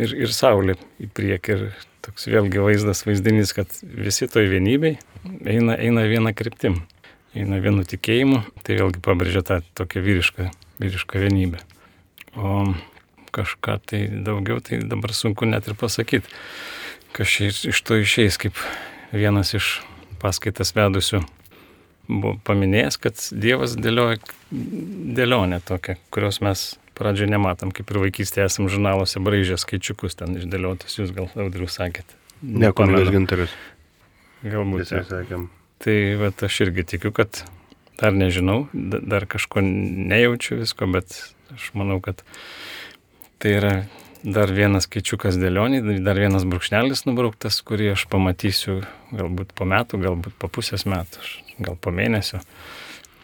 ir, 0.00 0.14
ir 0.14 0.32
saulė 0.34 0.76
į 1.02 1.08
priekį. 1.14 1.56
Ir 1.56 1.88
toks 2.02 2.26
vėlgi 2.30 2.62
vaizdas, 2.62 3.04
vaizdinys, 3.06 3.54
kad 3.56 3.70
visi 3.82 4.28
toj 4.30 4.48
vienybei 4.52 4.96
eina, 5.46 5.76
eina 5.76 6.06
viena 6.10 6.32
kryptim, 6.36 6.80
eina 7.34 7.60
vienu 7.62 7.84
tikėjimu, 7.88 8.42
tai 8.66 8.78
vėlgi 8.80 9.02
pabrėžia 9.04 9.44
tą 9.46 9.60
tokią 9.78 10.02
vyrišką, 10.04 10.48
vyrišką 10.82 11.22
vienybę. 11.22 11.62
O 12.36 12.72
kažką 13.32 13.78
tai 13.88 14.02
daugiau, 14.24 14.60
tai 14.60 14.82
dabar 14.84 15.14
sunku 15.16 15.48
net 15.48 15.68
ir 15.68 15.76
pasakyti, 15.78 16.28
kas 17.16 17.38
iš 17.40 17.80
to 17.86 18.00
išeis, 18.02 18.38
kaip 18.40 18.58
vienas 19.12 19.54
iš 19.56 19.78
paskaitas 20.22 20.74
vedusių 20.76 21.22
buvo 22.08 22.36
paminėjęs, 22.44 22.98
kad 23.00 23.20
Dievas 23.32 23.76
dėlioja 23.78 24.18
dėlionę 24.52 25.62
tokią, 25.64 25.96
kurios 26.12 26.40
mes 26.44 26.72
pradžioje 27.02 27.32
nematom, 27.34 27.72
kaip 27.74 27.90
ir 27.90 28.00
vaikystėje 28.06 28.46
esam 28.46 28.70
žurnaluose 28.70 29.22
braižę 29.22 29.58
skaičiukus 29.60 30.18
ten 30.20 30.38
išdėliotus, 30.38 31.00
jūs 31.00 31.14
gal 31.16 31.30
audriu 31.34 31.66
sakėt. 31.70 32.14
Ne, 32.42 32.70
kunigas 32.74 33.10
gintaras. 33.14 33.56
Galbūt. 34.42 34.84
Visi 34.84 35.02
sakėm. 35.10 35.48
Tai 35.82 35.96
va, 36.20 36.30
aš 36.46 36.60
irgi 36.64 36.86
tikiu, 36.94 37.10
kad 37.14 37.42
dar 37.98 38.14
nežinau, 38.14 38.68
dar 38.72 39.26
kažko 39.30 39.62
nejaučiu 39.62 40.60
visko, 40.62 40.86
bet 40.90 41.18
aš 41.54 41.70
manau, 41.78 41.98
kad 42.02 42.22
tai 43.42 43.56
yra 43.58 43.74
dar 44.22 44.50
vienas 44.54 44.86
skaičiukas 44.86 45.38
dėlionį, 45.42 45.82
dar 46.06 46.18
vienas 46.18 46.46
brūkšnelis 46.46 47.04
nubrauktas, 47.08 47.58
kurį 47.66 47.92
aš 47.96 48.06
pamatysiu 48.10 48.80
galbūt 49.10 49.54
po 49.58 49.66
metų, 49.66 49.98
galbūt 50.06 50.38
po 50.38 50.50
pusės 50.50 50.86
metų, 50.86 51.22
gal 51.58 51.78
po 51.78 51.94
mėnesio 51.94 52.42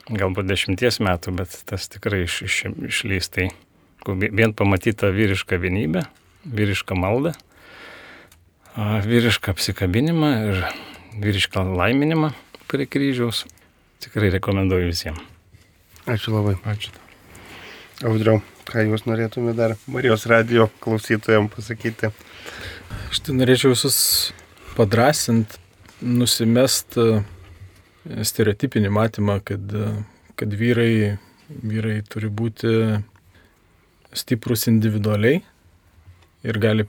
galbūt 0.08 0.48
dešimties 0.48 1.00
metų, 1.04 1.34
bet 1.36 1.54
tas 1.68 1.88
tikrai 1.92 2.24
iš, 2.24 2.40
iš, 2.46 2.56
išlys. 2.88 3.28
Tai 3.32 3.48
vien 4.06 4.54
pamatyta 4.56 5.10
vyriška 5.14 5.58
vienybė, 5.60 6.04
vyriška 6.46 6.96
malda, 6.98 7.34
vyrišką 8.76 9.54
apsikabinimą 9.54 10.30
ir 10.50 10.62
vyrišką 11.18 11.64
laiminimą 11.78 12.32
prie 12.70 12.86
kryžiaus. 12.86 13.44
Tikrai 13.98 14.30
rekomenduoju 14.30 14.92
visiems. 14.92 15.22
Ačiū 16.06 16.32
labai. 16.32 16.54
Ačiū. 16.70 16.92
Audriau, 18.06 18.38
ką 18.68 18.84
jūs 18.86 19.08
norėtumėte 19.08 19.58
dar 19.58 19.74
Marijos 19.90 20.28
radio 20.30 20.68
klausytojams 20.84 21.50
pasakyti? 21.50 22.12
Aš 23.10 23.24
tai 23.26 23.34
norėčiau 23.34 23.72
visus 23.74 23.98
padrasinti, 24.76 25.58
nusimest 26.00 26.94
stereotipinį 28.06 28.92
matymą, 28.94 29.40
kad, 29.44 29.74
kad 30.38 30.54
vyrai, 30.54 31.18
vyrai 31.50 31.98
turi 32.06 32.30
būti 32.30 32.72
stiprus 34.16 34.66
individualiai 34.70 35.42
ir 36.46 36.58
gali 36.62 36.86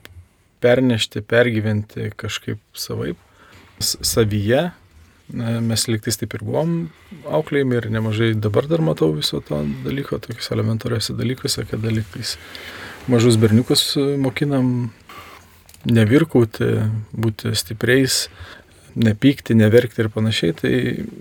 pernešti, 0.60 1.22
pergyventi 1.24 2.10
kažkaip 2.20 2.60
savaip, 2.76 3.18
savyje. 3.80 4.70
Mes 5.30 5.86
liktais 5.86 6.18
taip 6.18 6.34
ir 6.34 6.42
buvom 6.42 6.72
auklėjami 7.30 7.76
ir 7.78 7.86
nemažai 7.94 8.32
dabar 8.34 8.66
dar 8.70 8.82
matau 8.82 9.12
viso 9.14 9.38
to 9.46 9.60
dalyko, 9.84 10.18
tokius 10.18 10.50
elementariuose 10.50 11.14
dalykuose, 11.14 11.64
kad 11.70 11.84
liktais 11.86 12.34
mažus 13.10 13.38
berniukus 13.40 13.94
mokinam 14.18 14.90
nevirkauti, 15.86 16.72
būti 17.14 17.54
stipriais, 17.56 18.24
nepykti, 18.98 19.54
neverkti 19.54 20.02
ir 20.02 20.10
panašiai, 20.12 20.56
tai 20.58 20.74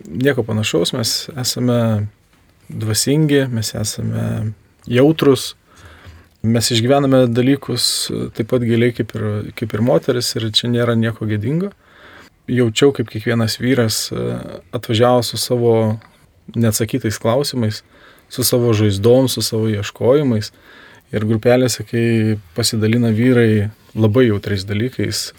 nieko 0.09 0.43
panašaus, 0.47 0.91
mes 0.97 1.13
esame 1.37 1.79
dvasingi, 2.69 3.45
mes 3.53 3.71
esame 3.77 4.25
jautrus, 4.89 5.53
mes 6.43 6.71
išgyvename 6.71 7.25
dalykus 7.27 8.09
taip 8.37 8.49
pat 8.51 8.63
giliai 8.63 8.95
kaip 8.95 9.13
ir, 9.17 9.25
kaip 9.59 9.73
ir 9.75 9.83
moteris 9.85 10.31
ir 10.37 10.49
čia 10.55 10.71
nėra 10.71 10.95
nieko 10.95 11.27
gėdingo. 11.29 11.71
Jaučiau, 12.49 12.93
kaip 12.95 13.09
kiekvienas 13.11 13.59
vyras 13.61 14.07
atvažiavo 14.73 15.21
su 15.25 15.37
savo 15.37 15.73
neatsakytais 16.55 17.19
klausimais, 17.21 17.83
su 18.29 18.43
savo 18.43 18.73
žaizdom, 18.73 19.27
su 19.29 19.43
savo 19.45 19.69
ieškojimais. 19.69 20.51
Ir 21.09 21.25
grupelėse, 21.25 21.83
kai 21.89 22.37
pasidalina 22.53 23.09
vyrai 23.13 23.69
labai 23.97 24.27
jautriais 24.27 24.65
dalykais, 24.69 25.31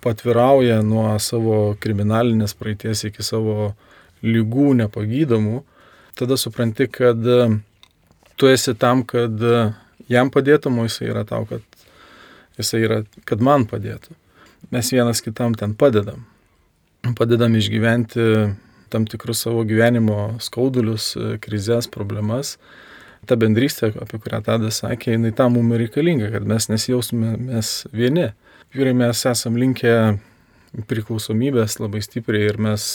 patvirauja 0.00 0.80
nuo 0.84 1.12
savo 1.20 1.74
kriminalinės 1.80 2.56
praeities 2.56 3.04
iki 3.10 3.24
savo 3.24 3.74
lygų 4.24 4.72
nepagydomų, 4.80 5.60
tada 6.16 6.38
supranti, 6.40 6.88
kad 6.88 7.20
e, 7.24 7.40
tu 8.40 8.48
esi 8.48 8.74
tam, 8.80 9.04
kad 9.08 9.36
e, 9.44 9.60
jam 10.10 10.32
padėtum, 10.32 10.80
o 10.80 10.88
jisai 10.88 11.10
yra 11.12 11.24
tau, 11.28 11.46
kad 11.48 11.62
jisai 12.58 12.82
yra, 12.86 13.00
kad 13.28 13.42
man 13.44 13.66
padėtų. 13.70 14.16
Mes 14.74 14.90
vienas 14.92 15.22
kitam 15.24 15.56
ten 15.58 15.72
padedam. 15.78 16.26
Padedam 17.16 17.54
išgyventi 17.56 18.26
tam 18.92 19.06
tikrus 19.08 19.46
savo 19.46 19.62
gyvenimo 19.64 20.36
skaudulius, 20.42 21.14
krizės, 21.40 21.88
problemas. 21.90 22.56
Ta 23.28 23.36
bendrystė, 23.40 23.92
apie 24.00 24.18
kurią 24.20 24.40
Tadas 24.44 24.82
sakė, 24.82 25.14
jinai 25.14 25.32
tam 25.36 25.54
mums 25.56 25.78
reikalinga, 25.80 26.30
kad 26.34 26.46
mes 26.48 26.68
nesijaustume 26.72 27.36
mes 27.40 27.74
vieni 27.92 28.30
vyrai 28.74 28.94
mes 28.94 29.24
esam 29.26 29.56
linkę 29.58 29.92
priklausomybės 30.90 31.80
labai 31.80 32.02
stipriai 32.04 32.52
ir 32.52 32.58
mes 32.62 32.86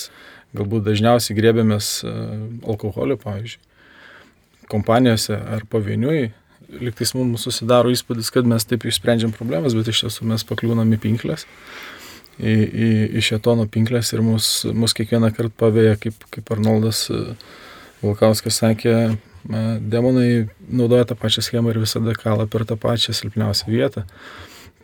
galbūt 0.56 0.86
dažniausiai 0.86 1.36
grėbėmės 1.36 1.90
e, 2.08 2.12
alkoholio, 2.64 3.18
pavyzdžiui, 3.20 3.60
kompanijose 4.72 5.36
ar 5.36 5.66
pavieniui, 5.70 6.30
liktais 6.82 7.14
mums 7.18 7.46
susidaro 7.46 7.92
įspūdis, 7.94 8.32
kad 8.34 8.48
mes 8.50 8.66
taip 8.68 8.88
išsprendžiam 8.88 9.34
problemas, 9.36 9.76
bet 9.78 9.92
iš 9.92 10.06
tiesų 10.06 10.30
mes 10.32 10.46
pakliūnam 10.48 10.92
į 10.96 11.00
pinklės, 11.04 11.46
į, 12.40 12.56
į, 12.56 12.90
į 13.20 13.24
šetono 13.30 13.68
pinklės 13.72 14.14
ir 14.16 14.24
mus, 14.26 14.50
mus 14.74 14.96
kiekvieną 14.98 15.32
kartą 15.36 15.54
pavėja, 15.66 16.00
kaip, 16.02 16.28
kaip 16.34 16.52
Arnoldas 16.56 17.08
Vulkauskas 18.04 18.60
sakė, 18.62 18.96
demonai 19.80 20.48
naudoja 20.68 21.06
tą 21.06 21.16
pačią 21.20 21.44
schemą 21.46 21.72
ir 21.72 21.80
visada 21.80 22.14
kala 22.18 22.48
per 22.48 22.66
tą 22.66 22.78
pačią 22.78 23.14
silpniausią 23.14 23.70
vietą. 23.70 24.06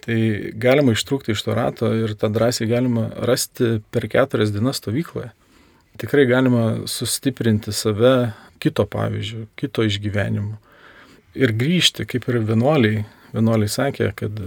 Tai 0.01 0.17
galima 0.57 0.95
ištrūkti 0.95 1.36
iš 1.36 1.43
to 1.45 1.53
rato 1.53 1.91
ir 1.93 2.15
tą 2.17 2.32
drąsiai 2.34 2.69
galima 2.69 3.09
rasti 3.29 3.82
per 3.93 4.07
keturias 4.09 4.53
dienas 4.53 4.82
stovykloje. 4.82 5.29
Tikrai 6.01 6.25
galima 6.25 6.63
sustiprinti 6.89 7.73
save 7.75 8.32
kito 8.61 8.86
pavyzdžių, 8.89 9.45
kito 9.59 9.86
išgyvenimu. 9.86 10.55
Ir 11.38 11.53
grįžti, 11.55 12.07
kaip 12.09 12.27
ir 12.27 12.41
vienuoliai, 12.47 13.05
vienuoliai 13.32 13.71
sakė, 13.71 14.09
kad 14.17 14.41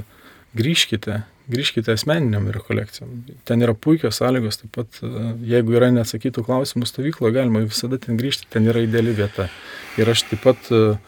grįžkite, 0.59 1.23
grįžkite 1.49 1.95
asmeniniam 1.95 2.51
rekolekcijom. 2.53 3.15
Ten 3.49 3.65
yra 3.65 3.73
puikios 3.73 4.21
sąlygos, 4.21 4.61
taip 4.61 4.75
pat 4.77 5.01
jeigu 5.45 5.79
yra 5.79 5.89
neatsakytų 5.95 6.45
klausimų 6.45 6.89
stovykloje, 6.89 7.39
galima 7.39 7.65
visada 7.65 7.99
ten 8.01 8.21
grįžti, 8.21 8.51
ten 8.53 8.69
yra 8.69 8.85
ideali 8.85 9.17
vieta. 9.17 9.49
Ir 10.01 10.13
aš 10.13 10.27
taip 10.29 10.45
pat 10.45 10.71
uh, 10.75 11.01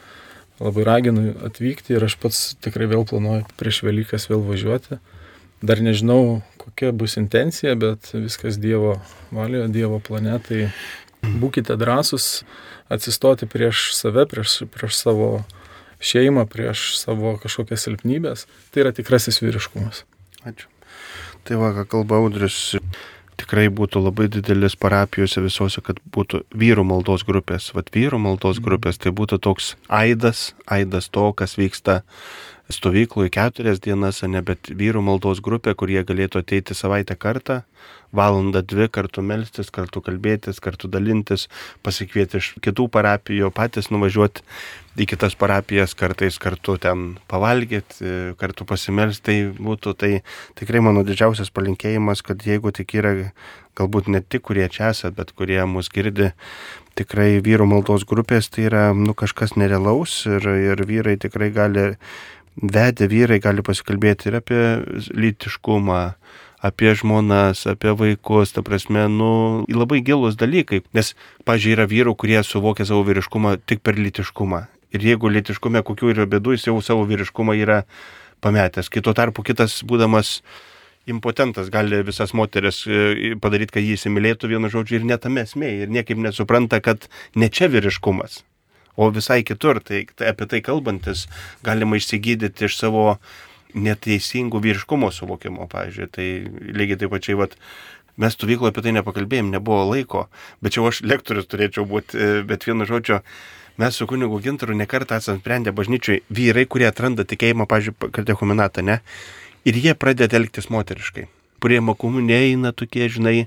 labai 0.61 0.85
raginu 0.85 1.35
atvykti 1.45 1.97
ir 1.97 2.07
aš 2.07 2.17
pats 2.21 2.41
tikrai 2.65 2.89
vėl 2.91 3.05
planuoju 3.09 3.47
prieš 3.61 3.83
Velykas 3.85 4.29
vėl 4.31 4.45
važiuoti. 4.47 5.01
Dar 5.67 5.81
nežinau, 5.81 6.43
kokia 6.61 6.93
bus 6.93 7.17
intencija, 7.21 7.75
bet 7.81 8.11
viskas 8.13 8.59
Dievo 8.61 8.97
valioje, 9.35 9.69
Dievo 9.73 10.01
planetai. 10.05 10.71
Būkite 11.27 11.77
drąsus 11.81 12.45
atsistoti 12.93 13.49
prieš 13.51 13.91
save, 13.97 14.27
prieš, 14.31 14.63
prieš 14.73 15.01
savo 15.01 15.31
šeimą, 16.01 16.47
prieš 16.51 16.97
savo 17.01 17.37
kažkokias 17.43 17.87
silpnybės. 17.87 18.47
Tai 18.73 18.87
yra 18.87 18.95
tikrasis 18.97 19.43
vyriškumas. 19.43 20.05
Ačiū. 20.47 20.71
Tai 21.47 21.61
va, 21.61 21.71
ką 21.77 21.85
kalba 21.93 22.19
Audris, 22.19 22.75
tikrai 23.39 23.69
būtų 23.71 24.03
labai 24.03 24.27
didelis 24.33 24.77
parapijose 24.81 25.43
visose, 25.45 25.83
kad 25.85 26.01
būtų 26.15 26.43
vyrų 26.57 26.87
maldos 26.89 27.23
grupės. 27.29 27.71
Vat 27.77 27.93
vyrų 27.95 28.21
maldos 28.23 28.59
mhm. 28.59 28.67
grupės 28.67 29.01
tai 29.03 29.15
būtų 29.15 29.41
toks 29.45 29.75
aidas, 29.87 30.51
aidas 30.67 31.11
to, 31.13 31.31
kas 31.37 31.57
vyksta 31.61 32.03
stovyklų 32.73 33.29
į 33.29 33.33
keturias 33.37 33.81
dienas, 33.83 34.23
ne, 34.27 34.43
bet 34.43 34.71
vyrų 34.73 35.03
maldos 35.07 35.43
grupė, 35.45 35.77
kur 35.79 35.91
jie 35.93 36.03
galėtų 36.07 36.43
ateiti 36.43 36.75
savaitę 36.75 37.15
kartą, 37.19 37.61
valandą 38.17 38.63
dvi 38.63 38.89
kartu 38.91 39.23
melstis, 39.23 39.71
kartu 39.75 40.01
kalbėtis, 40.03 40.59
kartu 40.63 40.89
dalintis, 40.91 41.47
pasikvieti 41.87 42.41
iš 42.41 42.53
kitų 42.65 42.89
parapijų, 42.93 43.53
patys 43.55 43.91
nuvažiuoti 43.93 44.43
į 44.97 45.07
kitas 45.13 45.37
parapijas, 45.39 45.95
kartais 45.99 46.39
kartu 46.43 46.79
ten 46.81 47.07
pavalgyti, 47.31 48.35
kartu 48.41 48.67
pasimelsti, 48.69 49.23
tai 49.27 49.37
būtų 49.59 49.95
tai 50.01 50.13
tikrai 50.59 50.83
mano 50.83 51.05
didžiausias 51.07 51.53
palinkėjimas, 51.55 52.25
kad 52.27 52.47
jeigu 52.47 52.73
tik 52.75 52.97
yra 52.97 53.15
galbūt 53.77 54.09
ne 54.09 54.23
tik 54.25 54.47
kurie 54.49 54.67
čia 54.73 54.91
esat, 54.95 55.15
bet 55.19 55.35
kurie 55.37 55.61
mus 55.69 55.91
girdi, 55.93 56.31
tikrai 56.97 57.37
vyrų 57.45 57.67
maldos 57.69 58.07
grupės 58.09 58.49
tai 58.49 58.71
yra 58.71 58.87
nu, 58.97 59.13
kažkas 59.13 59.55
nerealaus 59.61 60.23
ir, 60.31 60.47
ir 60.73 60.81
vyrai 60.89 61.19
tikrai 61.21 61.51
gali, 61.53 61.91
vedę 62.57 63.09
vyrai 63.11 63.41
gali 63.43 63.65
pasikalbėti 63.65 64.31
ir 64.31 64.39
apie 64.41 64.61
lytiškumą, 65.13 66.01
apie 66.67 66.95
žmonas, 66.97 67.67
apie 67.69 67.93
vaikus, 67.97 68.55
ta 68.57 68.65
prasme, 68.67 69.07
nu, 69.13 69.65
labai 69.69 70.01
gilus 70.05 70.39
dalykai. 70.41 70.83
Nes, 70.97 71.15
pažiūrėjau, 71.47 71.77
yra 71.77 71.89
vyrų, 71.91 72.15
kurie 72.17 72.41
suvokia 72.45 72.87
savo 72.89 73.05
vyriškumą 73.07 73.59
tik 73.69 73.85
per 73.85 74.01
lytiškumą. 74.01 74.65
Ir 74.97 75.05
jeigu 75.05 75.31
lytiškume 75.33 75.83
kokių 75.85 76.15
yra 76.15 76.29
bėdų, 76.31 76.57
jis 76.57 76.71
jau 76.71 76.79
savo 76.85 77.05
vyriškumą 77.09 77.57
yra 77.61 77.83
pametęs. 78.45 78.89
Kito 78.93 79.13
tarpu 79.17 79.45
kitas, 79.47 79.83
būdamas 79.87 80.41
impotentas, 81.07 81.71
gali 81.71 82.01
visas 82.07 82.33
moteris 82.35 82.83
e, 82.89 83.35
padaryti, 83.43 83.77
kad 83.77 83.85
jį 83.85 83.95
įsimylėtų 83.99 84.51
vienu 84.51 84.71
žodžiu 84.73 85.01
ir 85.01 85.09
netame 85.13 85.45
esmė. 85.47 85.73
Ir 85.85 85.93
niekaip 85.93 86.19
nesupranta, 86.19 86.81
kad 86.83 87.07
ne 87.39 87.51
čia 87.53 87.69
vyriškumas, 87.71 88.41
o 88.97 89.11
visai 89.15 89.43
kitur. 89.47 89.81
Tai, 89.85 90.05
tai 90.17 90.33
apie 90.33 90.49
tai 90.51 90.63
kalbantis 90.65 91.27
galima 91.67 91.99
išsigydyti 92.01 92.69
iš 92.69 92.79
savo 92.81 93.05
neteisingų 93.77 94.63
vyriškumo 94.65 95.11
suvokimo, 95.13 95.69
pavyzdžiui. 95.73 96.09
Tai 96.13 96.27
lygiai 96.81 97.03
taip 97.03 97.13
pačiai, 97.13 97.39
vat, 97.43 97.57
mes 98.17 98.37
stovykloje 98.37 98.73
apie 98.73 98.87
tai 98.87 98.97
nepakalbėjom, 98.97 99.53
nebuvo 99.53 99.85
laiko, 99.93 100.27
bet 100.65 100.77
čia 100.77 100.87
aš 100.89 101.03
lektorius 101.05 101.49
turėčiau 101.53 101.85
būti, 101.89 102.43
bet 102.49 102.65
vienu 102.65 102.89
žodžiu, 102.89 103.21
mes 103.77 104.01
su 104.01 104.09
kunigu 104.09 104.41
Gintaru 104.41 104.77
nekartą 104.79 105.21
esame 105.21 105.43
sprendę 105.43 105.77
bažnyčiai 105.77 106.23
vyrai, 106.33 106.65
kurie 106.65 106.89
atranda 106.89 107.29
tikėjimą, 107.29 107.69
pavyzdžiui, 107.69 108.13
katechumenatą, 108.17 108.87
ne, 108.87 109.03
ir 109.69 109.77
jie 109.77 109.93
pradeda 109.99 110.41
elgtis 110.41 110.73
moteriškai 110.73 111.29
prie 111.63 111.81
mokumų 111.85 112.23
neina 112.27 112.73
tokie, 112.77 113.07
žinai, 113.13 113.47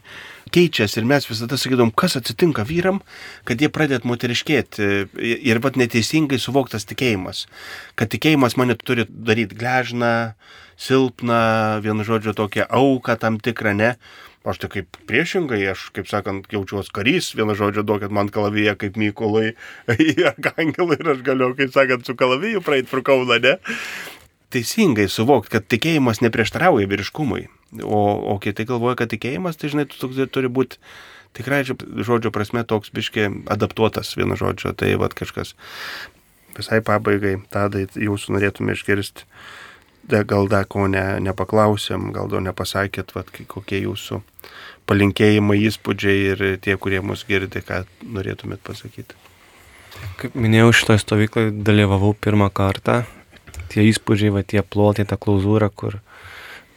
keičiasi 0.53 1.01
ir 1.01 1.10
mes 1.10 1.28
visada 1.30 1.57
sakydom, 1.60 1.91
kas 1.95 2.18
atsitinka 2.20 2.66
vyram, 2.68 3.03
kad 3.47 3.62
jie 3.62 3.70
pradėt 3.74 4.07
moteriškėti 4.10 4.89
ir 5.20 5.62
vat 5.64 5.78
neteisingai 5.80 6.39
suvoktas 6.41 6.88
tikėjimas, 6.89 7.45
kad 7.99 8.12
tikėjimas 8.14 8.57
mane 8.60 8.78
turi 8.82 9.05
daryti 9.10 9.57
gležną, 9.60 10.14
silpną, 10.80 11.84
vienu 11.84 12.07
žodžiu, 12.07 12.34
tokią 12.34 12.66
auką 12.70 13.20
tam 13.20 13.39
tikrą, 13.39 13.76
ne. 13.76 13.93
Aš 14.47 14.62
tai 14.64 14.70
kaip 14.72 14.95
priešingai, 15.10 15.60
aš, 15.68 15.89
kaip 15.91 16.07
sakant, 16.07 16.47
jaučiuosi 16.49 16.93
karys, 16.95 17.34
vienu 17.36 17.57
žodžiu, 17.60 17.84
duokit 17.84 18.14
man 18.16 18.32
kalaviją 18.32 18.78
kaip 18.80 18.95
Mykolai 18.95 19.51
į 19.91 20.16
Arkangelą 20.32 20.95
ir 20.95 21.12
aš 21.14 21.26
galiu, 21.28 21.51
kaip 21.60 21.76
sakant, 21.76 22.07
su 22.07 22.16
kalaviju 22.16 22.64
praeit 22.64 22.88
pro 22.88 23.03
Kauną, 23.03 23.41
ne? 23.43 23.57
Teisingai 24.49 25.10
suvokti, 25.12 25.57
kad 25.57 25.68
tikėjimas 25.70 26.24
neprieštarauja 26.24 26.88
vyriškumui. 26.89 27.49
O, 27.84 28.01
o 28.34 28.36
kiti 28.41 28.65
galvoja, 28.65 28.97
kad 28.97 29.11
tikėjimas, 29.11 29.59
tai 29.59 29.70
žinai, 29.70 29.86
toks 29.89 30.17
turi 30.34 30.49
būti 30.49 30.80
tikrai 31.38 31.61
žodžio 31.67 32.32
prasme 32.34 32.63
toks 32.65 32.89
biškiai 32.93 33.30
adaptuotas 33.53 34.15
vienu 34.17 34.38
žodžiu. 34.39 34.74
Tai 34.74 34.89
vad 35.01 35.13
kažkas 35.17 35.53
visai 36.57 36.82
pabaigai, 36.86 37.38
tada 37.53 37.86
jūsų 37.86 38.36
norėtume 38.36 38.76
išgirsti. 38.78 39.28
Gal 40.09 40.49
dar 40.49 40.65
ko 40.65 40.88
ne, 40.89 41.20
nepaklausėm, 41.22 42.09
gal 42.15 42.32
dar 42.32 42.41
nepasakėt, 42.41 43.13
vat, 43.13 43.30
kokie 43.30 43.84
jūsų 43.84 44.24
palinkėjimai, 44.89 45.59
įspūdžiai 45.70 46.22
ir 46.32 46.41
tie, 46.65 46.74
kurie 46.82 47.03
mus 47.05 47.22
girdi, 47.30 47.61
ką 47.61 47.84
norėtumėt 48.17 48.63
pasakyti. 48.65 49.17
Kaip 50.17 50.34
minėjau, 50.34 50.72
šitoje 50.80 51.03
stovykloje 51.03 51.53
dalyvavau 51.65 52.15
pirmą 52.17 52.49
kartą. 52.49 53.03
Tie 53.70 53.86
įspūdžiai, 53.86 54.34
va, 54.34 54.41
tie 54.41 54.63
plotai, 54.65 55.05
ta 55.05 55.20
klauzūra, 55.22 55.70
kur 55.70 55.99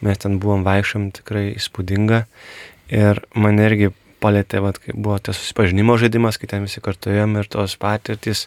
mes 0.03 0.23
ten 0.23 0.39
buvom 0.43 0.67
vaikščiom 0.67 1.11
tikrai 1.19 1.49
įspūdinga 1.57 2.25
ir 2.93 3.23
man 3.35 3.61
irgi 3.63 3.93
palėtė, 4.23 4.61
vat, 4.63 4.79
kai 4.83 4.95
buvo 4.95 5.17
tas 5.23 5.39
susipažinimo 5.41 5.97
žaidimas, 6.01 6.39
kai 6.39 6.49
ten 6.51 6.67
visi 6.67 6.83
kartuojam 6.85 7.35
ir 7.41 7.49
tos 7.51 7.75
patirtis, 7.81 8.47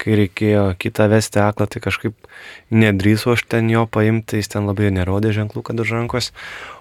kai 0.00 0.16
reikėjo 0.22 0.64
kitą 0.80 1.08
vesti 1.10 1.42
aklą, 1.42 1.66
tai 1.70 1.82
kažkaip 1.84 2.28
nedrįso 2.74 3.34
aš 3.34 3.44
ten 3.50 3.70
jo 3.72 3.84
paimti, 3.90 4.38
jis 4.38 4.52
ten 4.54 4.68
labai 4.70 4.92
nerodė 4.94 5.34
ženklų, 5.36 5.64
kad 5.66 5.82
už 5.82 5.94
rankos, 5.96 6.30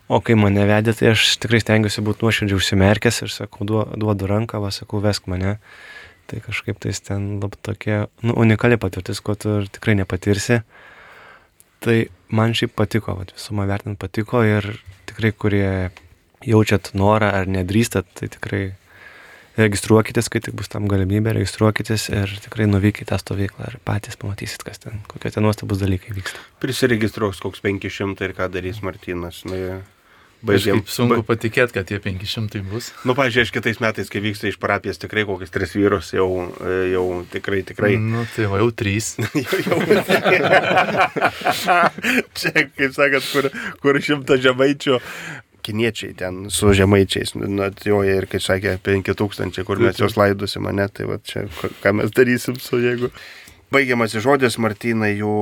o 0.07 0.21
kai 0.23 0.37
mane 0.39 0.65
vedė, 0.69 0.95
tai 0.97 1.13
aš 1.15 1.25
tikrai 1.43 1.61
stengiuosi 1.63 2.05
būti 2.05 2.25
nuoširdžiai 2.25 2.59
užsimerkęs 2.61 3.23
ir 3.25 3.33
sakau, 3.33 3.67
duodu 3.67 4.29
ranką, 4.29 4.61
va, 4.63 4.73
sakau, 4.75 5.01
vesk 5.03 5.29
mane. 5.31 5.57
Tai 6.27 6.41
kažkaip 6.43 6.79
tai 6.83 6.91
ten 6.91 7.37
labai 7.39 7.55
tokia 7.63 7.97
nu, 8.19 8.33
unikali 8.35 8.75
patirtis, 8.75 9.21
ko 9.23 9.37
tu 9.39 9.61
tikrai 9.71 9.95
nepatirsi. 9.95 10.59
Tai 11.83 11.97
man 12.33 12.55
šiaip 12.57 12.73
patiko, 12.77 13.15
vat, 13.19 13.33
visumą 13.37 13.67
vertinant 13.69 13.99
patiko 14.01 14.41
ir 14.45 14.65
tikrai, 15.09 15.31
kurie 15.31 15.69
jaučiat 16.45 16.91
norą 16.97 17.29
ar 17.33 17.49
nedrįstat, 17.49 18.09
tai 18.17 18.29
tikrai 18.33 18.63
registruokitės, 19.57 20.29
kai 20.29 20.41
tik 20.45 20.55
bus 20.57 20.69
tam 20.69 20.85
galimybė, 20.89 21.33
registruokitės 21.39 22.07
ir 22.13 22.33
tikrai 22.43 22.67
nuvykite 22.69 23.09
tą 23.09 23.17
stovyklą 23.21 23.71
ir 23.71 23.77
patys 23.85 24.19
pamatysit, 24.21 24.63
kas 24.65 24.83
ten, 24.83 25.01
kokie 25.09 25.31
ten 25.33 25.45
nuostabus 25.45 25.81
dalykai 25.81 26.13
vyksta. 26.17 26.41
Prisiregistruos 26.61 27.41
koks 27.41 27.63
500 27.65 28.27
ir 28.27 28.35
ką 28.37 28.49
darys 28.53 28.83
Martinas. 28.85 29.41
Nu, 29.49 29.81
Baigėm. 30.45 30.83
Sunku 30.85 31.23
patikėti, 31.25 31.73
kad 31.73 31.87
tie 31.89 31.97
500 32.01 32.61
bus. 32.69 32.91
Nu, 33.07 33.15
pažiūrėjau, 33.17 33.47
aš 33.47 33.51
kitais 33.55 33.79
metais, 33.81 34.11
kai 34.13 34.21
vyksta 34.21 34.51
iš 34.51 34.59
parapijas, 34.61 34.99
tikrai 35.01 35.23
kokius 35.25 35.53
tris 35.53 35.73
vyrus 35.73 36.11
jau, 36.13 36.27
jau 36.91 37.05
tikrai, 37.31 37.63
tikrai. 37.65 37.95
Nu, 38.01 38.21
tai 38.35 38.45
va, 38.51 38.59
jau 38.61 38.69
trys. 38.77 39.15
jau, 39.65 39.79
Čia, 42.37 42.53
kaip 42.69 42.93
sakot, 42.93 43.25
kur, 43.33 43.49
kur 43.81 44.01
šimta 44.03 44.37
žemaičių. 44.43 45.01
Kiniečiai 45.67 46.13
ten 46.15 46.45
su 46.53 46.69
žemaičiais, 46.77 47.33
nu, 47.41 47.49
atjoja 47.65 48.21
ir, 48.21 48.29
kaip 48.29 48.45
sakė, 48.45 48.77
5000, 48.85 49.65
kur 49.67 49.81
mes 49.83 49.97
juos 49.99 50.15
laidusim, 50.19 50.69
mane, 50.69 50.85
tai 50.93 51.09
va 51.09 51.17
čia, 51.25 51.47
ką 51.81 51.97
mes 51.97 52.13
darysim 52.15 52.61
su 52.61 52.79
jeigu. 52.83 53.09
Baigiamas 53.73 54.13
žodis, 54.23 54.55
Martinai, 54.63 55.17
jų, 55.17 55.33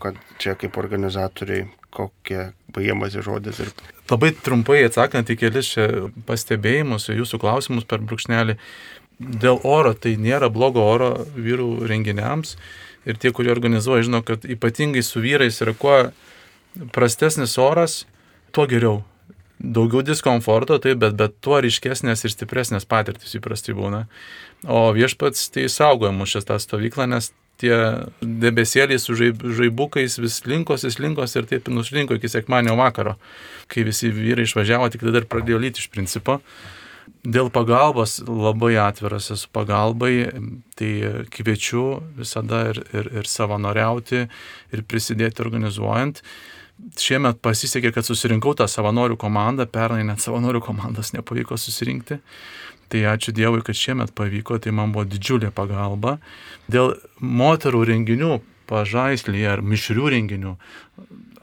kad 0.00 0.16
čia 0.40 0.54
kaip 0.56 0.78
organizatoriai, 0.80 1.66
kokie 1.94 2.52
baigiamas 2.74 3.14
žodis 3.24 3.62
ir 3.62 3.70
Labai 4.10 4.34
trumpai 4.36 4.82
atsakant 4.84 5.30
į 5.32 5.38
kelis 5.40 5.70
čia 5.72 5.86
pastebėjimus, 6.28 7.08
jūsų 7.08 7.38
klausimus 7.40 7.86
per 7.88 8.02
brūkšnelį. 8.04 8.58
Dėl 9.16 9.62
oro 9.64 9.94
tai 9.96 10.18
nėra 10.20 10.50
blogo 10.52 10.82
oro 10.84 11.08
vyrų 11.32 11.86
renginiams. 11.88 12.58
Ir 13.08 13.16
tie, 13.20 13.32
kurie 13.36 13.52
organizuoja, 13.52 14.04
žino, 14.04 14.20
kad 14.24 14.44
ypatingai 14.44 15.04
su 15.04 15.22
vyrais 15.24 15.60
yra 15.64 15.72
kuo 15.76 15.96
prastesnis 16.92 17.56
oras, 17.60 18.02
tuo 18.52 18.66
geriau. 18.68 19.02
Daugiau 19.64 20.02
diskomforto, 20.04 20.76
taip, 20.82 20.98
bet, 21.00 21.16
bet 21.16 21.38
tuo 21.44 21.62
ryškesnės 21.64 22.26
ir 22.26 22.32
stipresnės 22.34 22.84
patirtis 22.88 23.36
įprastai 23.38 23.76
būna. 23.76 24.04
O 24.68 24.90
viešpats 24.96 25.48
tai 25.54 25.70
saugoja 25.72 26.12
mus 26.12 26.34
šią 26.34 26.44
tą 26.50 26.58
stovyklą, 26.60 27.08
nes 27.14 27.30
tie 27.64 27.80
debesėliai 28.20 29.00
su 29.00 29.16
žaib, 29.18 29.42
žaibukais 29.56 30.18
vis 30.20 30.38
linkosi, 30.48 30.92
linkosi 31.00 31.40
ir 31.40 31.50
taip 31.50 31.72
nuslinko 31.72 32.18
iki 32.20 32.30
sekmanio 32.30 32.76
vakaro, 32.80 33.16
kai 33.72 33.86
visi 33.88 34.12
vyrai 34.12 34.46
išvažiavo, 34.48 34.92
tik 34.92 35.04
tada 35.06 35.22
ir 35.22 35.28
pradėjo 35.30 35.60
lyti 35.64 35.84
iš 35.84 35.90
principo. 35.94 36.40
Dėl 37.24 37.48
pagalbos 37.52 38.18
labai 38.28 38.74
atviras 38.80 39.30
esu 39.32 39.48
pagalbai, 39.52 40.28
tai 40.76 40.90
kviečiu 41.32 42.02
visada 42.18 42.66
ir, 42.72 42.82
ir, 42.92 43.08
ir 43.20 43.28
savanoriauti, 43.28 44.26
ir 44.72 44.84
prisidėti 44.88 45.44
organizuojant. 45.44 46.20
Šiemet 47.00 47.38
pasisekė, 47.44 47.94
kad 47.94 48.04
susirinkau 48.04 48.52
tą 48.58 48.66
savanorių 48.68 49.16
komandą, 49.20 49.64
pernai 49.70 50.04
net 50.04 50.20
savanorių 50.24 50.60
komandos 50.64 51.14
nepavyko 51.16 51.56
susirinkti. 51.60 52.18
Tai 52.92 53.00
ačiū 53.14 53.32
Dievui, 53.34 53.62
kad 53.64 53.78
šiemet 53.78 54.12
pavyko, 54.16 54.58
tai 54.62 54.74
man 54.76 54.92
buvo 54.94 55.06
didžiulė 55.08 55.50
pagalba. 55.54 56.18
Dėl 56.70 56.94
moterų 57.20 57.84
renginių, 57.90 58.38
pažaislyje 58.70 59.48
ar 59.56 59.64
mišrių 59.64 60.12
renginių, 60.14 60.54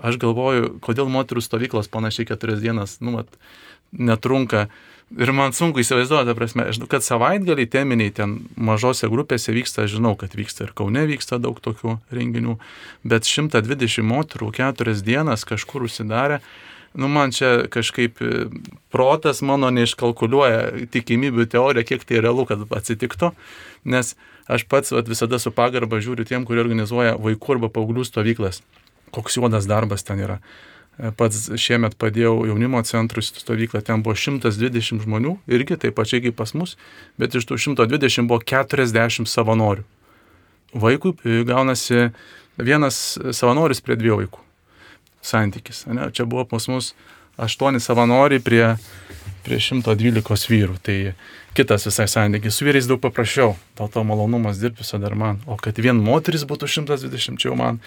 aš 0.02 0.18
galvoju, 0.22 0.78
kodėl 0.82 1.12
moterų 1.14 1.44
stovyklos 1.46 1.92
panašiai 1.92 2.30
keturias 2.30 2.62
dienas, 2.64 2.98
nu, 3.02 3.20
mat, 3.20 3.30
netrunka. 3.92 4.70
Ir 5.12 5.34
man 5.36 5.52
sunku 5.52 5.82
įsivaizduoti, 5.84 6.32
prasme, 6.38 6.70
žinau, 6.72 6.88
kad 6.88 7.04
savaitgaliai 7.04 7.68
teminiai 7.68 8.14
ten 8.16 8.38
mažose 8.56 9.10
grupėse 9.12 9.52
vyksta, 9.52 9.84
žinau, 9.92 10.14
kad 10.16 10.38
vyksta 10.40 10.70
ir 10.70 10.72
Kaune 10.78 11.04
vyksta 11.10 11.36
daug 11.44 11.60
tokių 11.60 11.98
renginių, 12.16 12.56
bet 13.04 13.28
120 13.28 14.08
moterų 14.08 14.54
keturias 14.56 15.04
dienas 15.04 15.44
kažkur 15.50 15.90
užsidarė, 15.90 16.40
nu 16.94 17.08
man 17.08 17.32
čia 17.32 17.68
kažkaip 17.72 18.22
e, 18.22 18.46
protas 18.92 19.42
mano 19.46 19.70
neiškalkuliuoja 19.72 20.88
tikimybių 20.92 21.48
teoriją, 21.52 21.86
kiek 21.88 22.04
tai 22.08 22.20
realu, 22.24 22.46
kad 22.50 22.66
atsitiktų, 22.68 23.32
nes 23.88 24.16
aš 24.52 24.66
pats 24.68 24.92
vat, 24.92 25.08
visada 25.08 25.40
su 25.40 25.54
pagarba 25.56 26.02
žiūriu 26.04 26.28
tiem, 26.28 26.46
kurie 26.48 26.64
organizuoja 26.64 27.16
vaikų 27.22 27.56
arba 27.56 27.72
paauglių 27.72 28.06
stovyklas. 28.08 28.62
Koks 29.16 29.40
juodas 29.40 29.68
darbas 29.68 30.04
ten 30.08 30.20
yra. 30.24 30.42
E, 31.00 31.14
Pats 31.16 31.48
šiemet 31.56 31.96
padėjau 32.00 32.46
jaunimo 32.52 32.84
centrui 32.88 33.24
stovyklą, 33.24 33.84
ten 33.88 34.04
buvo 34.04 34.18
120 34.20 35.06
žmonių, 35.06 35.38
irgi 35.52 35.80
taip 35.80 35.96
pačiai 36.00 36.24
kaip 36.28 36.40
pas 36.40 36.56
mus, 36.58 36.76
bet 37.20 37.36
iš 37.36 37.48
tų 37.48 37.60
120 37.72 38.28
buvo 38.28 38.44
40 38.44 39.32
savanorių. 39.32 39.88
Vaikui 40.76 41.16
e, 41.24 41.42
gaunasi 41.48 42.12
vienas 42.60 43.20
savanoris 43.32 43.84
prie 43.84 43.96
dviejų 44.00 44.24
vaikų 44.26 44.48
santykis. 45.26 45.86
Ne? 45.92 46.10
Čia 46.16 46.26
buvo 46.30 46.46
pas 46.50 46.68
mus 46.72 46.94
8 47.42 47.80
savanoriai 47.80 48.44
prie, 48.44 48.64
prie 49.46 49.60
112 49.62 50.52
vyrų. 50.52 50.78
Tai 50.84 50.98
kitas 51.58 51.88
visai 51.88 52.08
santykis. 52.12 52.58
Su 52.58 52.68
vyrais 52.68 52.90
daug 52.90 53.02
paprasčiau. 53.04 53.56
Dėl 53.80 53.92
to 53.94 54.06
malonumas 54.08 54.62
dirbti 54.62 54.86
visada 54.86 55.10
dar 55.10 55.18
man. 55.18 55.42
O 55.48 55.58
kad 55.62 55.80
vien 55.82 56.00
moteris 56.02 56.46
būtų 56.48 56.70
120, 56.70 57.42
čia 57.42 57.52
jau 57.52 57.58
man. 57.60 57.82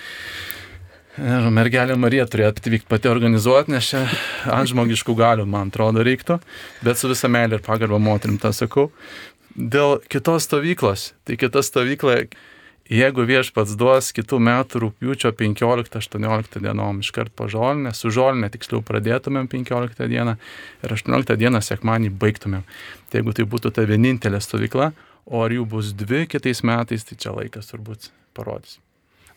Ir 1.14 1.44
mergelė 1.54 1.94
Marija 1.94 2.24
turėtų 2.26 2.58
atvykti 2.58 2.90
pati 2.90 3.06
organizuoti, 3.06 3.70
nes 3.70 3.86
čia 3.86 4.00
ant 4.50 4.66
žmogiškų 4.72 5.14
galių, 5.14 5.44
man 5.46 5.70
atrodo, 5.70 6.02
reiktų. 6.02 6.40
Bet 6.82 6.98
su 6.98 7.10
visa 7.10 7.30
meilė 7.30 7.60
ir 7.60 7.62
pagarba 7.62 8.00
moterim 8.02 8.40
tą 8.42 8.50
sakau. 8.50 8.88
Dėl 9.54 10.00
kitos 10.10 10.48
stovyklos. 10.48 11.12
Tai 11.22 11.38
kita 11.38 11.62
stovykla 11.62 12.16
Jeigu 12.84 13.24
viešpats 13.24 13.78
duos 13.80 14.10
kitų 14.12 14.36
metų 14.44 14.82
rūpiučio 14.82 15.30
15-18 15.32 16.60
dienom 16.60 16.98
iškart 17.00 17.32
po 17.32 17.48
žolinę, 17.48 17.94
su 17.96 18.12
žolinė 18.12 18.50
tiksliau 18.52 18.82
pradėtumėm 18.84 19.48
15 19.48 20.04
dieną 20.12 20.36
ir 20.84 20.92
18 20.92 21.38
dieną 21.40 21.64
sekmanį 21.64 22.12
baigtumėm. 22.12 22.68
Tai 23.08 23.22
jeigu 23.22 23.32
tai 23.32 23.48
būtų 23.48 23.72
ta 23.72 23.88
vienintelė 23.88 24.42
stovykla, 24.44 24.92
o 25.24 25.44
ar 25.46 25.56
jų 25.56 25.64
bus 25.64 25.94
dvi 25.96 26.26
kitais 26.28 26.60
metais, 26.60 27.08
tai 27.08 27.16
čia 27.16 27.32
laikas 27.32 27.72
turbūt 27.72 28.10
parodys. 28.36 28.76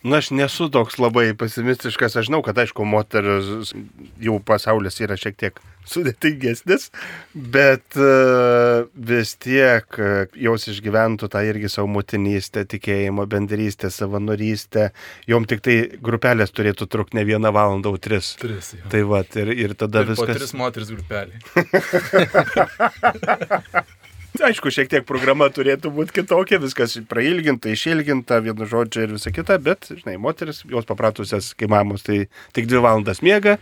Na, 0.06 0.20
aš 0.22 0.30
nesu 0.36 0.68
toks 0.70 1.00
labai 1.02 1.32
pesimistiškas, 1.38 2.16
aš 2.20 2.28
žinau, 2.30 2.44
kad 2.46 2.58
aišku, 2.62 2.86
moteris 2.86 3.74
jau 4.22 4.38
pasaulis 4.46 5.00
yra 5.02 5.18
šiek 5.18 5.36
tiek 5.40 5.58
sudėtingesnis, 5.88 6.90
bet 7.34 7.98
uh, 7.98 8.86
vis 8.94 9.34
tiek 9.42 9.88
uh, 9.98 10.28
jos 10.38 10.68
išgyventų 10.70 11.30
tą 11.34 11.42
irgi 11.48 11.72
savo 11.72 11.88
motinystę, 11.96 12.66
tikėjimo, 12.70 13.26
bendrystę, 13.32 13.90
savanorystę, 13.96 14.90
jom 15.32 15.48
tik 15.50 15.64
tai 15.66 15.78
grupelės 16.04 16.52
turėtų 16.54 16.90
trukti 16.92 17.18
ne 17.18 17.26
vieną 17.28 17.54
valandą, 17.56 17.96
o 17.96 17.98
tris. 18.02 18.36
Tris. 18.42 18.76
Jo. 18.78 18.86
Tai 18.94 19.02
va, 19.10 19.24
ir, 19.42 19.54
ir 19.56 19.76
tada 19.80 20.04
Ir 20.06 20.12
po 20.12 20.14
viskas. 20.14 20.36
tris 20.44 20.54
moteris 20.60 20.92
grupelį. 20.94 21.42
Aišku, 24.38 24.70
šiek 24.74 24.90
tiek 24.92 25.06
programa 25.08 25.48
turėtų 25.50 25.90
būti 25.94 26.20
kitokia, 26.20 26.60
viskas 26.62 26.94
prailginta, 27.10 27.72
išilginta, 27.74 28.38
vienu 28.46 28.68
žodžiu 28.70 29.06
ir 29.06 29.14
visa 29.16 29.32
kita, 29.34 29.58
bet, 29.64 29.88
žinai, 29.90 30.18
moteris, 30.22 30.60
jos 30.70 30.86
papratusias, 30.86 31.50
kai 31.58 31.70
mamos, 31.72 32.06
tai 32.06 32.20
tik 32.54 32.68
dvi 32.70 32.82
valandas 32.84 33.24
miega, 33.26 33.56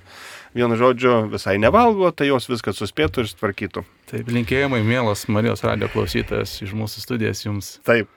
vienu 0.58 0.76
žodžiu 0.80 1.30
visai 1.32 1.56
nevalgo, 1.64 2.12
tai 2.12 2.28
jos 2.28 2.50
viską 2.52 2.76
suspėtų 2.76 3.24
ir 3.24 3.32
sutvarkytų. 3.32 3.86
Taip, 4.12 4.32
linkėjimai, 4.36 4.82
mielas 4.84 5.28
Marijos 5.32 5.64
radio 5.64 5.88
klausytojas 5.94 6.58
iš 6.66 6.76
mūsų 6.76 7.06
studijas 7.06 7.46
jums. 7.46 7.76
Taip, 7.88 8.12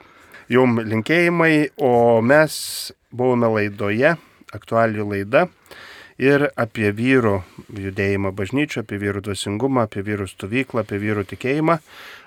jum 0.50 0.80
linkėjimai, 0.82 1.70
o 1.78 2.18
mes 2.26 2.58
buvome 3.14 3.52
laidoje, 3.54 4.16
aktualių 4.56 5.12
laida 5.12 5.46
ir 6.18 6.48
apie 6.58 6.90
vyrų 6.94 7.38
judėjimą 7.78 8.32
bažnyčią, 8.36 8.82
apie 8.82 8.98
vyrų 9.00 9.22
dvasingumą, 9.28 9.86
apie 9.86 10.02
vyrų 10.06 10.26
stovyklą, 10.30 10.82
apie 10.84 10.98
vyrų 11.02 11.24
tikėjimą. 11.32 11.78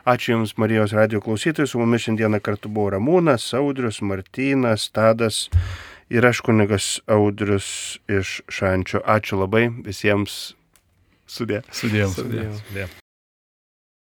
Ačiū 0.07 0.33
Jums, 0.33 0.55
Marijos 0.57 0.95
radio 0.97 1.21
klausytojai, 1.21 1.69
su 1.69 1.81
mumis 1.81 2.07
šiandieną 2.07 2.41
kartu 2.41 2.71
buvo 2.71 2.95
Ramūnas, 2.95 3.51
Audrius, 3.59 4.01
Martynas, 4.01 4.87
Tadas 4.95 5.43
ir 6.09 6.25
aš 6.25 6.41
kunigas 6.47 6.87
Audrius 7.07 7.99
iš 8.09 8.39
Šančio. 8.49 9.03
Ačiū 9.05 9.43
labai 9.43 9.67
visiems 9.85 10.55
sudė. 11.27 11.61
Sudėjom. 11.69 12.17
Sudė. 12.17 12.89